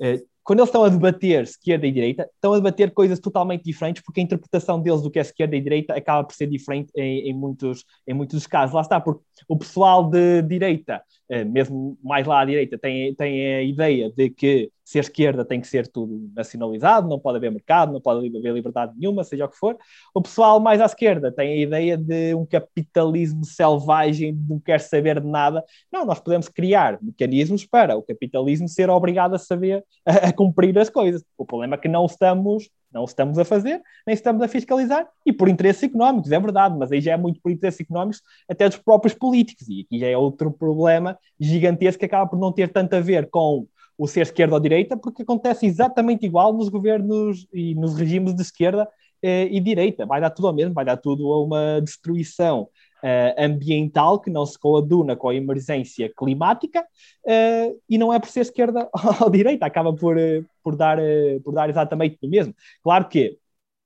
Eh, 0.00 0.22
quando 0.42 0.60
eles 0.60 0.68
estão 0.68 0.82
a 0.82 0.88
debater 0.88 1.44
esquerda 1.44 1.86
e 1.86 1.92
direita, 1.92 2.28
estão 2.34 2.52
a 2.52 2.56
debater 2.56 2.92
coisas 2.92 3.20
totalmente 3.20 3.62
diferentes, 3.62 4.02
porque 4.02 4.20
a 4.20 4.24
interpretação 4.24 4.80
deles 4.80 5.02
do 5.02 5.10
que 5.10 5.18
é 5.18 5.22
esquerda 5.22 5.54
e 5.54 5.60
direita 5.60 5.94
acaba 5.94 6.24
por 6.26 6.34
ser 6.34 6.48
diferente 6.48 6.90
em, 6.96 7.30
em 7.30 7.34
muitos, 7.34 7.84
em 8.06 8.14
muitos 8.14 8.46
casos. 8.46 8.74
Lá 8.74 8.80
está, 8.80 9.00
porque 9.00 9.22
o 9.48 9.56
pessoal 9.56 10.10
de 10.10 10.42
direita, 10.42 11.02
mesmo 11.44 11.96
mais 12.02 12.26
lá 12.26 12.40
à 12.40 12.44
direita, 12.44 12.76
tem, 12.76 13.14
tem 13.14 13.54
a 13.54 13.62
ideia 13.62 14.10
de 14.10 14.30
que 14.30 14.70
ser 14.84 14.98
esquerda 14.98 15.44
tem 15.44 15.60
que 15.60 15.68
ser 15.68 15.86
tudo 15.86 16.28
nacionalizado, 16.34 17.08
não 17.08 17.20
pode 17.20 17.36
haver 17.36 17.52
mercado, 17.52 17.92
não 17.92 18.00
pode 18.00 18.26
haver 18.36 18.52
liberdade 18.52 18.92
nenhuma, 18.96 19.22
seja 19.22 19.44
o 19.44 19.48
que 19.48 19.56
for. 19.56 19.76
O 20.12 20.20
pessoal 20.20 20.58
mais 20.58 20.80
à 20.80 20.86
esquerda 20.86 21.30
tem 21.30 21.52
a 21.52 21.56
ideia 21.56 21.96
de 21.96 22.34
um 22.34 22.44
capitalismo 22.44 23.44
selvagem, 23.44 24.36
não 24.48 24.58
quer 24.58 24.80
saber 24.80 25.20
de 25.20 25.28
nada. 25.28 25.62
Não, 25.92 26.04
nós 26.04 26.18
podemos 26.18 26.48
criar 26.48 26.98
mecanismos 27.00 27.64
para 27.64 27.96
o 27.96 28.02
capitalismo 28.02 28.68
ser 28.68 28.90
obrigado 28.90 29.34
a 29.34 29.38
saber 29.38 29.84
a, 30.04 30.28
a 30.28 30.32
cumprir 30.32 30.76
as 30.76 30.90
coisas. 30.90 31.22
O 31.38 31.46
problema 31.46 31.76
é 31.76 31.78
que 31.78 31.88
não 31.88 32.06
estamos 32.06 32.68
não 32.92 33.04
estamos 33.04 33.38
a 33.38 33.44
fazer, 33.44 33.80
nem 34.06 34.14
estamos 34.14 34.42
a 34.42 34.48
fiscalizar, 34.48 35.08
e 35.24 35.32
por 35.32 35.48
interesses 35.48 35.82
económicos, 35.82 36.32
é 36.32 36.40
verdade, 36.40 36.76
mas 36.78 36.90
aí 36.90 37.00
já 37.00 37.12
é 37.12 37.16
muito 37.16 37.40
por 37.40 37.50
interesses 37.50 37.80
económicos 37.80 38.22
até 38.48 38.68
dos 38.68 38.78
próprios 38.78 39.14
políticos, 39.14 39.68
e 39.68 39.82
aqui 39.82 39.98
já 39.98 40.06
é 40.06 40.16
outro 40.16 40.50
problema 40.50 41.18
gigantesco 41.38 42.00
que 42.00 42.06
acaba 42.06 42.28
por 42.28 42.38
não 42.38 42.52
ter 42.52 42.68
tanto 42.72 42.94
a 42.94 43.00
ver 43.00 43.28
com 43.30 43.66
o 43.96 44.08
ser 44.08 44.22
esquerda 44.22 44.54
ou 44.54 44.60
direita, 44.60 44.96
porque 44.96 45.22
acontece 45.22 45.66
exatamente 45.66 46.24
igual 46.24 46.52
nos 46.54 46.70
governos 46.70 47.46
e 47.52 47.74
nos 47.74 47.94
regimes 47.94 48.34
de 48.34 48.40
esquerda 48.40 48.88
eh, 49.22 49.46
e 49.50 49.60
direita. 49.60 50.06
Vai 50.06 50.22
dar 50.22 50.30
tudo 50.30 50.48
ao 50.48 50.54
mesmo, 50.54 50.72
vai 50.72 50.86
dar 50.86 50.96
tudo 50.96 51.30
a 51.30 51.42
uma 51.42 51.80
destruição 51.82 52.68
uh, 53.02 53.34
ambiental 53.44 54.20
que 54.20 54.30
não 54.30 54.46
se 54.46 54.58
coaduna 54.58 55.16
com 55.16 55.28
a 55.28 55.34
emergência 55.34 56.12
climática 56.16 56.82
uh, 56.82 57.80
e 57.88 57.98
não 57.98 58.12
é 58.12 58.18
por 58.18 58.28
ser 58.28 58.40
esquerda 58.40 58.88
ou 59.20 59.30
direita, 59.30 59.66
acaba 59.66 59.92
por, 59.94 60.16
uh, 60.16 60.44
por, 60.62 60.76
dar, 60.76 60.98
por 61.44 61.52
dar 61.52 61.68
exatamente 61.68 62.18
o 62.22 62.28
mesmo. 62.28 62.54
Claro 62.82 63.08
que 63.08 63.38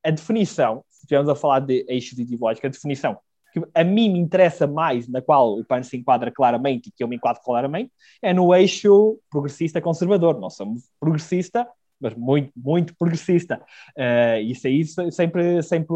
a 0.04 0.10
definição, 0.10 0.84
se 0.90 1.02
estivermos 1.02 1.28
a 1.28 1.34
falar 1.34 1.60
de 1.60 1.84
eixos 1.88 2.18
ideológicos, 2.18 2.68
a 2.68 2.72
definição 2.72 3.18
que 3.54 3.62
a 3.72 3.84
mim 3.84 4.10
me 4.10 4.18
interessa 4.18 4.66
mais, 4.66 5.06
na 5.06 5.22
qual 5.22 5.56
o 5.56 5.64
PAN 5.64 5.82
se 5.84 5.96
enquadra 5.96 6.28
claramente 6.28 6.88
e 6.88 6.92
que 6.92 7.04
eu 7.04 7.08
me 7.08 7.14
enquadro 7.14 7.40
claramente, 7.40 7.92
é 8.20 8.34
no 8.34 8.52
eixo 8.52 9.16
progressista-conservador. 9.30 10.40
Nós 10.40 10.56
somos 10.56 10.90
progressista, 10.98 11.68
mas 12.04 12.14
muito, 12.14 12.52
muito 12.54 12.94
progressista. 12.96 13.60
Uh, 13.96 14.40
isso 14.42 14.66
aí 14.66 14.84
sempre, 15.10 15.62
sempre, 15.62 15.88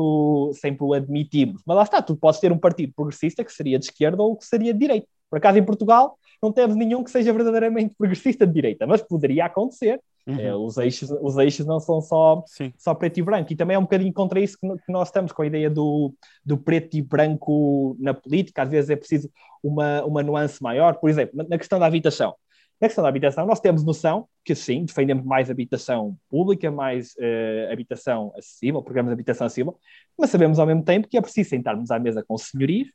sempre 0.55 0.85
o 0.85 0.95
admitimos. 0.95 1.63
Mas 1.67 1.77
lá 1.77 1.83
está, 1.83 2.01
tu 2.01 2.17
podes 2.17 2.41
ter 2.41 2.51
um 2.51 2.59
partido 2.59 2.93
progressista 2.97 3.45
que 3.45 3.53
seria 3.53 3.79
de 3.79 3.85
esquerda 3.85 4.23
ou 4.23 4.37
que 4.37 4.47
seria 4.47 4.73
de 4.73 4.81
direita. 4.81 5.07
Por 5.31 5.37
acaso, 5.37 5.59
em 5.59 5.65
Portugal, 5.65 6.17
não 6.43 6.51
temos 6.51 6.75
nenhum 6.75 7.05
que 7.05 7.11
seja 7.11 7.33
verdadeiramente 7.33 7.95
progressista 7.97 8.47
de 8.47 8.55
direita, 8.55 8.87
mas 8.87 9.03
poderia 9.03 9.45
acontecer. 9.45 10.01
Uhum. 10.27 10.41
É, 10.41 10.55
os, 10.55 10.77
eixos, 10.77 11.11
os 11.11 11.39
eixos 11.39 11.65
não 11.65 11.81
são 11.81 12.03
só, 12.03 12.45
só 12.77 12.95
preto 12.95 13.19
e 13.19 13.23
branco. 13.23 13.53
E 13.53 13.57
também 13.57 13.75
é 13.75 13.79
um 13.79 13.83
bocadinho 13.83 14.13
contra 14.13 14.41
isso 14.41 14.59
que, 14.61 14.69
que 14.69 14.93
nós 14.93 15.09
estamos 15.09 15.33
com 15.33 15.43
a 15.43 15.47
ideia 15.47 15.71
do, 15.71 16.15
do 16.45 16.57
preto 16.59 16.97
e 16.97 17.03
branco 17.03 17.97
na 17.99 18.13
política. 18.13 18.63
Às 18.63 18.71
vezes 18.71 18.91
é 18.91 18.97
preciso 18.97 19.31
uma, 19.63 20.05
uma 20.05 20.23
nuance 20.23 20.63
maior. 20.63 20.95
Por 20.97 21.09
exemplo, 21.09 21.45
na 21.49 21.59
questão 21.59 21.79
da 21.79 21.87
habitação. 21.87 22.35
Na 22.81 22.87
questão 22.87 23.03
da 23.03 23.09
habitação, 23.09 23.45
nós 23.45 23.59
temos 23.59 23.85
noção 23.85 24.29
que 24.45 24.55
sim, 24.55 24.85
defendemos 24.85 25.25
mais 25.25 25.51
habitação 25.51 26.17
pública, 26.31 26.71
mais 26.71 27.15
uh, 27.15 27.73
habitação 27.73 28.33
acessível, 28.37 28.81
programas 28.83 29.11
de 29.11 29.15
habitação 29.15 29.47
acessível, 29.47 29.77
mas 30.17 30.31
sabemos 30.31 30.61
ao 30.61 30.67
mesmo 30.67 30.85
tempo 30.85 31.09
que 31.09 31.19
é 31.19 31.21
preciso 31.21 31.51
sentarmos 31.51 31.91
à 31.91 31.99
mesa 31.99 32.25
com 32.27 32.39
senhorios, 32.39 32.89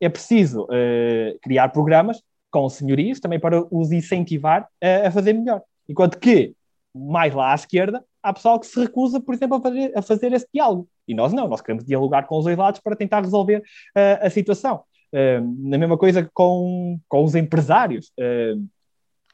é 0.00 0.08
preciso 0.08 0.64
uh, 0.64 1.38
criar 1.40 1.70
programas 1.70 2.22
com 2.50 2.68
senhorios 2.68 3.20
também 3.20 3.40
para 3.40 3.64
os 3.70 3.90
incentivar 3.90 4.68
a, 4.82 5.08
a 5.08 5.10
fazer 5.10 5.32
melhor. 5.32 5.62
Enquanto 5.88 6.18
que 6.18 6.54
mais 6.94 7.34
lá 7.34 7.52
à 7.52 7.54
esquerda, 7.54 8.04
há 8.22 8.32
pessoal 8.32 8.60
que 8.60 8.66
se 8.66 8.78
recusa, 8.78 9.18
por 9.18 9.34
exemplo, 9.34 9.56
a 9.56 9.60
fazer, 9.62 9.92
a 9.96 10.02
fazer 10.02 10.32
esse 10.32 10.46
diálogo. 10.52 10.86
E 11.08 11.14
nós 11.14 11.32
não, 11.32 11.48
nós 11.48 11.62
queremos 11.62 11.84
dialogar 11.84 12.26
com 12.26 12.36
os 12.36 12.44
dois 12.44 12.56
lados 12.56 12.80
para 12.80 12.94
tentar 12.94 13.22
resolver 13.22 13.58
uh, 13.58 14.26
a 14.26 14.30
situação. 14.30 14.82
Uh, 15.12 15.68
na 15.68 15.78
mesma 15.78 15.96
coisa 15.96 16.28
com, 16.34 16.98
com 17.08 17.24
os 17.24 17.34
empresários. 17.34 18.12
Uh, 18.18 18.62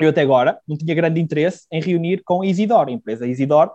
eu 0.01 0.11
até 0.11 0.23
agora 0.23 0.59
não 0.67 0.77
tinha 0.77 0.95
grande 0.95 1.21
interesse 1.21 1.67
em 1.73 1.81
reunir 1.81 2.23
com 2.25 2.43
a 2.43 2.47
Isidor, 2.47 2.89
a 2.89 2.93
empresa 2.93 3.27
Isidor, 3.27 3.71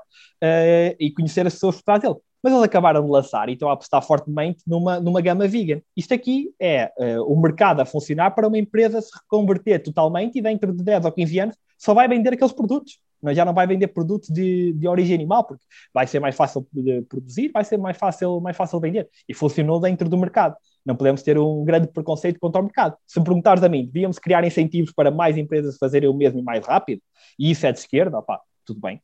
e 1.00 1.12
conhecer 1.12 1.46
as 1.48 1.54
pessoas 1.54 1.78
por 1.78 1.84
trás 1.84 2.02
dele. 2.02 2.16
Mas 2.42 2.52
eles 2.52 2.66
acabaram 2.66 3.04
de 3.04 3.10
lançar 3.10 3.48
e 3.48 3.54
estão 3.54 3.70
a 3.70 3.74
apostar 3.74 4.02
fortemente 4.02 4.64
numa, 4.68 5.00
numa 5.00 5.22
gama 5.22 5.48
vegan. 5.48 5.82
Isto 5.96 6.14
aqui 6.14 6.54
é 6.60 6.92
o 7.26 7.40
mercado 7.40 7.80
a 7.80 7.86
funcionar 7.86 8.32
para 8.32 8.48
uma 8.48 8.58
empresa 8.58 9.02
se 9.02 9.10
reconverter 9.18 9.82
totalmente 9.82 10.38
e 10.38 10.42
dentro 10.42 10.74
de 10.74 10.84
10 10.84 11.06
ou 11.06 11.12
15 11.12 11.40
anos 11.40 11.56
só 11.78 11.94
vai 11.94 12.08
vender 12.08 12.34
aqueles 12.34 12.54
produtos 12.54 13.00
mas 13.24 13.38
já 13.38 13.46
não 13.46 13.54
vai 13.54 13.66
vender 13.66 13.88
produtos 13.88 14.28
de, 14.28 14.74
de 14.74 14.86
origem 14.86 15.16
animal, 15.16 15.46
porque 15.46 15.64
vai 15.94 16.06
ser 16.06 16.20
mais 16.20 16.36
fácil 16.36 16.68
de 16.74 17.04
produzir, 17.04 17.50
vai 17.54 17.64
ser 17.64 17.78
mais 17.78 17.96
fácil, 17.96 18.42
mais 18.42 18.58
fácil 18.58 18.82
vender. 18.82 19.08
E 19.28 19.34
funcionou 19.34 19.80
dentro 19.80 20.10
do 20.10 20.18
mercado. 20.18 20.58
Não 20.86 20.96
podemos 20.96 21.22
ter 21.24 21.38
um 21.38 21.64
grande 21.64 21.88
preconceito 21.88 22.40
contra 22.40 22.62
o 22.62 22.66
mercado. 22.66 22.98
Se 23.08 23.20
me 23.20 23.26
perguntares 23.26 23.64
a 23.64 23.70
mim, 23.70 23.86
devíamos 23.86 24.20
criar 24.20 24.44
incentivos 24.44 24.92
para 24.92 25.10
mais 25.10 25.38
empresas 25.38 25.78
fazerem 25.78 26.10
o 26.10 26.14
mesmo 26.14 26.40
e 26.40 26.44
mais 26.44 26.66
rápido, 26.66 27.02
e 27.40 27.52
isso 27.52 27.66
é 27.66 27.72
de 27.72 27.80
esquerda, 27.80 28.20
opá, 28.20 28.40
tudo 28.66 28.80
bem. 28.80 29.02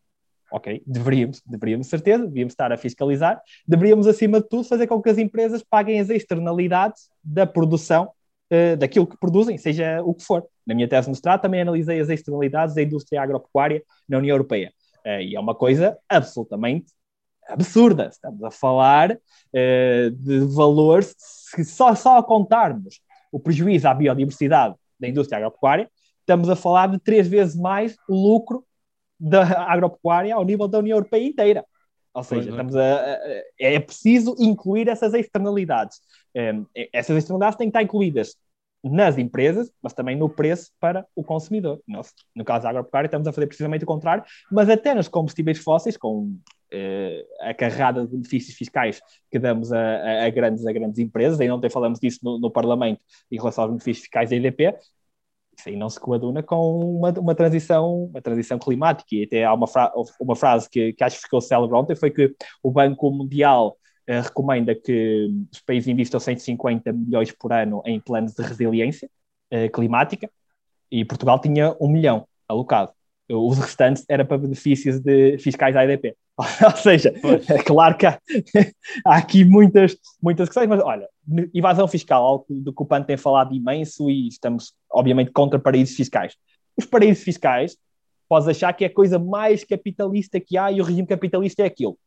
Ok, 0.52 0.82
deveríamos, 0.86 1.42
deveríamos, 1.46 1.88
certeza, 1.88 2.24
deveríamos 2.24 2.54
estar 2.54 2.72
a 2.72 2.78
fiscalizar, 2.78 3.40
deveríamos, 3.68 4.08
acima 4.08 4.42
de 4.42 4.50
tudo, 4.50 4.64
fazer 4.64 4.88
com 4.88 5.00
que 5.00 5.10
as 5.10 5.20
empresas 5.20 5.64
paguem 5.64 6.00
as 6.00 6.10
externalidades 6.10 7.08
da 7.24 7.46
produção 7.46 8.12
uh, 8.52 8.76
daquilo 8.76 9.06
que 9.06 9.18
produzem, 9.18 9.58
seja 9.60 10.02
o 10.04 10.14
que 10.14 10.24
for. 10.24 10.44
Na 10.66 10.74
minha 10.74 10.88
tese 10.88 11.06
de 11.06 11.12
mestrado 11.12 11.42
também 11.42 11.62
analisei 11.62 12.00
as 12.00 12.10
externalidades 12.10 12.74
da 12.74 12.82
indústria 12.82 13.22
agropecuária 13.22 13.84
na 14.08 14.18
União 14.18 14.34
Europeia. 14.34 14.74
Uh, 15.06 15.22
e 15.22 15.36
é 15.36 15.40
uma 15.40 15.54
coisa 15.54 15.98
absolutamente 16.10 16.88
absurda. 17.50 18.08
Estamos 18.08 18.44
a 18.44 18.52
falar 18.52 19.12
uh, 19.12 20.12
de 20.12 20.40
valores 20.56 21.16
que 21.56 21.64
só, 21.64 21.94
só 21.96 22.18
a 22.18 22.24
contarmos 22.24 23.02
o 23.32 23.40
prejuízo 23.40 23.88
à 23.88 23.94
biodiversidade 23.94 24.76
da 25.00 25.08
indústria 25.08 25.38
agropecuária, 25.38 25.90
estamos 26.20 26.50
a 26.50 26.56
falar 26.56 26.88
de 26.88 27.00
três 27.00 27.28
vezes 27.28 27.56
mais 27.56 27.96
o 28.08 28.14
lucro 28.14 28.66
da 29.20 29.64
agropecuária 29.72 30.34
ao 30.34 30.44
nível 30.44 30.68
da 30.68 30.80
União 30.80 30.98
Europeia 30.98 31.26
inteira. 31.26 31.66
Ou 32.14 32.24
seja, 32.24 32.50
estamos 32.50 32.76
a, 32.76 33.16
a, 33.16 33.18
é 33.60 33.80
preciso 33.80 34.36
incluir 34.40 34.88
essas 34.88 35.14
externalidades. 35.14 36.02
Um, 36.36 36.66
essas 36.92 37.18
externalidades 37.18 37.58
têm 37.58 37.68
que 37.68 37.70
estar 37.70 37.84
incluídas 37.84 38.36
nas 38.84 39.18
empresas, 39.18 39.72
mas 39.82 39.94
também 39.94 40.16
no 40.16 40.30
preço 40.30 40.72
para 40.80 41.06
o 41.16 41.24
consumidor. 41.24 41.82
No 42.36 42.46
caso 42.46 42.64
da 42.64 42.70
agropecuária, 42.70 43.08
estamos 43.08 43.28
a 43.28 43.34
fazer 43.34 43.48
precisamente 43.48 43.84
o 43.84 43.88
contrário, 43.88 44.24
mas 44.52 44.70
até 44.70 44.94
nos 44.94 45.08
combustíveis 45.08 45.60
fósseis, 45.60 45.98
com 45.98 46.38
a 47.42 47.54
carrada 47.54 48.06
de 48.06 48.12
benefícios 48.12 48.56
fiscais 48.56 49.02
que 49.32 49.40
damos 49.40 49.72
a, 49.72 50.26
a, 50.26 50.30
grandes, 50.30 50.66
a 50.66 50.72
grandes 50.72 51.00
empresas, 51.00 51.40
e 51.40 51.50
ontem 51.50 51.70
falamos 51.70 52.00
disso 52.00 52.20
no, 52.24 52.40
no 52.40 52.52
Parlamento 52.52 53.02
em 53.32 53.38
relação 53.38 53.64
aos 53.64 53.72
benefícios 53.72 54.04
fiscais 54.04 54.30
da 54.30 54.36
EDP, 54.36 54.76
isso 55.60 55.70
aí 55.70 55.76
não 55.76 55.90
se 55.90 56.00
coaduna 56.00 56.42
com 56.42 56.98
uma, 56.98 57.12
uma, 57.12 57.36
transição, 57.36 58.06
uma 58.06 58.22
transição 58.22 58.58
climática. 58.58 59.10
E 59.12 59.24
até 59.24 59.44
há 59.44 59.54
uma, 59.54 59.68
fra 59.68 59.92
uma 60.20 60.36
frase 60.36 60.70
que, 60.70 60.94
que 60.94 61.04
acho 61.04 61.18
que 61.18 61.24
ficou 61.24 61.42
célebre 61.42 61.76
ontem, 61.76 61.96
foi 61.96 62.10
que 62.12 62.34
o 62.64 62.72
Banco 62.72 63.12
Mundial 63.12 63.78
uh, 64.10 64.22
recomenda 64.22 64.74
que 64.74 65.30
os 65.52 65.60
países 65.62 65.90
investam 65.90 66.20
150 66.20 66.94
milhões 66.94 67.32
por 67.32 67.52
ano 67.52 67.82
em 67.86 68.00
planos 68.00 68.34
de 68.34 68.42
resiliência 68.42 69.10
uh, 69.54 69.70
climática, 69.72 70.32
e 70.92 71.06
Portugal 71.06 71.40
tinha 71.40 71.76
um 71.80 71.90
milhão 71.90 72.28
alocado. 72.48 72.92
Os 73.32 73.60
restantes 73.60 74.04
era 74.10 74.26
para 74.26 74.38
benefícios 74.38 75.00
de 75.00 75.38
fiscais 75.38 75.74
da 75.74 75.84
EDP. 75.84 76.16
Ou 76.66 76.78
seja, 76.78 77.14
pois. 77.22 77.50
é 77.50 77.62
claro 77.64 77.98
que 77.98 78.06
há, 78.06 78.20
há, 79.06 79.18
aqui 79.18 79.44
muitas, 79.44 79.96
muitas 80.22 80.48
questões, 80.48 80.68
mas 80.68 80.82
olha, 80.82 81.08
evasão 81.54 81.88
fiscal, 81.88 82.24
algo 82.26 82.46
do 82.50 82.74
que 82.74 82.82
o 82.82 82.86
PAN 82.86 83.04
tem 83.04 83.18
falado 83.18 83.54
imenso 83.54 84.10
e 84.10 84.28
estamos, 84.28 84.74
obviamente, 84.92 85.32
contra 85.32 85.60
paraísos 85.60 85.96
fiscais. 85.96 86.36
Os 86.76 86.86
paraísos 86.86 87.24
fiscais, 87.24 87.78
podes 88.28 88.48
achar 88.48 88.74
que 88.74 88.84
é 88.84 88.88
a 88.88 88.94
coisa 88.94 89.20
mais 89.20 89.64
capitalista 89.64 90.40
que 90.40 90.58
há 90.58 90.72
e 90.72 90.82
o 90.82 90.84
regime 90.84 91.08
capitalista 91.08 91.64
é 91.64 91.66
aquilo. 91.66 91.98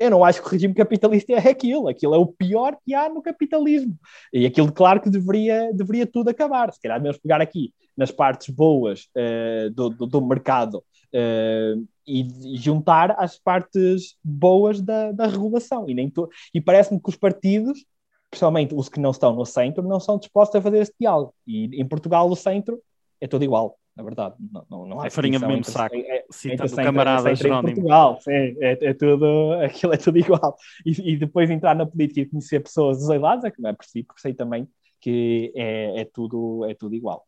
Eu 0.00 0.10
não 0.10 0.24
acho 0.24 0.40
que 0.40 0.48
o 0.48 0.50
regime 0.50 0.72
capitalista 0.72 1.34
é 1.34 1.50
aquilo. 1.50 1.86
Aquilo 1.86 2.14
é 2.14 2.18
o 2.18 2.26
pior 2.26 2.74
que 2.82 2.94
há 2.94 3.06
no 3.10 3.20
capitalismo. 3.20 3.94
E 4.32 4.46
aquilo, 4.46 4.72
claro 4.72 4.98
que 4.98 5.10
deveria, 5.10 5.70
deveria 5.74 6.06
tudo 6.06 6.30
acabar. 6.30 6.72
Se 6.72 6.80
calhar, 6.80 7.00
mesmo 7.02 7.20
pegar 7.20 7.42
aqui 7.42 7.74
nas 7.94 8.10
partes 8.10 8.48
boas 8.48 9.08
uh, 9.14 9.68
do, 9.70 9.90
do, 9.90 10.06
do, 10.06 10.20
mercado 10.22 10.78
uh, 10.78 11.86
e, 12.06 12.56
juntar 12.56 13.14
as 13.18 13.38
partes 13.38 14.16
boas 14.24 14.80
da, 14.80 15.12
da 15.12 15.26
regulação. 15.26 15.86
E, 15.86 15.92
nem 15.92 16.10
e 16.54 16.62
parece-me 16.62 16.98
que 16.98 17.10
os 17.10 17.16
partidos, 17.16 17.84
principalmente 18.30 18.74
os 18.74 18.88
que 18.88 18.98
não 18.98 19.10
estão 19.10 19.36
no 19.36 19.44
centro, 19.44 19.86
não 19.86 20.00
são 20.00 20.18
dispostos 20.18 20.56
a 20.56 20.62
fazer 20.62 20.78
esse 20.78 20.94
diálogo. 20.98 21.34
E 21.46 21.78
em 21.78 21.86
Portugal, 21.86 22.26
o 22.30 22.34
centro 22.34 22.80
é 23.20 23.26
tudo 23.26 23.44
igual 23.44 23.76
na 23.96 24.02
verdade. 24.02 24.34
Não, 24.52 24.66
não, 24.70 24.86
não 24.86 25.00
há 25.00 25.06
é 25.06 25.10
farinha 25.10 25.38
do 25.38 25.46
mesmo 25.46 25.64
saco, 25.64 25.96
é, 25.96 26.24
citando 26.30 26.72
o 26.72 26.76
camarada 26.76 27.34
Jerónimo. 27.34 27.74
Portugal, 27.74 28.18
sim, 28.20 28.30
é, 28.32 28.78
é, 28.80 28.94
tudo, 28.94 29.52
aquilo 29.64 29.92
é 29.92 29.96
tudo 29.96 30.18
igual. 30.18 30.56
E, 30.84 31.12
e, 31.12 31.16
depois 31.16 31.50
entrar 31.50 31.74
na 31.74 31.86
política 31.86 32.20
e 32.20 32.26
conhecer 32.26 32.60
pessoas 32.60 32.98
dos 32.98 33.06
dois 33.06 33.20
lados, 33.20 33.44
é 33.44 33.50
que 33.50 33.60
não 33.60 33.70
é 33.70 33.72
por 33.72 33.84
si, 33.84 34.02
porque 34.02 34.20
sei 34.20 34.34
também 34.34 34.68
que 35.00 35.52
é, 35.56 36.02
é, 36.02 36.04
tudo, 36.04 36.64
é 36.68 36.74
tudo 36.74 36.94
igual. 36.94 37.26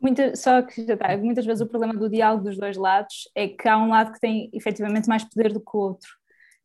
Muita, 0.00 0.34
só 0.34 0.62
que 0.62 0.84
tá, 0.96 1.16
muitas 1.16 1.46
vezes 1.46 1.60
o 1.60 1.66
problema 1.66 1.94
do 1.94 2.08
diálogo 2.08 2.44
dos 2.44 2.58
dois 2.58 2.76
lados 2.76 3.30
é 3.34 3.46
que 3.46 3.68
há 3.68 3.78
um 3.78 3.90
lado 3.90 4.12
que 4.12 4.20
tem 4.20 4.50
efetivamente 4.52 5.08
mais 5.08 5.22
poder 5.22 5.52
do 5.52 5.60
que 5.60 5.70
o 5.76 5.78
outro. 5.78 6.08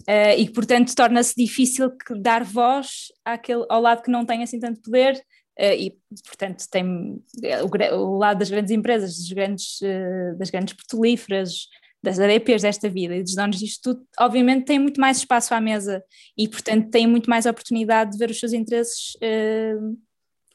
Uh, 0.08 0.38
e 0.38 0.50
portanto 0.50 0.94
torna-se 0.94 1.34
difícil 1.36 1.92
dar 2.20 2.44
voz 2.44 3.08
àquele, 3.24 3.66
ao 3.70 3.82
lado 3.82 4.02
que 4.04 4.12
não 4.12 4.26
tem 4.26 4.44
assim 4.44 4.60
tanto 4.60 4.82
poder 4.82 5.20
e, 5.58 5.98
portanto, 6.26 6.66
tem 6.70 7.24
eh, 7.42 7.64
o, 7.64 7.70
o, 7.98 8.18
lado 8.18 8.40
das 8.40 8.50
grandes 8.50 8.72
empresas, 8.72 9.18
das 9.18 9.32
grandes, 9.32 9.80
uh, 9.82 10.38
das 10.38 10.50
grandes 10.50 10.74
petrolíferas, 10.74 11.68
das 12.04 12.20
ADPs 12.20 12.62
desta 12.62 12.90
vida 12.90 13.16
e 13.16 13.24
dos 13.24 13.36
donos 13.36 13.58
disto 13.58 13.96
tudo, 13.96 14.08
obviamente 14.20 14.66
têm 14.66 14.78
muito 14.78 15.00
mais 15.00 15.18
espaço 15.18 15.54
à 15.56 15.62
mesa 15.62 16.04
e, 16.38 16.48
portanto, 16.48 16.90
têm 16.92 17.08
muito 17.08 17.30
mais 17.30 17.46
oportunidade 17.46 18.12
de 18.12 18.18
ver 18.18 18.30
os 18.30 18.40
seus 18.40 18.54
interesses 18.54 19.16
uh, 19.16 19.98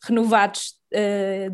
renovados 0.05 0.79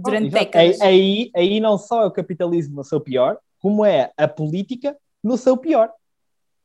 durante 0.03 0.29
oh, 0.29 0.31
décadas. 0.31 0.81
Aí, 0.81 1.31
aí 1.37 1.61
não 1.61 1.77
só 1.77 2.05
é 2.05 2.07
o 2.07 2.11
capitalismo 2.11 2.77
no 2.77 2.85
seu 2.85 2.99
pior, 2.99 3.39
como 3.59 3.85
é 3.85 4.11
a 4.17 4.27
política 4.27 4.97
no 5.23 5.37
seu 5.37 5.59
pior. 5.59 5.91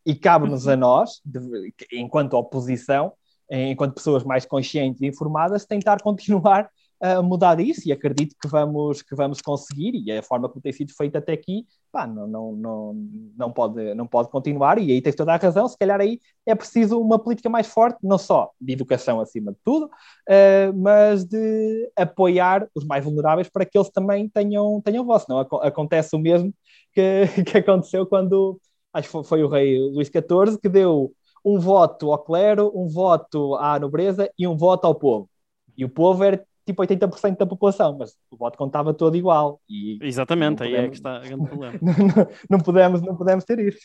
E 0.05 0.15
cabe-nos 0.15 0.67
a 0.67 0.73
uhum. 0.73 0.79
nós, 0.79 1.21
de, 1.25 1.73
enquanto 1.91 2.33
oposição, 2.33 3.11
enquanto 3.51 3.95
pessoas 3.95 4.23
mais 4.23 4.45
conscientes 4.45 5.01
e 5.01 5.07
informadas, 5.07 5.65
tentar 5.65 6.01
continuar 6.01 6.69
a 7.01 7.21
mudar 7.21 7.59
isso. 7.59 7.87
E 7.87 7.91
acredito 7.91 8.35
que 8.41 8.47
vamos, 8.47 9.01
que 9.01 9.15
vamos 9.15 9.41
conseguir. 9.41 9.93
E 9.95 10.11
a 10.11 10.23
forma 10.23 10.47
como 10.47 10.61
tem 10.61 10.71
sido 10.71 10.93
feito 10.93 11.17
até 11.17 11.33
aqui 11.33 11.65
pá, 11.91 12.07
não, 12.07 12.25
não, 12.25 12.51
não, 12.53 12.93
não, 13.37 13.51
pode, 13.51 13.93
não 13.93 14.07
pode 14.07 14.29
continuar. 14.29 14.79
E 14.79 14.91
aí 14.91 15.01
tens 15.01 15.15
toda 15.15 15.33
a 15.33 15.37
razão, 15.37 15.67
se 15.67 15.77
calhar 15.77 15.99
aí 15.99 16.19
é 16.45 16.55
preciso 16.55 16.99
uma 16.99 17.19
política 17.19 17.49
mais 17.49 17.67
forte, 17.67 17.97
não 18.01 18.17
só 18.17 18.49
de 18.59 18.73
educação 18.73 19.19
acima 19.19 19.51
de 19.51 19.57
tudo, 19.63 19.85
uh, 19.85 20.73
mas 20.75 21.25
de 21.25 21.91
apoiar 21.95 22.67
os 22.73 22.85
mais 22.85 23.03
vulneráveis 23.03 23.49
para 23.49 23.65
que 23.65 23.77
eles 23.77 23.89
também 23.89 24.29
tenham, 24.29 24.81
tenham 24.81 25.05
voz, 25.05 25.25
não 25.27 25.39
acontece 25.39 26.15
o 26.15 26.19
mesmo 26.19 26.53
que, 26.93 27.25
que 27.45 27.57
aconteceu 27.57 28.05
quando 28.05 28.59
acho 28.93 29.09
que 29.09 29.27
foi 29.27 29.43
o 29.43 29.47
rei 29.47 29.79
Luís 29.79 30.07
XIV 30.07 30.59
que 30.61 30.69
deu 30.69 31.13
um 31.43 31.59
voto 31.59 32.11
ao 32.11 32.19
clero, 32.19 32.71
um 32.75 32.87
voto 32.87 33.55
à 33.55 33.79
nobreza 33.79 34.29
e 34.37 34.47
um 34.47 34.55
voto 34.55 34.85
ao 34.85 34.95
povo. 34.95 35.29
E 35.77 35.83
o 35.83 35.89
povo 35.89 36.23
era 36.23 36.43
tipo 36.65 36.81
80% 36.81 37.37
da 37.37 37.45
população, 37.45 37.97
mas 37.97 38.15
o 38.29 38.37
voto 38.37 38.57
contava 38.57 38.93
todo 38.93 39.17
igual. 39.17 39.59
E 39.69 39.97
Exatamente, 40.01 40.59
podemos, 40.59 40.79
aí 40.79 40.85
é 40.85 40.89
que 40.89 40.95
está 40.95 41.17
o 41.17 41.21
grande 41.21 41.45
problema. 41.47 41.79
não, 41.81 41.93
não, 41.93 42.27
não, 42.49 42.59
podemos, 42.59 43.01
não 43.01 43.15
podemos 43.15 43.43
ter 43.43 43.59
isso. 43.59 43.79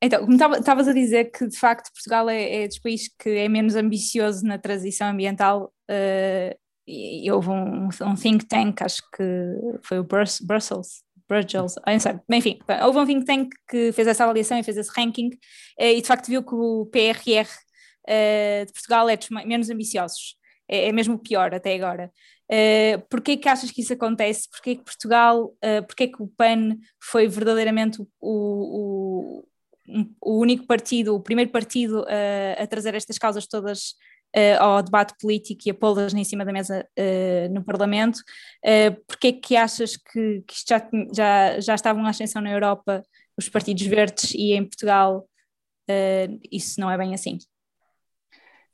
Então, 0.00 0.24
como 0.24 0.34
estavas 0.56 0.88
a 0.88 0.92
dizer 0.92 1.30
que 1.30 1.46
de 1.46 1.56
facto 1.56 1.92
Portugal 1.92 2.28
é, 2.28 2.64
é 2.64 2.68
dos 2.68 2.78
países 2.80 3.08
que 3.16 3.30
é 3.30 3.48
menos 3.48 3.76
ambicioso 3.76 4.44
na 4.44 4.58
transição 4.58 5.08
ambiental, 5.08 5.72
uh, 5.88 6.62
e, 6.86 7.26
e 7.26 7.30
houve 7.30 7.50
um, 7.50 7.88
um, 7.88 8.14
think 8.16 8.46
tank, 8.46 8.82
acho 8.82 9.02
que 9.16 9.22
foi 9.84 10.00
o 10.00 10.04
Brussels, 10.04 11.04
Brussels, 11.28 11.74
ah, 11.84 11.94
enfim, 12.30 12.58
houve 12.84 12.98
um 12.98 13.06
think 13.06 13.24
tank 13.24 13.50
que 13.68 13.92
fez 13.92 14.06
essa 14.06 14.24
avaliação 14.24 14.58
e 14.58 14.62
fez 14.62 14.76
esse 14.76 14.90
ranking 14.96 15.30
eh, 15.78 15.94
e 15.94 16.00
de 16.00 16.06
facto 16.06 16.28
viu 16.28 16.42
que 16.42 16.54
o 16.54 16.86
PRR 16.86 17.48
eh, 18.06 18.64
de 18.66 18.72
Portugal 18.72 19.08
é 19.08 19.16
dos 19.16 19.28
menos 19.30 19.70
ambiciosos, 19.70 20.36
é, 20.68 20.88
é 20.88 20.92
mesmo 20.92 21.18
pior 21.18 21.54
até 21.54 21.74
agora. 21.74 22.10
Uh, 22.50 23.00
porquê 23.08 23.38
que 23.38 23.48
achas 23.48 23.70
que 23.70 23.80
isso 23.80 23.94
acontece? 23.94 24.46
Porquê 24.50 24.76
que 24.76 24.84
Portugal, 24.84 25.44
uh, 25.44 25.86
porquê 25.86 26.06
que 26.06 26.22
o 26.22 26.28
PAN 26.28 26.76
foi 27.00 27.26
verdadeiramente 27.26 28.02
o, 28.02 28.06
o, 28.20 29.44
o 30.20 30.38
único 30.38 30.66
partido, 30.66 31.14
o 31.14 31.20
primeiro 31.20 31.50
partido 31.50 32.04
a 32.58 32.66
trazer 32.66 32.94
estas 32.94 33.16
causas 33.16 33.46
todas 33.46 33.94
uh, 34.36 34.62
ao 34.62 34.82
debate 34.82 35.14
político 35.20 35.62
e 35.66 35.70
a 35.70 35.74
pô-las 35.74 36.14
em 36.14 36.24
cima 36.24 36.44
da 36.44 36.52
mesa 36.52 36.86
uh, 36.98 37.52
no 37.52 37.64
Parlamento. 37.64 38.18
Uh, 38.64 38.96
é 39.24 39.32
que 39.32 39.56
achas 39.56 39.96
que, 39.96 40.42
que 40.46 40.54
já, 40.68 40.88
já, 41.14 41.60
já 41.60 41.74
estavam 41.74 42.02
em 42.02 42.08
ascensão 42.08 42.42
na 42.42 42.50
Europa 42.50 43.02
os 43.36 43.48
partidos 43.48 43.86
verdes 43.86 44.34
e 44.34 44.52
em 44.52 44.64
Portugal 44.64 45.26
uh, 45.88 46.40
isso 46.50 46.80
não 46.80 46.90
é 46.90 46.96
bem 46.96 47.14
assim? 47.14 47.38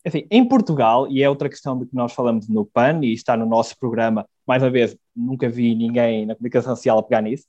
Assim, 0.04 0.26
em 0.30 0.46
Portugal, 0.46 1.10
e 1.10 1.22
é 1.22 1.28
outra 1.28 1.48
questão 1.48 1.78
de 1.78 1.86
que 1.86 1.94
nós 1.94 2.12
falamos 2.12 2.48
no 2.48 2.64
PAN, 2.64 3.00
e 3.02 3.12
está 3.12 3.36
no 3.36 3.44
nosso 3.44 3.76
programa, 3.78 4.26
mais 4.46 4.62
uma 4.62 4.70
vez, 4.70 4.96
nunca 5.14 5.48
vi 5.48 5.74
ninguém 5.74 6.24
na 6.24 6.34
comunicação 6.34 6.74
social 6.74 6.98
a 6.98 7.02
pegar 7.02 7.20
nisso, 7.20 7.44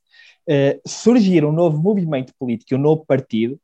uh, 0.49 0.81
surgir 0.85 1.45
um 1.45 1.51
novo 1.51 1.81
movimento 1.81 2.33
político, 2.37 2.75
um 2.75 2.79
novo 2.79 3.05
partido, 3.05 3.59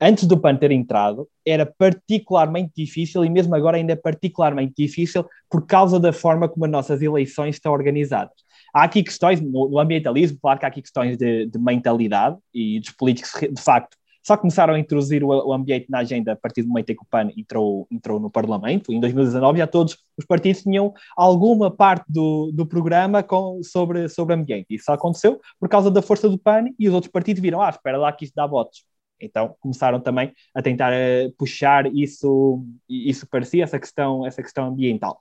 antes 0.00 0.26
do 0.26 0.38
PAN 0.38 0.56
ter 0.56 0.70
entrado, 0.70 1.28
era 1.46 1.66
particularmente 1.66 2.72
difícil 2.76 3.24
e 3.24 3.30
mesmo 3.30 3.54
agora 3.54 3.76
ainda 3.76 3.92
é 3.92 3.96
particularmente 3.96 4.74
difícil 4.76 5.24
por 5.50 5.66
causa 5.66 5.98
da 5.98 6.12
forma 6.12 6.48
como 6.48 6.64
as 6.64 6.70
nossas 6.70 7.02
eleições 7.02 7.56
estão 7.56 7.72
organizadas. 7.72 8.34
Há 8.72 8.84
aqui 8.84 9.02
questões, 9.02 9.40
no, 9.40 9.78
ambientalismo, 9.78 10.38
claro 10.40 10.58
que 10.58 10.64
há 10.66 10.68
aqui 10.68 10.82
questões 10.82 11.16
de, 11.16 11.46
de, 11.46 11.58
mentalidade 11.58 12.36
e 12.52 12.80
dos 12.80 12.90
políticos, 12.90 13.32
de 13.40 13.60
facto, 13.60 13.96
só 14.22 14.36
começaram 14.36 14.74
a 14.74 14.78
introduzir 14.78 15.24
o, 15.24 15.28
o, 15.28 15.52
ambiente 15.54 15.86
na 15.88 16.00
agenda 16.00 16.32
a 16.32 16.36
partir 16.36 16.62
do 16.62 16.68
momento 16.68 16.90
em 16.90 16.94
que 16.94 17.02
o 17.02 17.06
PAN 17.10 17.30
entrou, 17.34 17.86
entrou 17.90 18.20
no 18.20 18.30
Parlamento. 18.30 18.92
Em 18.92 19.00
2019 19.00 19.58
já 19.58 19.66
todos 19.66 19.96
os 20.18 20.26
partidos 20.26 20.62
tinham 20.62 20.92
alguma 21.16 21.70
parte 21.70 22.04
do, 22.08 22.50
do 22.52 22.66
programa 22.66 23.22
com, 23.22 23.62
sobre, 23.62 24.06
sobre 24.08 24.34
ambiente. 24.34 24.66
Isso 24.68 24.92
aconteceu 24.92 25.40
por 25.58 25.68
causa 25.68 25.90
da 25.90 26.02
força 26.02 26.28
do 26.28 26.38
PAN 26.38 26.66
e 26.78 26.88
os 26.88 26.94
outros 26.94 27.10
partidos 27.10 27.40
viram, 27.40 27.62
ah, 27.62 27.70
espera 27.70 27.96
lá 27.96 28.12
que 28.12 28.26
isto 28.26 28.34
dá 28.34 28.46
votos. 28.46 28.84
Então 29.20 29.54
começaram 29.60 30.00
também 30.00 30.32
a 30.54 30.62
tentar 30.62 30.92
uh, 30.92 31.32
puxar 31.36 31.86
isso, 31.94 32.64
isso 32.88 33.26
para 33.26 33.44
si, 33.44 33.60
essa 33.60 33.78
questão, 33.78 34.26
essa 34.26 34.42
questão 34.42 34.68
ambiental. 34.68 35.18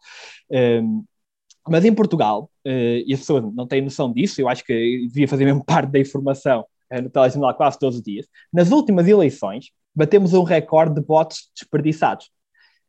Um, 0.50 1.04
mas 1.70 1.86
em 1.86 1.94
Portugal, 1.94 2.50
uh, 2.66 3.04
e 3.06 3.14
as 3.14 3.20
pessoas 3.20 3.44
não 3.54 3.68
têm 3.68 3.82
noção 3.82 4.12
disso, 4.12 4.40
eu 4.42 4.48
acho 4.48 4.64
que 4.64 5.08
devia 5.08 5.28
fazer 5.28 5.46
mesmo 5.46 5.64
parte 5.66 5.92
da 5.92 6.00
informação 6.00 6.66
uh, 6.92 7.02
no 7.02 7.10
telejornal 7.10 7.54
quase 7.56 7.78
todos 7.78 7.98
os 7.98 8.04
dias. 8.04 8.26
Nas 8.52 8.72
últimas 8.72 9.08
eleições, 9.08 9.72
batemos 9.94 10.34
um 10.34 10.44
recorde 10.44 10.96
de 10.96 11.06
votos 11.06 11.50
desperdiçados. 11.56 12.30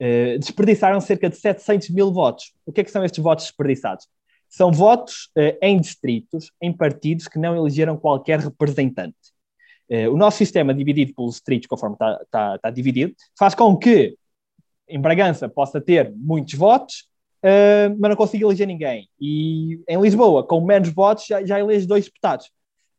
Uh, 0.00 0.38
desperdiçaram 0.38 1.00
cerca 1.00 1.28
de 1.28 1.36
700 1.36 1.90
mil 1.90 2.12
votos. 2.12 2.52
O 2.64 2.72
que 2.72 2.80
é 2.80 2.84
que 2.84 2.90
são 2.90 3.04
estes 3.04 3.22
votos 3.22 3.46
desperdiçados? 3.46 4.06
São 4.48 4.72
votos 4.72 5.30
em 5.60 5.78
distritos, 5.78 6.50
em 6.62 6.72
partidos 6.72 7.28
que 7.28 7.38
não 7.38 7.54
elegeram 7.54 7.98
qualquer 7.98 8.38
representante. 8.38 9.14
Eh, 9.88 10.08
o 10.08 10.16
nosso 10.16 10.36
sistema 10.36 10.74
dividido 10.74 11.14
pelos 11.14 11.36
distritos, 11.36 11.66
conforme 11.66 11.94
está, 11.94 12.20
está, 12.22 12.56
está, 12.56 12.70
dividido, 12.70 13.14
faz 13.38 13.54
com 13.54 13.76
que 13.76 14.16
em 14.88 15.00
Bragança 15.00 15.48
possa 15.48 15.80
ter 15.80 16.12
muitos 16.14 16.54
votos, 16.54 17.06
uh, 17.44 17.94
mas 17.98 18.10
não 18.10 18.16
consiga 18.16 18.44
eleger 18.44 18.66
ninguém. 18.66 19.08
E 19.20 19.80
em 19.88 20.00
Lisboa, 20.00 20.46
com 20.46 20.60
menos 20.60 20.88
votos, 20.88 21.26
já, 21.26 21.44
já 21.44 21.58
elege 21.60 21.86
dois 21.86 22.06
deputados. 22.06 22.46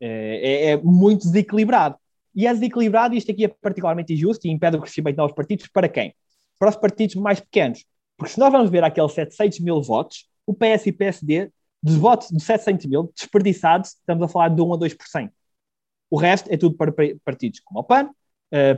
Uh, 0.01 0.37
é, 0.41 0.71
é, 0.71 0.77
muito 0.77 1.23
desequilibrado. 1.23 1.95
E 2.35 2.45
é 2.45 2.53
desequilibrado, 2.53 3.15
isto 3.15 3.31
aqui 3.31 3.45
é 3.45 3.47
particularmente 3.47 4.13
injusto 4.13 4.47
e 4.47 4.51
impede 4.51 4.77
o 4.77 4.81
crescimento 4.81 5.15
de 5.15 5.17
novos 5.17 5.35
partidos, 5.35 5.67
para 5.67 5.89
quem? 5.89 6.13
Para 6.59 6.69
os 6.69 6.75
partidos 6.75 7.15
mais 7.15 7.39
pequenos. 7.39 7.85
Porque 8.17 8.33
se 8.33 8.39
nós 8.39 8.51
vamos 8.51 8.69
ver 8.69 8.83
aqueles 8.83 9.11
700 9.13 9.59
mil 9.59 9.81
votos, 9.81 10.27
o 10.45 10.53
PS 10.53 10.87
e 10.87 10.91
PSD, 10.91 11.51
dos 11.81 11.95
votos 11.95 12.29
de 12.29 12.39
700 12.41 12.85
mil, 12.85 13.11
desperdiçados, 13.15 13.91
estamos 13.91 14.23
a 14.23 14.27
falar 14.27 14.49
de 14.49 14.61
1 14.61 14.73
a 14.73 14.77
2%. 14.77 15.31
O 16.10 16.18
resto 16.18 16.51
é 16.51 16.57
tudo 16.57 16.76
para 16.76 16.93
partidos 17.24 17.60
como 17.60 17.82
o 17.82 17.84
PAN, 17.84 18.10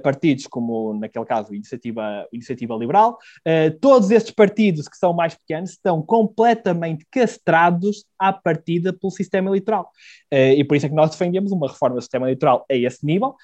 partidos 0.03 0.47
como, 0.47 0.93
naquele 0.93 1.25
caso, 1.25 1.51
a 1.51 1.55
Iniciativa, 1.55 2.27
Iniciativa 2.31 2.75
Liberal. 2.75 3.17
Uh, 3.47 3.77
todos 3.79 4.11
estes 4.11 4.33
partidos 4.33 4.87
que 4.87 4.97
são 4.97 5.13
mais 5.13 5.35
pequenos 5.35 5.71
estão 5.71 6.01
completamente 6.01 7.05
castrados 7.09 8.05
à 8.19 8.33
partida 8.33 8.93
pelo 8.93 9.11
sistema 9.11 9.49
eleitoral. 9.49 9.89
Uh, 10.33 10.53
e 10.57 10.63
por 10.63 10.75
isso 10.75 10.85
é 10.85 10.89
que 10.89 10.95
nós 10.95 11.11
defendemos 11.11 11.51
uma 11.51 11.67
reforma 11.67 11.95
do 11.95 12.01
sistema 12.01 12.25
eleitoral 12.27 12.65
a 12.69 12.75
esse 12.75 13.05
nível. 13.05 13.35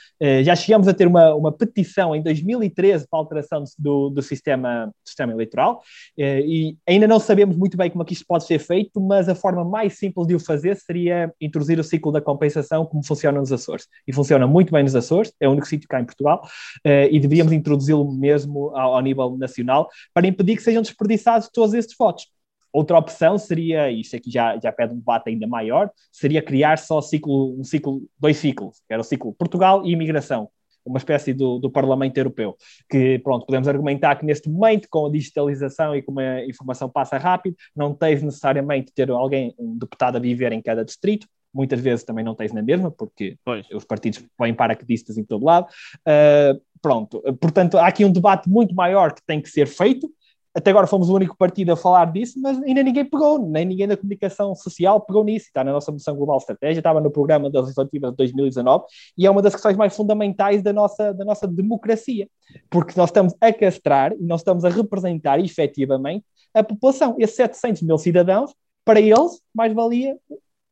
já 0.43 0.55
chegamos 0.55 0.87
a 0.87 0.93
ter 0.93 1.07
uma, 1.07 1.33
uma 1.33 1.51
petição 1.51 2.15
em 2.15 2.21
2013 2.21 3.07
para 3.09 3.19
a 3.19 3.21
alteração 3.21 3.63
do, 3.77 4.09
do, 4.09 4.21
sistema, 4.21 4.87
do 4.87 5.07
sistema 5.07 5.33
eleitoral 5.33 5.81
e 6.17 6.77
ainda 6.87 7.07
não 7.07 7.19
sabemos 7.19 7.55
muito 7.55 7.77
bem 7.77 7.89
como 7.89 8.03
é 8.03 8.05
que 8.05 8.13
isto 8.13 8.25
pode 8.27 8.45
ser 8.45 8.59
feito, 8.59 8.99
mas 8.99 9.29
a 9.29 9.35
forma 9.35 9.63
mais 9.63 9.97
simples 9.97 10.27
de 10.27 10.35
o 10.35 10.39
fazer 10.39 10.75
seria 10.75 11.33
introduzir 11.39 11.79
o 11.79 11.83
ciclo 11.83 12.11
da 12.11 12.21
compensação 12.21 12.85
como 12.85 13.05
funciona 13.05 13.39
nos 13.39 13.51
Açores. 13.51 13.87
E 14.07 14.13
funciona 14.13 14.47
muito 14.47 14.71
bem 14.71 14.83
nos 14.83 14.95
Açores, 14.95 15.33
é 15.39 15.47
o 15.47 15.51
único 15.51 15.67
sítio 15.67 15.87
cá 15.87 15.99
em 15.99 16.05
Portugal, 16.05 16.16
uh, 16.25 17.07
e 17.11 17.19
devíamos 17.19 17.53
introduzi-lo 17.53 18.11
mesmo 18.11 18.75
ao, 18.75 18.95
ao, 18.95 19.01
nível 19.01 19.37
nacional 19.37 19.89
para 20.13 20.27
impedir 20.27 20.55
que 20.55 20.63
sejam 20.63 20.81
desperdiçados 20.81 21.49
todos 21.49 21.73
estes 21.73 21.95
votos. 21.97 22.27
Outra 22.71 22.97
opção 22.97 23.37
seria, 23.37 23.89
isto 23.89 24.15
aqui 24.15 24.29
já, 24.29 24.57
já 24.59 24.71
pede 24.71 24.93
um 24.93 24.97
debate 24.97 25.29
ainda 25.29 25.47
maior, 25.47 25.89
seria 26.11 26.41
criar 26.41 26.77
só 26.77 27.01
ciclo, 27.01 27.59
um 27.59 27.63
ciclo, 27.63 28.03
dois 28.19 28.37
ciclos, 28.37 28.81
que 28.87 28.93
era 28.93 29.01
o 29.01 29.05
ciclo 29.05 29.33
Portugal 29.33 29.85
e 29.85 29.91
imigração, 29.91 30.49
uma 30.85 30.97
espécie 30.97 31.33
do, 31.33 31.59
do, 31.59 31.69
Parlamento 31.69 32.17
Europeu, 32.17 32.55
que, 32.89 33.19
pronto, 33.19 33.45
podemos 33.45 33.67
argumentar 33.67 34.15
que 34.15 34.25
neste 34.25 34.49
momento, 34.49 34.87
com 34.89 35.05
a 35.05 35.11
digitalização 35.11 35.95
e 35.95 36.01
como 36.01 36.19
a 36.19 36.45
informação 36.45 36.89
passa 36.89 37.17
rápido, 37.17 37.55
não 37.75 37.93
tens 37.93 38.23
necessariamente 38.23 38.93
ter 38.93 39.09
alguém, 39.11 39.53
um 39.57 39.77
deputado 39.77 40.15
a 40.15 40.19
viver 40.19 40.51
em 40.51 40.61
cada 40.61 40.83
distrito, 40.83 41.27
muitas 41.57 41.79
vezes 41.79 42.05
também 42.05 42.23
não 42.23 42.35
tens 42.35 42.53
na 42.53 42.61
mesma, 42.61 42.91
porque 42.91 43.35
pois. 43.43 43.67
os 43.73 43.83
partidos 43.83 44.23
põem 44.37 44.53
paraquedistas 44.53 45.17
em 45.17 45.23
todo 45.23 45.43
lado. 45.43 45.67
Uh, 46.01 46.61
pronto, 46.81 47.21
portanto, 47.41 47.77
há 47.77 47.87
aqui 47.87 48.05
um 48.05 48.11
debate 48.11 48.47
muito 48.47 48.75
maior 48.75 49.11
que 49.11 49.21
tem 49.25 49.41
que 49.41 49.49
ser 49.49 49.65
feito. 49.65 50.07
Até 50.55 50.71
agora 50.71 50.87
fomos 50.87 51.09
o 51.09 51.15
único 51.15 51.37
partido 51.37 51.71
a 51.71 51.75
falar 51.75 52.11
disso, 52.11 52.39
mas 52.41 52.61
ainda 52.63 52.81
ninguém 52.81 53.05
pegou, 53.05 53.37
nem 53.37 53.63
ninguém 53.63 53.87
da 53.87 53.95
comunicação 53.95 54.55
social 54.55 54.99
pegou 55.01 55.23
nisso. 55.23 55.47
Está 55.47 55.63
na 55.63 55.71
nossa 55.71 55.91
moção 55.91 56.15
global 56.15 56.37
estratégia, 56.37 56.79
estava 56.79 56.99
no 57.01 57.11
programa 57.11 57.49
das 57.49 57.63
legislativas 57.63 58.11
de 58.11 58.17
2019 58.17 58.85
e 59.17 59.27
é 59.27 59.29
uma 59.29 59.41
das 59.41 59.53
questões 59.53 59.75
mais 59.75 59.95
fundamentais 59.95 60.63
da 60.63 60.73
nossa, 60.73 61.13
da 61.13 61.25
nossa 61.25 61.47
democracia, 61.47 62.27
porque 62.71 62.93
nós 62.97 63.09
estamos 63.09 63.35
a 63.39 63.53
castrar 63.53 64.13
e 64.13 64.23
nós 64.23 64.41
estamos 64.41 64.65
a 64.65 64.69
representar 64.69 65.39
efetivamente 65.39 66.25
a 66.53 66.63
população. 66.63 67.15
Esses 67.19 67.35
700 67.35 67.83
mil 67.83 67.97
cidadãos, 67.97 68.51
para 68.83 68.99
eles, 68.99 69.41
mais 69.53 69.73
valia 69.73 70.17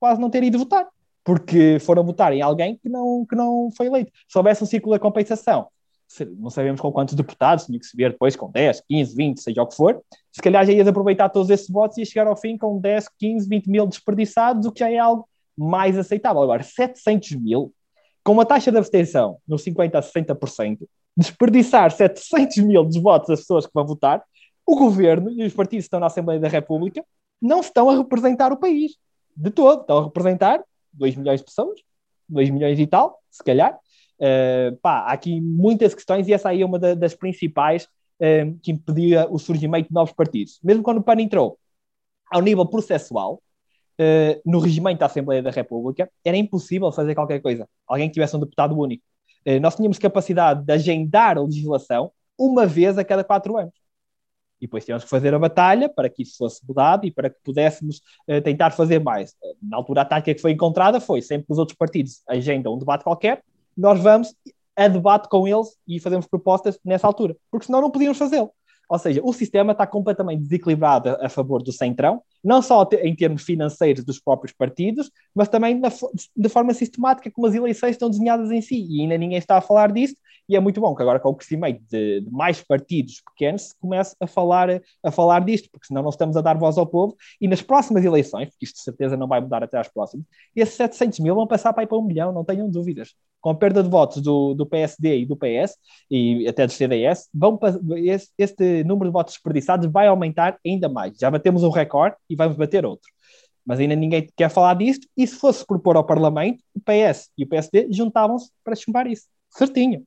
quase 0.05 0.21
não 0.21 0.29
ter 0.29 0.43
ido 0.43 0.59
votar, 0.59 0.87
porque 1.23 1.79
foram 1.79 2.03
votar 2.03 2.31
em 2.31 2.39
alguém 2.39 2.77
que 2.77 2.87
não, 2.87 3.25
que 3.27 3.35
não 3.35 3.71
foi 3.75 3.87
eleito. 3.87 4.11
Se 4.29 4.37
houvesse 4.37 4.63
um 4.63 4.67
ciclo 4.67 4.91
da 4.91 4.99
compensação, 4.99 5.67
não 6.37 6.51
sabemos 6.51 6.79
com 6.79 6.91
quantos 6.91 7.15
deputados, 7.15 7.65
tinha 7.65 7.79
que 7.79 7.87
se 7.87 7.97
ver 7.97 8.11
depois 8.11 8.35
com 8.35 8.51
10, 8.51 8.83
15, 8.87 9.15
20, 9.15 9.41
seja 9.41 9.63
o 9.63 9.65
que 9.65 9.75
for, 9.75 9.99
se 10.31 10.39
calhar 10.43 10.63
já 10.63 10.71
ias 10.71 10.87
aproveitar 10.87 11.29
todos 11.29 11.49
esses 11.49 11.67
votos 11.67 11.97
e 11.97 12.01
ia 12.01 12.05
chegar 12.05 12.27
ao 12.27 12.37
fim 12.37 12.55
com 12.55 12.79
10, 12.79 13.09
15, 13.17 13.49
20 13.49 13.67
mil 13.67 13.87
desperdiçados, 13.87 14.67
o 14.67 14.71
que 14.71 14.81
já 14.81 14.91
é 14.91 14.99
algo 14.99 15.27
mais 15.57 15.97
aceitável. 15.97 16.43
Agora, 16.43 16.61
700 16.61 17.31
mil, 17.31 17.73
com 18.23 18.33
uma 18.33 18.45
taxa 18.45 18.71
de 18.71 18.77
abstenção 18.77 19.37
nos 19.47 19.63
50% 19.65 19.95
a 19.95 20.01
60%, 20.03 20.87
desperdiçar 21.17 21.89
700 21.89 22.57
mil 22.57 22.83
dos 22.83 22.97
votos 22.97 23.29
das 23.29 23.39
pessoas 23.39 23.65
que 23.65 23.73
vão 23.73 23.87
votar, 23.87 24.23
o 24.67 24.75
governo 24.75 25.31
e 25.31 25.43
os 25.43 25.53
partidos 25.53 25.85
que 25.85 25.87
estão 25.87 25.99
na 25.99 26.05
Assembleia 26.05 26.39
da 26.39 26.47
República 26.47 27.03
não 27.41 27.61
estão 27.61 27.89
a 27.89 27.97
representar 27.97 28.51
o 28.51 28.57
país 28.57 28.91
de 29.35 29.51
todo. 29.51 29.81
Estão 29.81 29.99
a 29.99 30.03
representar 30.05 30.63
2 30.93 31.15
milhões 31.15 31.39
de 31.39 31.45
pessoas, 31.45 31.79
2 32.29 32.49
milhões 32.49 32.79
e 32.79 32.87
tal, 32.87 33.19
se 33.29 33.43
calhar. 33.43 33.77
Uh, 34.17 34.75
pá, 34.77 34.99
há 34.99 35.11
aqui 35.11 35.41
muitas 35.41 35.93
questões 35.93 36.27
e 36.27 36.33
essa 36.33 36.49
aí 36.49 36.61
é 36.61 36.65
uma 36.65 36.79
da, 36.79 36.93
das 36.93 37.13
principais 37.13 37.83
uh, 37.83 38.57
que 38.61 38.71
impedia 38.71 39.27
o 39.29 39.37
surgimento 39.37 39.89
de 39.89 39.93
novos 39.93 40.13
partidos. 40.13 40.59
Mesmo 40.63 40.83
quando 40.83 40.99
o 40.99 41.03
PAN 41.03 41.19
entrou 41.19 41.59
ao 42.31 42.41
nível 42.41 42.65
processual, 42.65 43.41
uh, 43.99 44.41
no 44.45 44.59
regimento 44.59 44.99
da 44.99 45.07
Assembleia 45.07 45.43
da 45.43 45.51
República, 45.51 46.09
era 46.23 46.37
impossível 46.37 46.91
fazer 46.91 47.13
qualquer 47.13 47.41
coisa. 47.41 47.67
Alguém 47.85 48.07
que 48.07 48.13
tivesse 48.13 48.35
um 48.35 48.39
deputado 48.39 48.77
único. 48.77 49.03
nós 49.61 49.75
tínhamos 49.75 49.99
capacidade 49.99 50.63
de 50.63 50.71
agendar 50.71 51.37
a 51.37 51.41
legislação 51.41 52.11
uma 52.37 52.65
vez 52.65 52.97
a 52.97 53.03
cada 53.03 53.23
quatro 53.23 53.57
anos. 53.57 53.73
E 54.61 54.67
depois 54.67 54.85
tivemos 54.85 55.03
que 55.03 55.09
fazer 55.09 55.33
a 55.33 55.39
batalha 55.39 55.89
para 55.89 56.09
que 56.09 56.23
isso 56.23 56.37
fosse 56.37 56.65
mudado 56.67 57.05
e 57.05 57.11
para 57.11 57.29
que 57.29 57.37
pudéssemos 57.43 58.01
uh, 58.27 58.41
tentar 58.41 58.71
fazer 58.71 58.99
mais. 58.99 59.35
Na 59.61 59.77
altura, 59.77 60.01
a 60.01 60.05
tática 60.05 60.33
que 60.33 60.41
foi 60.41 60.51
encontrada 60.51 60.99
foi 60.99 61.21
sempre 61.21 61.47
que 61.47 61.53
os 61.53 61.59
outros 61.59 61.77
partidos 61.77 62.21
agendam 62.27 62.73
um 62.73 62.77
debate 62.77 63.03
qualquer, 63.03 63.43
nós 63.75 63.99
vamos 63.99 64.33
a 64.75 64.87
debate 64.87 65.29
com 65.29 65.47
eles 65.47 65.77
e 65.87 65.99
fazemos 65.99 66.27
propostas 66.27 66.79
nessa 66.83 67.07
altura, 67.07 67.35
porque 67.49 67.65
senão 67.65 67.81
não 67.81 67.91
podíamos 67.91 68.17
fazê-lo. 68.17 68.51
Ou 68.87 68.99
seja, 68.99 69.21
o 69.23 69.33
sistema 69.33 69.71
está 69.71 69.87
completamente 69.87 70.43
desequilibrado 70.43 71.09
a, 71.19 71.27
favor 71.27 71.63
do 71.63 71.71
centrão, 71.71 72.21
não 72.43 72.61
só 72.61 72.87
em 73.01 73.15
termos 73.15 73.43
financeiros 73.43 74.03
dos 74.03 74.19
próprios 74.19 74.53
partidos, 74.55 75.09
mas 75.33 75.49
também 75.49 75.79
na, 75.79 75.89
de 76.35 76.49
forma 76.49 76.73
sistemática 76.73 77.31
como 77.31 77.47
as 77.47 77.55
eleições 77.55 77.91
estão 77.91 78.09
desenhadas 78.09 78.51
em 78.51 78.61
si. 78.61 78.85
E 78.87 79.01
ainda 79.01 79.17
ninguém 79.17 79.39
está 79.39 79.57
a 79.57 79.61
falar 79.61 79.91
disso, 79.91 80.15
e 80.47 80.55
é 80.55 80.59
muito 80.59 80.79
bom 80.79 80.95
que 80.95 81.01
agora 81.01 81.19
com 81.19 81.29
o 81.29 81.35
crescimento 81.35 81.81
de, 81.89 82.21
de, 82.21 82.31
mais 82.31 82.61
partidos 82.61 83.21
pequenos 83.21 83.63
se 83.63 83.75
comece 83.79 84.15
a 84.19 84.27
falar, 84.27 84.69
a 85.03 85.11
falar 85.11 85.43
disto, 85.43 85.69
porque 85.71 85.87
senão 85.87 86.03
não 86.03 86.09
estamos 86.09 86.37
a 86.37 86.41
dar 86.41 86.57
voz 86.57 86.77
ao 86.77 86.85
povo 86.85 87.15
e 87.41 87.47
nas 87.47 87.61
próximas 87.61 88.03
eleições, 88.05 88.49
porque 88.49 88.65
isto 88.65 88.75
de 88.75 88.81
certeza 88.81 89.17
não 89.17 89.27
vai 89.27 89.41
mudar 89.41 89.63
até 89.63 89.77
às 89.77 89.87
próximas, 89.87 90.25
esses 90.55 90.75
700 90.75 91.19
mil 91.19 91.35
vão 91.35 91.47
passar 91.47 91.73
para 91.73 91.83
ir 91.83 91.87
para 91.87 91.97
um 91.97 92.03
milhão, 92.03 92.31
não 92.31 92.43
tenham 92.43 92.69
dúvidas. 92.69 93.13
Com 93.41 93.51
a 93.51 93.55
perda 93.55 93.83
de 93.83 93.89
votos 93.89 94.21
do, 94.21 94.55
do 94.55 94.65
PSD 94.65 95.19
e 95.19 95.25
do 95.25 95.35
PS 95.35 95.77
e 96.09 96.47
até 96.47 96.65
do 96.65 96.71
CDS, 96.71 97.29
vão, 97.33 97.59
este, 97.95 98.31
este 98.37 98.83
número 98.83 99.09
de 99.09 99.13
votos 99.13 99.35
desperdiçados 99.35 99.91
vai 99.91 100.07
aumentar 100.07 100.57
ainda 100.65 100.89
mais. 100.89 101.15
Já 101.17 101.29
batemos 101.29 101.63
um 101.63 101.69
recorde 101.69 102.15
e 102.27 102.35
vamos 102.35 102.57
bater 102.57 102.85
outro 102.85 103.15
mas 103.65 103.79
ainda 103.79 103.95
ninguém 103.95 104.29
quer 104.35 104.49
falar 104.49 104.75
disto, 104.75 105.07
e 105.17 105.25
se 105.25 105.35
fosse 105.37 105.65
propor 105.65 105.97
ao 105.97 106.03
Parlamento, 106.05 106.63
o 106.75 106.79
PS 106.79 107.31
e 107.35 107.43
o 107.43 107.47
PSD 107.47 107.87
juntavam-se 107.91 108.51
para 108.63 108.75
chumbar 108.75 109.07
isso. 109.07 109.25
Certinho 109.49 110.05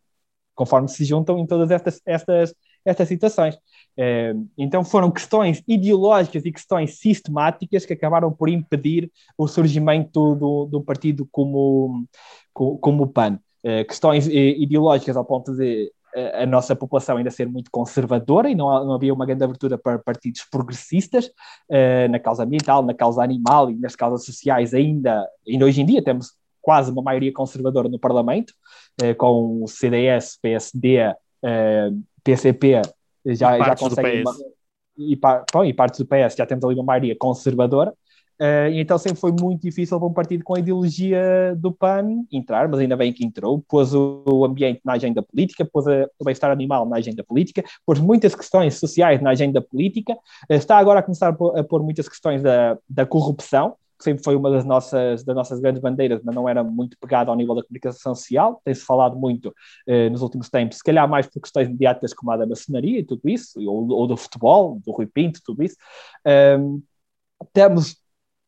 conforme 0.58 0.88
se 0.88 1.04
juntam 1.04 1.38
em 1.38 1.46
todas 1.46 1.70
estas, 1.70 2.02
estas, 2.04 2.52
estas 2.84 3.06
situações. 3.06 3.56
Eh, 3.96 4.34
então 4.58 4.82
foram 4.82 5.08
questões 5.08 5.62
ideológicas 5.68 6.44
e 6.44 6.50
questões 6.50 6.98
sistemáticas 6.98 7.86
que 7.86 7.92
acabaram 7.92 8.32
por 8.32 8.48
impedir 8.48 9.08
o 9.36 9.46
surgimento 9.46 10.34
do, 10.34 10.64
do 10.66 10.82
partido 10.82 11.28
como, 11.30 12.04
como, 12.52 13.04
o 13.04 13.06
PAN. 13.06 13.38
Eh, 13.62 13.84
questões 13.84 14.26
eh, 14.26 14.56
ideológicas 14.58 15.16
ao 15.16 15.24
ponto 15.24 15.54
de 15.54 15.92
a 16.34 16.46
nossa 16.46 16.74
população 16.74 17.18
ainda 17.18 17.30
ser 17.30 17.46
muito 17.46 17.70
conservadora 17.70 18.50
e 18.50 18.54
não, 18.54 18.66
não 18.84 18.94
havia 18.94 19.14
uma 19.14 19.26
grande 19.26 19.44
abertura 19.44 19.78
para 19.78 19.98
partidos 19.98 20.42
progressistas 20.50 21.30
na 22.10 22.18
causa 22.18 22.42
ambiental, 22.44 22.82
na 22.82 22.94
causa 22.94 23.22
animal 23.22 23.70
e 23.70 23.76
nas 23.76 23.94
causas 23.94 24.24
sociais 24.24 24.72
ainda, 24.72 25.24
ainda 25.46 25.66
hoje 25.66 25.82
em 25.82 25.86
dia 25.86 26.02
temos 26.02 26.32
quase 26.68 26.92
uma 26.92 27.00
maioria 27.00 27.32
conservadora 27.32 27.88
no 27.88 27.98
Parlamento, 27.98 28.52
eh, 29.00 29.14
com 29.14 29.64
o 29.64 29.66
CDS, 29.66 30.38
PSD, 30.42 30.96
eh, 31.42 31.90
PCP, 32.22 32.82
já, 33.24 33.58
já 33.58 33.74
conseguem. 33.74 34.22
E, 34.98 35.18
bom, 35.50 35.64
e 35.64 35.72
partes 35.72 35.98
do 35.98 36.04
PS 36.04 36.36
já 36.36 36.44
temos 36.44 36.62
ali 36.66 36.74
uma 36.74 36.84
maioria 36.84 37.16
conservadora. 37.18 37.94
Uh, 38.38 38.70
então 38.74 38.98
sempre 38.98 39.18
foi 39.18 39.32
muito 39.32 39.62
difícil 39.62 39.98
para 39.98 40.06
um 40.06 40.12
partido 40.12 40.44
com 40.44 40.54
a 40.54 40.58
ideologia 40.58 41.56
do 41.56 41.72
PAN 41.72 42.22
entrar, 42.30 42.68
mas 42.68 42.78
ainda 42.80 42.96
bem 42.96 43.12
que 43.12 43.24
entrou, 43.24 43.64
pôs 43.66 43.94
o, 43.94 44.44
ambiente 44.44 44.80
na 44.84 44.92
agenda 44.92 45.22
política, 45.22 45.64
pôs 45.64 45.88
a, 45.88 46.06
o 46.18 46.24
bem-estar 46.24 46.50
animal 46.50 46.86
na 46.86 46.98
agenda 46.98 47.24
política, 47.24 47.64
pôs 47.84 47.98
muitas 47.98 48.34
questões 48.34 48.74
sociais 48.74 49.20
na 49.20 49.30
agenda 49.30 49.60
política, 49.60 50.16
está 50.48 50.76
agora 50.76 51.00
a 51.00 51.02
começar 51.02 51.28
a 51.28 51.32
pôr, 51.32 51.58
a 51.58 51.64
pôr 51.64 51.82
muitas 51.82 52.08
questões 52.08 52.42
da, 52.42 52.78
da 52.88 53.06
corrupção, 53.06 53.74
que 53.98 54.04
sempre 54.04 54.22
foi 54.22 54.36
uma 54.36 54.50
das 54.50 54.64
nossas, 54.64 55.24
das 55.24 55.34
nossas 55.34 55.58
grandes 55.60 55.82
bandeiras, 55.82 56.20
mas 56.22 56.34
não 56.34 56.48
era 56.48 56.62
muito 56.62 56.96
pegado 56.98 57.30
ao 57.30 57.36
nível 57.36 57.54
da 57.54 57.62
comunicação 57.62 58.14
social. 58.14 58.60
Tem-se 58.64 58.84
falado 58.84 59.16
muito 59.16 59.52
eh, 59.86 60.08
nos 60.08 60.22
últimos 60.22 60.48
tempos, 60.48 60.78
se 60.78 60.84
calhar 60.84 61.08
mais 61.08 61.26
por 61.26 61.40
questões 61.40 61.68
mediáticas 61.68 62.14
como 62.14 62.30
a 62.30 62.36
da 62.36 62.46
maçonaria 62.46 63.00
e 63.00 63.04
tudo 63.04 63.28
isso, 63.28 63.60
ou, 63.60 63.88
ou 63.90 64.06
do 64.06 64.16
futebol, 64.16 64.80
do 64.84 64.92
Rui 64.92 65.06
Pinto, 65.06 65.40
tudo 65.44 65.62
isso. 65.62 65.76
Um, 66.58 66.82
temos 67.52 67.96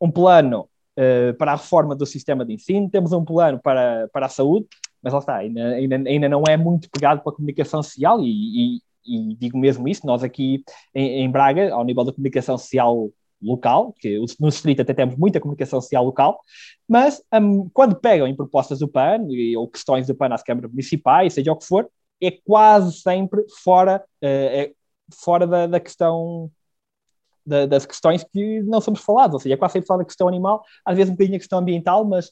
um 0.01 0.11
plano 0.11 0.69
uh, 0.97 1.35
para 1.37 1.53
a 1.53 1.57
reforma 1.57 1.97
do 1.97 2.07
sistema 2.07 2.45
de 2.45 2.55
ensino, 2.55 2.89
temos 2.89 3.13
um 3.13 3.25
plano 3.25 3.61
para, 3.61 4.09
para 4.13 4.27
a 4.27 4.29
saúde, 4.29 4.67
mas 5.03 5.13
lá 5.13 5.19
está, 5.19 5.37
ainda, 5.37 5.69
ainda, 5.71 5.97
ainda 5.97 6.29
não 6.29 6.45
é 6.49 6.57
muito 6.57 6.89
pegado 6.91 7.23
para 7.23 7.33
a 7.33 7.35
comunicação 7.35 7.83
social 7.83 8.21
e, 8.23 8.77
e 8.77 8.81
e 9.05 9.35
digo 9.35 9.59
mesmo 9.59 9.89
isso, 9.89 10.07
nós 10.07 10.23
aqui 10.23 10.63
em, 10.95 11.25
em, 11.25 11.31
Braga, 11.31 11.73
ao 11.73 11.85
nível 11.85 12.05
da 12.05 12.13
comunicação 12.13 12.57
social 12.59 13.11
local, 13.43 13.95
que 13.99 14.19
no 14.39 14.49
distrito 14.49 14.83
até 14.83 14.93
temos 14.93 15.17
muita 15.17 15.41
comunicação 15.41 15.81
social 15.81 16.05
local, 16.05 16.41
mas 16.89 17.23
um, 17.33 17.69
quando 17.73 17.97
pegam 17.97 18.27
em 18.27 18.37
propostas 18.37 18.81
do 18.81 18.89
PAN 18.89 19.21
ou 19.57 19.69
questões 19.69 20.07
do 20.07 20.15
PAN 20.15 20.35
às 20.35 20.43
câmaras 20.43 20.71
municipais, 20.71 21.35
seja 21.35 21.53
o 21.53 21.57
que 21.57 21.67
for, 21.67 21.89
é 22.23 22.31
quase 22.31 23.01
sempre 23.01 23.45
fora, 23.63 24.03
uh, 24.23 24.27
é 24.27 24.73
fora 25.13 25.47
da, 25.47 25.67
da 25.67 25.81
questão 25.81 26.51
da, 27.45 27.67
das 27.67 27.87
questões 27.87 28.25
que 28.25 28.61
não 28.63 28.81
somos 28.81 29.01
falados, 29.01 29.35
ou 29.35 29.41
seja, 29.41 29.55
é 29.55 29.59
quase 29.59 29.73
sempre 29.73 29.87
falar 29.87 29.99
da 29.99 30.05
questão 30.05 30.29
animal, 30.29 30.63
às 30.85 30.97
vezes 30.97 31.11
um 31.11 31.15
bocadinho 31.15 31.37
a 31.37 31.41
questão 31.41 31.59
ambiental, 31.59 32.05
mas 32.05 32.31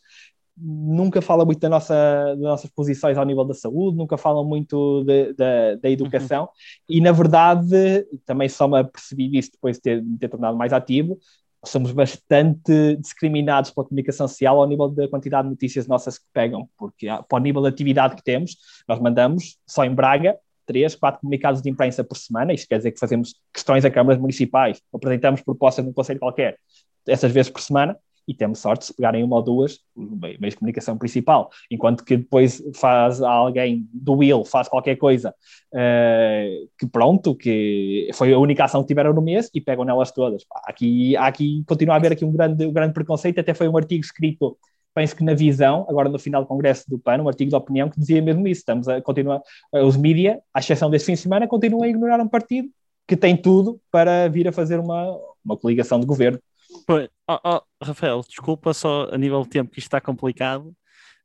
nunca 0.61 1.23
fala 1.23 1.45
muito 1.45 1.61
da 1.61 1.69
nossa, 1.69 1.95
das 2.35 2.39
nossas 2.39 2.71
posições 2.71 3.17
ao 3.17 3.25
nível 3.25 3.45
da 3.45 3.55
saúde, 3.55 3.97
nunca 3.97 4.17
falam 4.17 4.45
muito 4.45 5.05
de, 5.05 5.33
de, 5.33 5.77
da 5.77 5.91
educação, 5.91 6.45
uhum. 6.45 6.49
e 6.89 7.01
na 7.01 7.13
verdade, 7.13 8.07
também 8.25 8.49
só 8.49 8.67
me 8.67 8.79
apercebi 8.79 9.29
disso 9.29 9.53
depois 9.53 9.77
de 9.77 9.83
ter, 9.83 10.03
de 10.03 10.19
ter 10.19 10.29
tornado 10.29 10.57
mais 10.57 10.73
ativo, 10.73 11.19
somos 11.65 11.93
bastante 11.93 12.97
discriminados 12.97 13.71
pela 13.71 13.87
comunicação 13.87 14.29
social 14.29 14.61
ao 14.61 14.69
nível 14.69 14.89
da 14.89 15.09
quantidade 15.09 15.45
de 15.45 15.51
notícias 15.51 15.87
nossas 15.87 16.19
que 16.19 16.27
pegam, 16.33 16.69
porque 16.77 17.07
para 17.07 17.37
o 17.37 17.39
nível 17.39 17.63
de 17.63 17.69
atividade 17.69 18.17
que 18.17 18.23
temos, 18.23 18.57
nós 18.87 19.01
mandamos, 19.01 19.59
só 19.67 19.85
em 19.85 19.95
Braga, 19.95 20.37
três, 20.67 20.95
quatro 20.95 21.21
comunicados 21.21 21.63
de 21.63 21.71
imprensa 21.71 22.05
por 22.05 22.17
semana, 22.17 22.53
isto 22.53 22.69
quer 22.69 22.77
dizer 22.77 22.93
que 22.93 23.01
fazemos 23.01 23.35
questões 23.53 23.85
a 23.85 23.91
câmaras 23.91 24.21
municipais, 24.21 24.81
apresentamos 24.93 25.41
propostas 25.41 25.85
num 25.85 25.93
conselho 25.93 26.21
qualquer, 26.21 26.59
essas 27.07 27.33
vezes 27.33 27.51
por 27.51 27.61
semana, 27.61 27.97
e 28.29 28.35
temos 28.35 28.59
sorte 28.59 28.85
se 28.85 28.95
pegarem 28.95 29.25
uma 29.25 29.37
ou 29.37 29.43
duas 29.43 29.79
meios 29.97 30.51
de 30.51 30.57
comunicação 30.57 30.99
principal, 30.99 31.49
enquanto 31.71 32.05
que 32.05 32.19
depois 32.19 32.63
faz 32.77 33.23
alguém 33.23 33.89
do 33.93 34.13
Will, 34.13 34.45
faz 34.45 34.69
qualquer 34.69 34.97
coisa 34.97 35.35
uh, 35.73 36.69
que 36.79 36.87
pronto, 36.87 37.35
que 37.35 38.11
foi 38.13 38.33
a 38.35 38.39
única 38.39 38.65
ação 38.65 38.83
que 38.83 38.89
tiveram 38.89 39.15
no 39.15 39.23
mês 39.23 39.51
e 39.55 39.61
pegam 39.61 39.85
nelas 39.85 40.13
todas. 40.13 40.45
Aqui, 40.67 41.17
aqui 41.17 41.65
continua 41.67 41.95
a 41.95 41.97
haver 41.97 42.13
aqui 42.13 42.25
um 42.25 42.33
grande, 42.33 42.67
um 42.67 42.73
grande 42.73 42.93
preconceito, 42.93 43.41
até 43.41 43.55
foi 43.55 43.67
um 43.67 43.77
artigo 43.77 44.05
escrito 44.05 44.59
penso 44.95 45.15
que 45.15 45.23
na 45.23 45.33
visão, 45.33 45.87
agora 45.89 46.09
no 46.09 46.19
final 46.19 46.43
do 46.43 46.49
congresso 46.49 46.91
do 46.91 46.99
PAN, 46.99 47.23
um 47.23 47.29
artigo 47.29 47.51
de 47.51 47.55
opinião 47.55 47.89
que 47.89 48.01
dizia 48.01 48.21
mesmo 48.21 48.49
isso, 48.49 48.63
estamos 48.63 48.89
a 48.89 49.01
continuar, 49.01 49.41
os 49.73 49.97
mídia, 49.97 50.41
à 50.53 50.59
exceção 50.59 50.91
deste 50.91 51.07
fim 51.07 51.13
de 51.13 51.21
semana, 51.21 51.47
continuam 51.47 51.85
a 51.85 51.89
ignorar 51.89 52.21
um 52.21 52.27
partido 52.27 52.69
que 53.07 53.17
tem 53.17 53.37
tudo 53.37 53.81
para 53.93 54.29
vir 54.29 54.49
a 54.49 54.53
fazer 54.53 54.81
uma, 54.81 55.17
uma 55.45 55.57
coligação 55.57 55.99
de 55.99 56.07
governo. 56.07 56.39
Pois, 56.87 57.09
oh, 57.29 57.39
oh, 57.45 57.63
Rafael, 57.83 58.21
desculpa 58.27 58.75
só 58.75 59.09
a 59.11 59.19
nível 59.19 59.43
de 59.43 59.49
tempo 59.49 59.71
que 59.71 59.79
isto 59.79 59.89
está 59.89 60.01
complicado. 60.01 60.75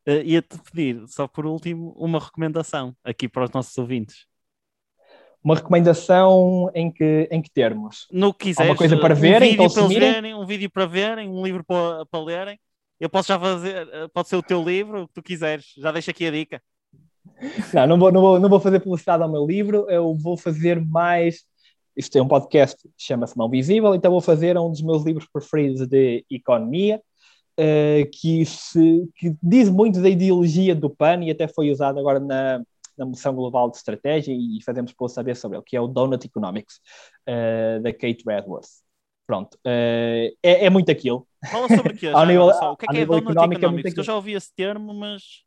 Uh, 0.07 0.21
Ia-te 0.23 0.57
pedir, 0.71 1.07
só 1.07 1.27
por 1.27 1.45
último, 1.45 1.93
uma 1.97 2.19
recomendação 2.19 2.95
aqui 3.03 3.27
para 3.27 3.45
os 3.45 3.51
nossos 3.51 3.77
ouvintes. 3.77 4.25
Uma 5.43 5.55
recomendação 5.55 6.71
em 6.73 6.91
que, 6.91 7.27
em 7.29 7.41
que 7.41 7.51
termos? 7.51 8.07
No 8.11 8.33
que 8.33 8.45
quiseres. 8.45 8.71
Uma 8.71 8.77
coisa 8.77 8.97
para 8.97 9.13
verem, 9.13 9.59
um 9.59 9.67
vídeo 9.67 9.73
para 9.73 9.87
verem, 9.87 10.33
um 10.33 10.45
vídeo 10.45 10.69
para 10.69 10.85
verem, 10.85 11.29
um 11.29 11.43
livro 11.43 11.63
para, 11.63 12.05
para 12.05 12.23
lerem. 12.23 12.59
Eu 12.99 13.09
posso 13.09 13.27
já 13.27 13.37
fazer, 13.37 13.89
eh, 13.91 14.07
pode 14.13 14.29
ser 14.29 14.37
o 14.37 14.43
teu 14.43 14.63
livro, 14.63 15.03
o 15.03 15.07
que 15.07 15.13
tu 15.13 15.21
quiseres. 15.21 15.73
Já 15.77 15.91
deixo 15.91 16.09
aqui 16.09 16.25
a 16.25 16.31
dica. 16.31 16.61
Não, 17.73 17.87
não 17.87 17.99
vou, 17.99 18.11
não 18.11 18.21
vou, 18.21 18.39
não 18.39 18.49
vou 18.49 18.59
fazer 18.59 18.79
publicidade 18.79 19.21
ao 19.21 19.29
meu 19.29 19.45
livro, 19.45 19.85
eu 19.89 20.15
vou 20.15 20.37
fazer 20.37 20.79
mais 20.79 21.43
isto 21.95 22.17
é 22.17 22.21
um 22.21 22.27
podcast 22.27 22.77
que 22.81 22.91
chama-se 22.97 23.37
Mão 23.37 23.49
Visível, 23.49 23.93
então 23.93 24.11
vou 24.11 24.21
fazer 24.21 24.57
um 24.57 24.69
dos 24.69 24.81
meus 24.81 25.03
livros 25.03 25.27
preferidos 25.31 25.87
de 25.87 26.25
economia, 26.29 27.01
uh, 27.59 28.09
que, 28.11 28.45
se, 28.45 29.07
que 29.15 29.35
diz 29.41 29.69
muito 29.69 30.01
da 30.01 30.09
ideologia 30.09 30.75
do 30.75 30.89
PAN 30.89 31.23
e 31.23 31.31
até 31.31 31.47
foi 31.47 31.71
usado 31.71 31.99
agora 31.99 32.19
na, 32.19 32.61
na 32.97 33.05
moção 33.05 33.33
global 33.35 33.69
de 33.69 33.77
estratégia 33.77 34.33
e 34.33 34.59
fazemos 34.63 34.93
por 34.93 35.09
saber 35.09 35.35
sobre 35.35 35.57
ele, 35.57 35.65
que 35.65 35.75
é 35.75 35.81
o 35.81 35.87
Donut 35.87 36.25
Economics, 36.25 36.79
uh, 37.29 37.81
da 37.81 37.91
Kate 37.91 38.23
Redworth. 38.27 38.69
Pronto, 39.25 39.55
uh, 39.55 40.29
é, 40.43 40.65
é, 40.65 40.69
muito 40.69 40.91
aquilo. 40.91 41.27
Fala 41.49 41.67
sobre 41.69 41.93
o 41.93 41.95
que 41.97 42.07
é, 42.07 42.25
nível, 42.25 42.47
o 42.47 42.75
que 42.75 42.85
é, 42.85 42.93
que 42.93 42.97
é 42.97 43.05
Donut 43.05 43.55
Economics? 43.55 43.95
É 43.95 43.99
Eu 43.99 44.03
já 44.03 44.15
ouvi 44.15 44.33
esse 44.33 44.53
termo, 44.53 44.93
mas 44.93 45.42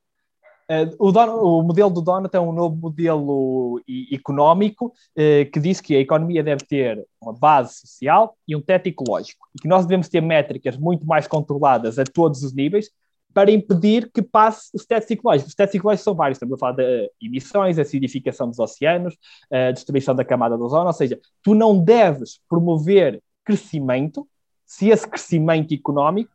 o, 0.98 1.12
don, 1.12 1.26
o, 1.28 1.62
modelo 1.62 1.90
do 1.90 2.02
Donut 2.02 2.34
é 2.34 2.40
um 2.40 2.52
novo 2.52 2.74
modelo 2.74 3.80
económico 4.10 4.86
uh, 4.86 5.50
que 5.52 5.60
diz 5.60 5.80
que 5.80 5.94
a 5.94 6.00
economia 6.00 6.42
deve 6.42 6.64
ter 6.64 7.06
uma 7.20 7.32
base 7.32 7.74
social 7.86 8.36
e 8.48 8.56
um 8.56 8.60
teto 8.60 8.88
ecológico 8.88 9.46
e 9.54 9.60
que 9.60 9.68
nós 9.68 9.86
devemos 9.86 10.08
ter 10.08 10.20
métricas 10.20 10.76
muito 10.76 11.06
mais 11.06 11.28
controladas 11.28 11.98
a 11.98 12.04
todos 12.04 12.42
os 12.42 12.52
níveis 12.52 12.90
para 13.32 13.52
impedir 13.52 14.10
que 14.12 14.22
passe 14.22 14.70
os 14.74 14.86
tetos 14.86 15.10
ecológicos. 15.10 15.50
Os 15.50 15.54
tetos 15.54 15.74
ecológicos 15.74 16.04
são 16.04 16.14
vários, 16.14 16.36
estamos 16.36 16.54
a 16.54 16.58
falar 16.58 16.72
de 16.72 17.12
emissões, 17.22 17.78
acidificação 17.78 18.48
dos 18.48 18.58
oceanos, 18.58 19.16
a 19.52 19.70
destruição 19.70 20.14
da 20.14 20.24
camada 20.24 20.56
do 20.56 20.64
ozono, 20.64 20.86
ou 20.86 20.92
seja, 20.92 21.20
tu 21.42 21.54
não 21.54 21.78
deves 21.78 22.40
promover 22.48 23.22
crescimento 23.44 24.26
se 24.64 24.88
esse 24.88 25.06
crescimento 25.06 25.72
económico 25.72 26.32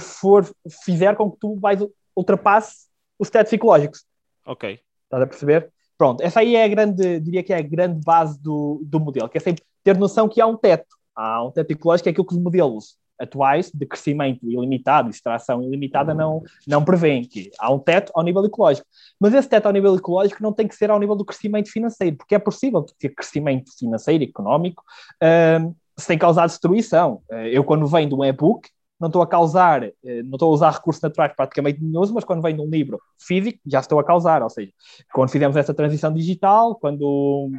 for, 0.00 0.44
fizer 0.84 1.14
com 1.14 1.30
que 1.30 1.38
tu 1.38 1.56
vais 1.56 1.78
ultrapasse 2.16 2.87
os 3.18 3.30
testes 3.30 3.50
psicológicos. 3.50 4.04
Ok. 4.46 4.78
Estás 5.04 5.22
a 5.22 5.26
perceber? 5.26 5.72
Pronto, 5.96 6.22
essa 6.22 6.40
aí 6.40 6.54
é 6.54 6.64
a 6.64 6.68
grande, 6.68 7.18
diria 7.20 7.42
que 7.42 7.52
é 7.52 7.56
a 7.56 7.62
grande 7.62 8.00
base 8.04 8.40
do, 8.40 8.80
do 8.84 9.00
modelo, 9.00 9.28
que 9.28 9.36
é 9.36 9.40
sempre 9.40 9.64
ter 9.82 9.98
noção 9.98 10.28
que 10.28 10.40
há 10.40 10.46
um 10.46 10.56
teto. 10.56 10.96
Há 11.14 11.44
um 11.44 11.50
teto 11.50 11.66
psicológico, 11.66 12.04
que 12.04 12.08
é 12.08 12.12
aquilo 12.12 12.26
que 12.26 12.34
os 12.34 12.40
modelos 12.40 12.96
atuais 13.18 13.70
de 13.74 13.84
crescimento 13.84 14.48
ilimitado, 14.48 15.10
extração 15.10 15.60
ilimitada, 15.62 16.14
não, 16.14 16.42
não 16.66 16.84
prevêem, 16.84 17.24
que 17.24 17.50
há 17.58 17.72
um 17.72 17.78
teto 17.78 18.12
ao 18.14 18.22
nível 18.22 18.44
ecológico. 18.44 18.86
Mas 19.18 19.34
esse 19.34 19.48
teto 19.48 19.66
ao 19.66 19.72
nível 19.72 19.96
ecológico 19.96 20.42
não 20.42 20.52
tem 20.52 20.68
que 20.68 20.76
ser 20.76 20.90
ao 20.90 21.00
nível 21.00 21.16
do 21.16 21.24
crescimento 21.24 21.70
financeiro, 21.70 22.16
porque 22.16 22.36
é 22.36 22.38
possível 22.38 22.86
ter 22.98 23.08
crescimento 23.10 23.76
financeiro, 23.76 24.22
económico, 24.22 24.84
uh, 25.22 25.74
sem 25.96 26.16
causar 26.16 26.46
destruição. 26.46 27.20
Uh, 27.28 27.48
eu, 27.50 27.64
quando 27.64 27.86
venho 27.88 28.08
de 28.08 28.14
um 28.14 28.24
e-book, 28.24 28.68
não 28.98 29.08
estou 29.08 29.22
a 29.22 29.26
causar, 29.26 29.84
eh, 29.84 30.22
não 30.24 30.32
estou 30.34 30.50
a 30.50 30.54
usar 30.54 30.70
recursos 30.70 31.02
naturais 31.02 31.32
praticamente 31.34 31.82
nenhum, 31.82 32.12
mas 32.12 32.24
quando 32.24 32.42
vem 32.42 32.54
de 32.54 32.60
um 32.60 32.68
livro 32.68 33.00
físico, 33.18 33.58
já 33.66 33.80
estou 33.80 33.98
a 33.98 34.04
causar. 34.04 34.42
Ou 34.42 34.50
seja, 34.50 34.72
quando 35.12 35.30
fizemos 35.30 35.56
essa 35.56 35.72
transição 35.72 36.12
digital, 36.12 36.74
quando 36.74 37.50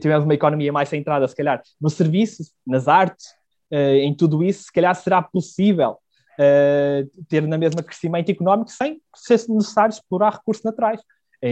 tivemos 0.00 0.24
uma 0.24 0.34
economia 0.34 0.72
mais 0.72 0.88
centrada, 0.88 1.26
se 1.28 1.36
calhar, 1.36 1.62
nos 1.80 1.94
serviços, 1.94 2.52
nas 2.66 2.88
artes, 2.88 3.26
eh, 3.70 3.98
em 3.98 4.14
tudo 4.14 4.42
isso, 4.42 4.64
se 4.64 4.72
calhar 4.72 4.94
será 4.94 5.20
possível 5.22 5.98
eh, 6.38 7.06
ter 7.28 7.46
na 7.46 7.56
mesma 7.56 7.82
crescimento 7.82 8.30
económico 8.30 8.70
sem 8.70 9.00
ser 9.14 9.40
necessário 9.48 9.92
explorar 9.92 10.34
recursos 10.34 10.64
naturais. 10.64 11.00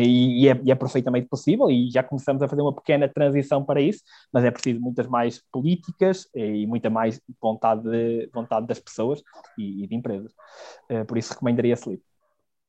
E, 0.02 0.48
é, 0.48 0.60
e, 0.64 0.70
é, 0.70 0.74
perfeitamente 0.74 1.28
possível, 1.28 1.70
e 1.70 1.90
já 1.90 2.02
começamos 2.02 2.42
a 2.42 2.48
fazer 2.48 2.62
uma 2.62 2.74
pequena 2.74 3.08
transição 3.08 3.64
para 3.64 3.80
isso, 3.80 4.02
mas 4.32 4.44
é 4.44 4.50
preciso 4.50 4.80
muitas 4.80 5.06
mais 5.06 5.42
políticas 5.52 6.26
e 6.34 6.66
muita 6.66 6.90
mais 6.90 7.20
vontade, 7.40 7.82
de, 7.82 8.28
vontade 8.32 8.66
das 8.66 8.80
pessoas 8.80 9.22
e, 9.58 9.84
e 9.84 9.86
de 9.86 9.94
empresas. 9.94 10.32
Uh, 10.90 11.04
por 11.04 11.18
isso 11.18 11.32
recomendaria 11.32 11.74
esse 11.74 11.88
livro. 11.88 12.04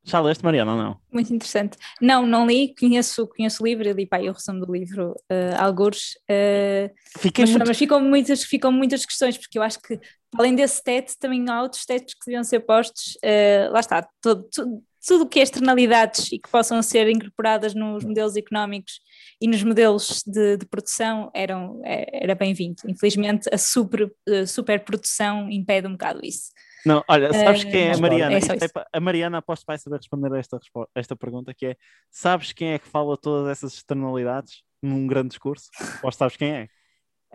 Já 0.07 0.19
leste, 0.19 0.43
Mariana, 0.43 0.73
ou 0.73 0.77
não? 0.77 0.97
Muito 1.11 1.33
interessante. 1.33 1.77
Não, 1.99 2.27
não 2.27 2.45
li, 2.45 2.75
conheço, 2.79 3.27
conheço 3.27 3.63
o 3.63 3.65
livro, 3.65 3.91
li 3.91 4.05
pá, 4.05 4.19
o 4.19 4.31
resumo 4.31 4.63
do 4.63 4.71
livro, 4.71 5.13
uh, 5.31 5.55
alguns, 5.59 6.11
uh, 6.29 6.93
mas, 7.39 7.49
muito... 7.49 7.67
mas 7.67 7.77
ficam, 7.77 7.99
muitas, 7.99 8.43
ficam 8.43 8.71
muitas 8.71 9.03
questões, 9.03 9.35
porque 9.35 9.57
eu 9.57 9.63
acho 9.63 9.81
que 9.81 9.99
além 10.37 10.53
desse 10.53 10.83
teto, 10.83 11.13
também 11.19 11.43
há 11.49 11.63
outros 11.63 11.85
tetos 11.85 12.13
que 12.13 12.25
deviam 12.27 12.43
ser 12.43 12.59
postos, 12.59 13.15
uh, 13.15 13.71
lá 13.71 13.79
está, 13.79 14.07
todo, 14.21 14.43
todo 14.53 14.83
tudo 15.05 15.23
o 15.23 15.27
que 15.27 15.39
é 15.39 15.43
externalidades 15.43 16.31
e 16.31 16.39
que 16.39 16.49
possam 16.49 16.81
ser 16.81 17.07
incorporadas 17.09 17.73
nos 17.73 18.03
modelos 18.03 18.35
económicos 18.35 18.99
e 19.39 19.47
nos 19.47 19.63
modelos 19.63 20.23
de, 20.25 20.57
de 20.57 20.65
produção 20.65 21.29
eram, 21.33 21.79
é, 21.83 22.23
era 22.23 22.35
bem-vindo. 22.35 22.77
Infelizmente, 22.87 23.47
a 23.53 23.57
super, 23.57 24.11
a 24.27 24.47
superprodução 24.47 25.49
impede 25.49 25.87
um 25.87 25.91
bocado 25.91 26.21
isso. 26.23 26.51
Não, 26.85 27.03
olha, 27.07 27.33
sabes 27.33 27.63
uh, 27.63 27.71
quem 27.71 27.87
é 27.87 27.93
a 27.93 27.97
Mariana? 27.97 28.35
É 28.35 28.37
é, 28.37 28.87
a 28.93 28.99
Mariana, 28.99 29.37
aposto 29.39 29.63
que 29.63 29.67
vai 29.67 29.77
saber 29.77 29.97
responder 29.97 30.31
a 30.33 30.37
esta, 30.37 30.59
esta 30.93 31.15
pergunta, 31.15 31.53
que 31.53 31.67
é, 31.67 31.75
sabes 32.11 32.53
quem 32.53 32.73
é 32.73 32.79
que 32.79 32.87
fala 32.87 33.17
todas 33.17 33.51
essas 33.51 33.73
externalidades 33.73 34.63
num 34.81 35.07
grande 35.07 35.29
discurso? 35.29 35.69
Ou 36.03 36.11
sabes 36.11 36.37
quem 36.37 36.51
é? 36.51 36.69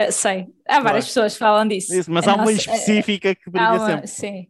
Uh, 0.00 0.12
sei, 0.12 0.46
há 0.68 0.80
várias 0.80 0.82
claro. 0.82 1.06
pessoas 1.06 1.32
que 1.32 1.38
falam 1.38 1.68
disso. 1.68 1.94
Isso, 1.94 2.10
mas 2.10 2.26
a 2.26 2.32
há 2.32 2.36
nossa, 2.36 2.50
uma 2.50 2.52
específica 2.52 3.34
que 3.34 3.50
brilha 3.50 3.72
uma, 3.72 3.86
sempre. 3.86 4.06
Sim, 4.06 4.46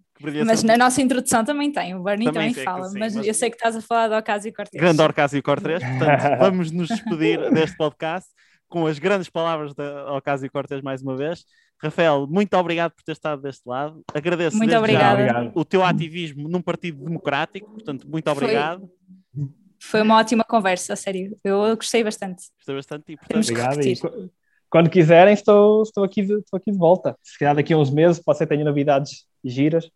mas 0.47 0.63
na 0.63 0.77
nossa 0.77 1.01
introdução 1.01 1.45
também 1.45 1.73
tem, 1.73 1.95
o 1.95 2.03
Bernie 2.03 2.27
também, 2.27 2.51
também 2.51 2.65
fala, 2.65 2.89
sim, 2.89 2.99
mas, 2.99 3.15
mas, 3.15 3.27
eu 3.27 3.35
sei 3.35 3.51
que 3.51 3.57
estás 3.57 3.77
a 3.77 3.81
falar 3.81 4.09
do 4.09 4.15
Ocasio 4.15 4.53
Cortez. 4.53 4.81
Grande 4.81 5.03
Ocasio 5.03 5.43
Cortez, 5.43 5.83
portanto, 5.83 6.39
vamos 6.39 6.71
nos 6.71 6.89
despedir 6.89 7.51
deste 7.53 7.77
podcast 7.77 8.29
com 8.69 8.87
as 8.87 8.99
grandes 8.99 9.29
palavras 9.29 9.75
da 9.75 10.13
Ocasio 10.15 10.51
Cortez 10.51 10.81
mais 10.81 11.03
uma 11.03 11.17
vez. 11.17 11.45
Rafael, 11.83 12.27
muito 12.27 12.55
obrigado 12.57 12.93
por 12.93 13.03
ter 13.03 13.13
estado 13.13 13.43
deste 13.43 13.63
lado. 13.67 14.03
Agradeço 14.15 14.57
muito 14.57 14.77
obrigado. 14.77 15.51
o 15.55 15.65
teu 15.65 15.83
ativismo 15.83 16.49
num 16.49 16.63
partido 16.63 17.05
democrático, 17.05 17.71
portanto, 17.71 18.09
muito 18.09 18.31
obrigado. 18.31 18.89
Foi, 19.35 19.49
foi 19.81 20.03
uma 20.03 20.19
ótima 20.19 20.45
conversa, 20.45 20.93
a 20.93 20.97
sério. 20.97 21.37
Eu 21.43 21.75
gostei 21.75 22.05
bastante. 22.05 22.45
Gostei 22.59 22.75
bastante 22.77 23.13
e, 23.13 23.17
portanto, 23.17 23.43
obrigado. 23.43 24.31
quando 24.69 24.91
quiserem, 24.91 25.33
estou, 25.33 25.83
estou, 25.83 26.05
aqui, 26.05 26.21
estou 26.21 26.59
aqui 26.59 26.71
de 26.71 26.79
volta. 26.79 27.17
Se 27.23 27.39
calhar 27.39 27.57
daqui 27.57 27.73
a 27.73 27.79
uns 27.79 27.91
meses 27.91 28.23
pode 28.23 28.39
ser 28.39 28.47
que 28.47 28.55
tenha 28.55 28.65
novidades 28.65 29.25
giras 29.43 29.91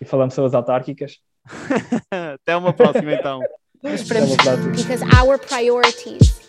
e 0.00 0.04
falamos 0.04 0.34
sobre 0.34 0.48
as 0.48 0.54
autárquicas. 0.54 1.18
Até 2.10 2.56
uma 2.56 2.72
próxima 2.72 3.12
então. 3.12 3.40
Because 3.82 5.02
our 5.16 5.38
priorities 5.38 6.40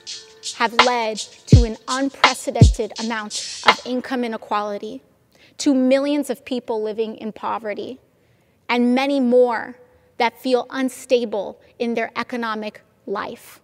have 0.58 0.74
led 0.86 1.18
to 1.48 1.64
an 1.64 1.78
unprecedented 1.88 2.92
amount 3.00 3.62
of 3.66 3.80
income 3.86 4.26
inequality, 4.26 5.02
to 5.58 5.74
millions 5.74 6.30
of 6.30 6.44
people 6.44 6.84
living 6.84 7.16
in 7.16 7.32
poverty, 7.32 8.00
and 8.68 8.94
many 8.94 9.22
more 9.22 9.78
that 10.18 10.38
feel 10.42 10.68
unstable 10.72 11.58
in 11.80 11.94
their 11.94 12.12
economic 12.18 12.82
life. 13.06 13.61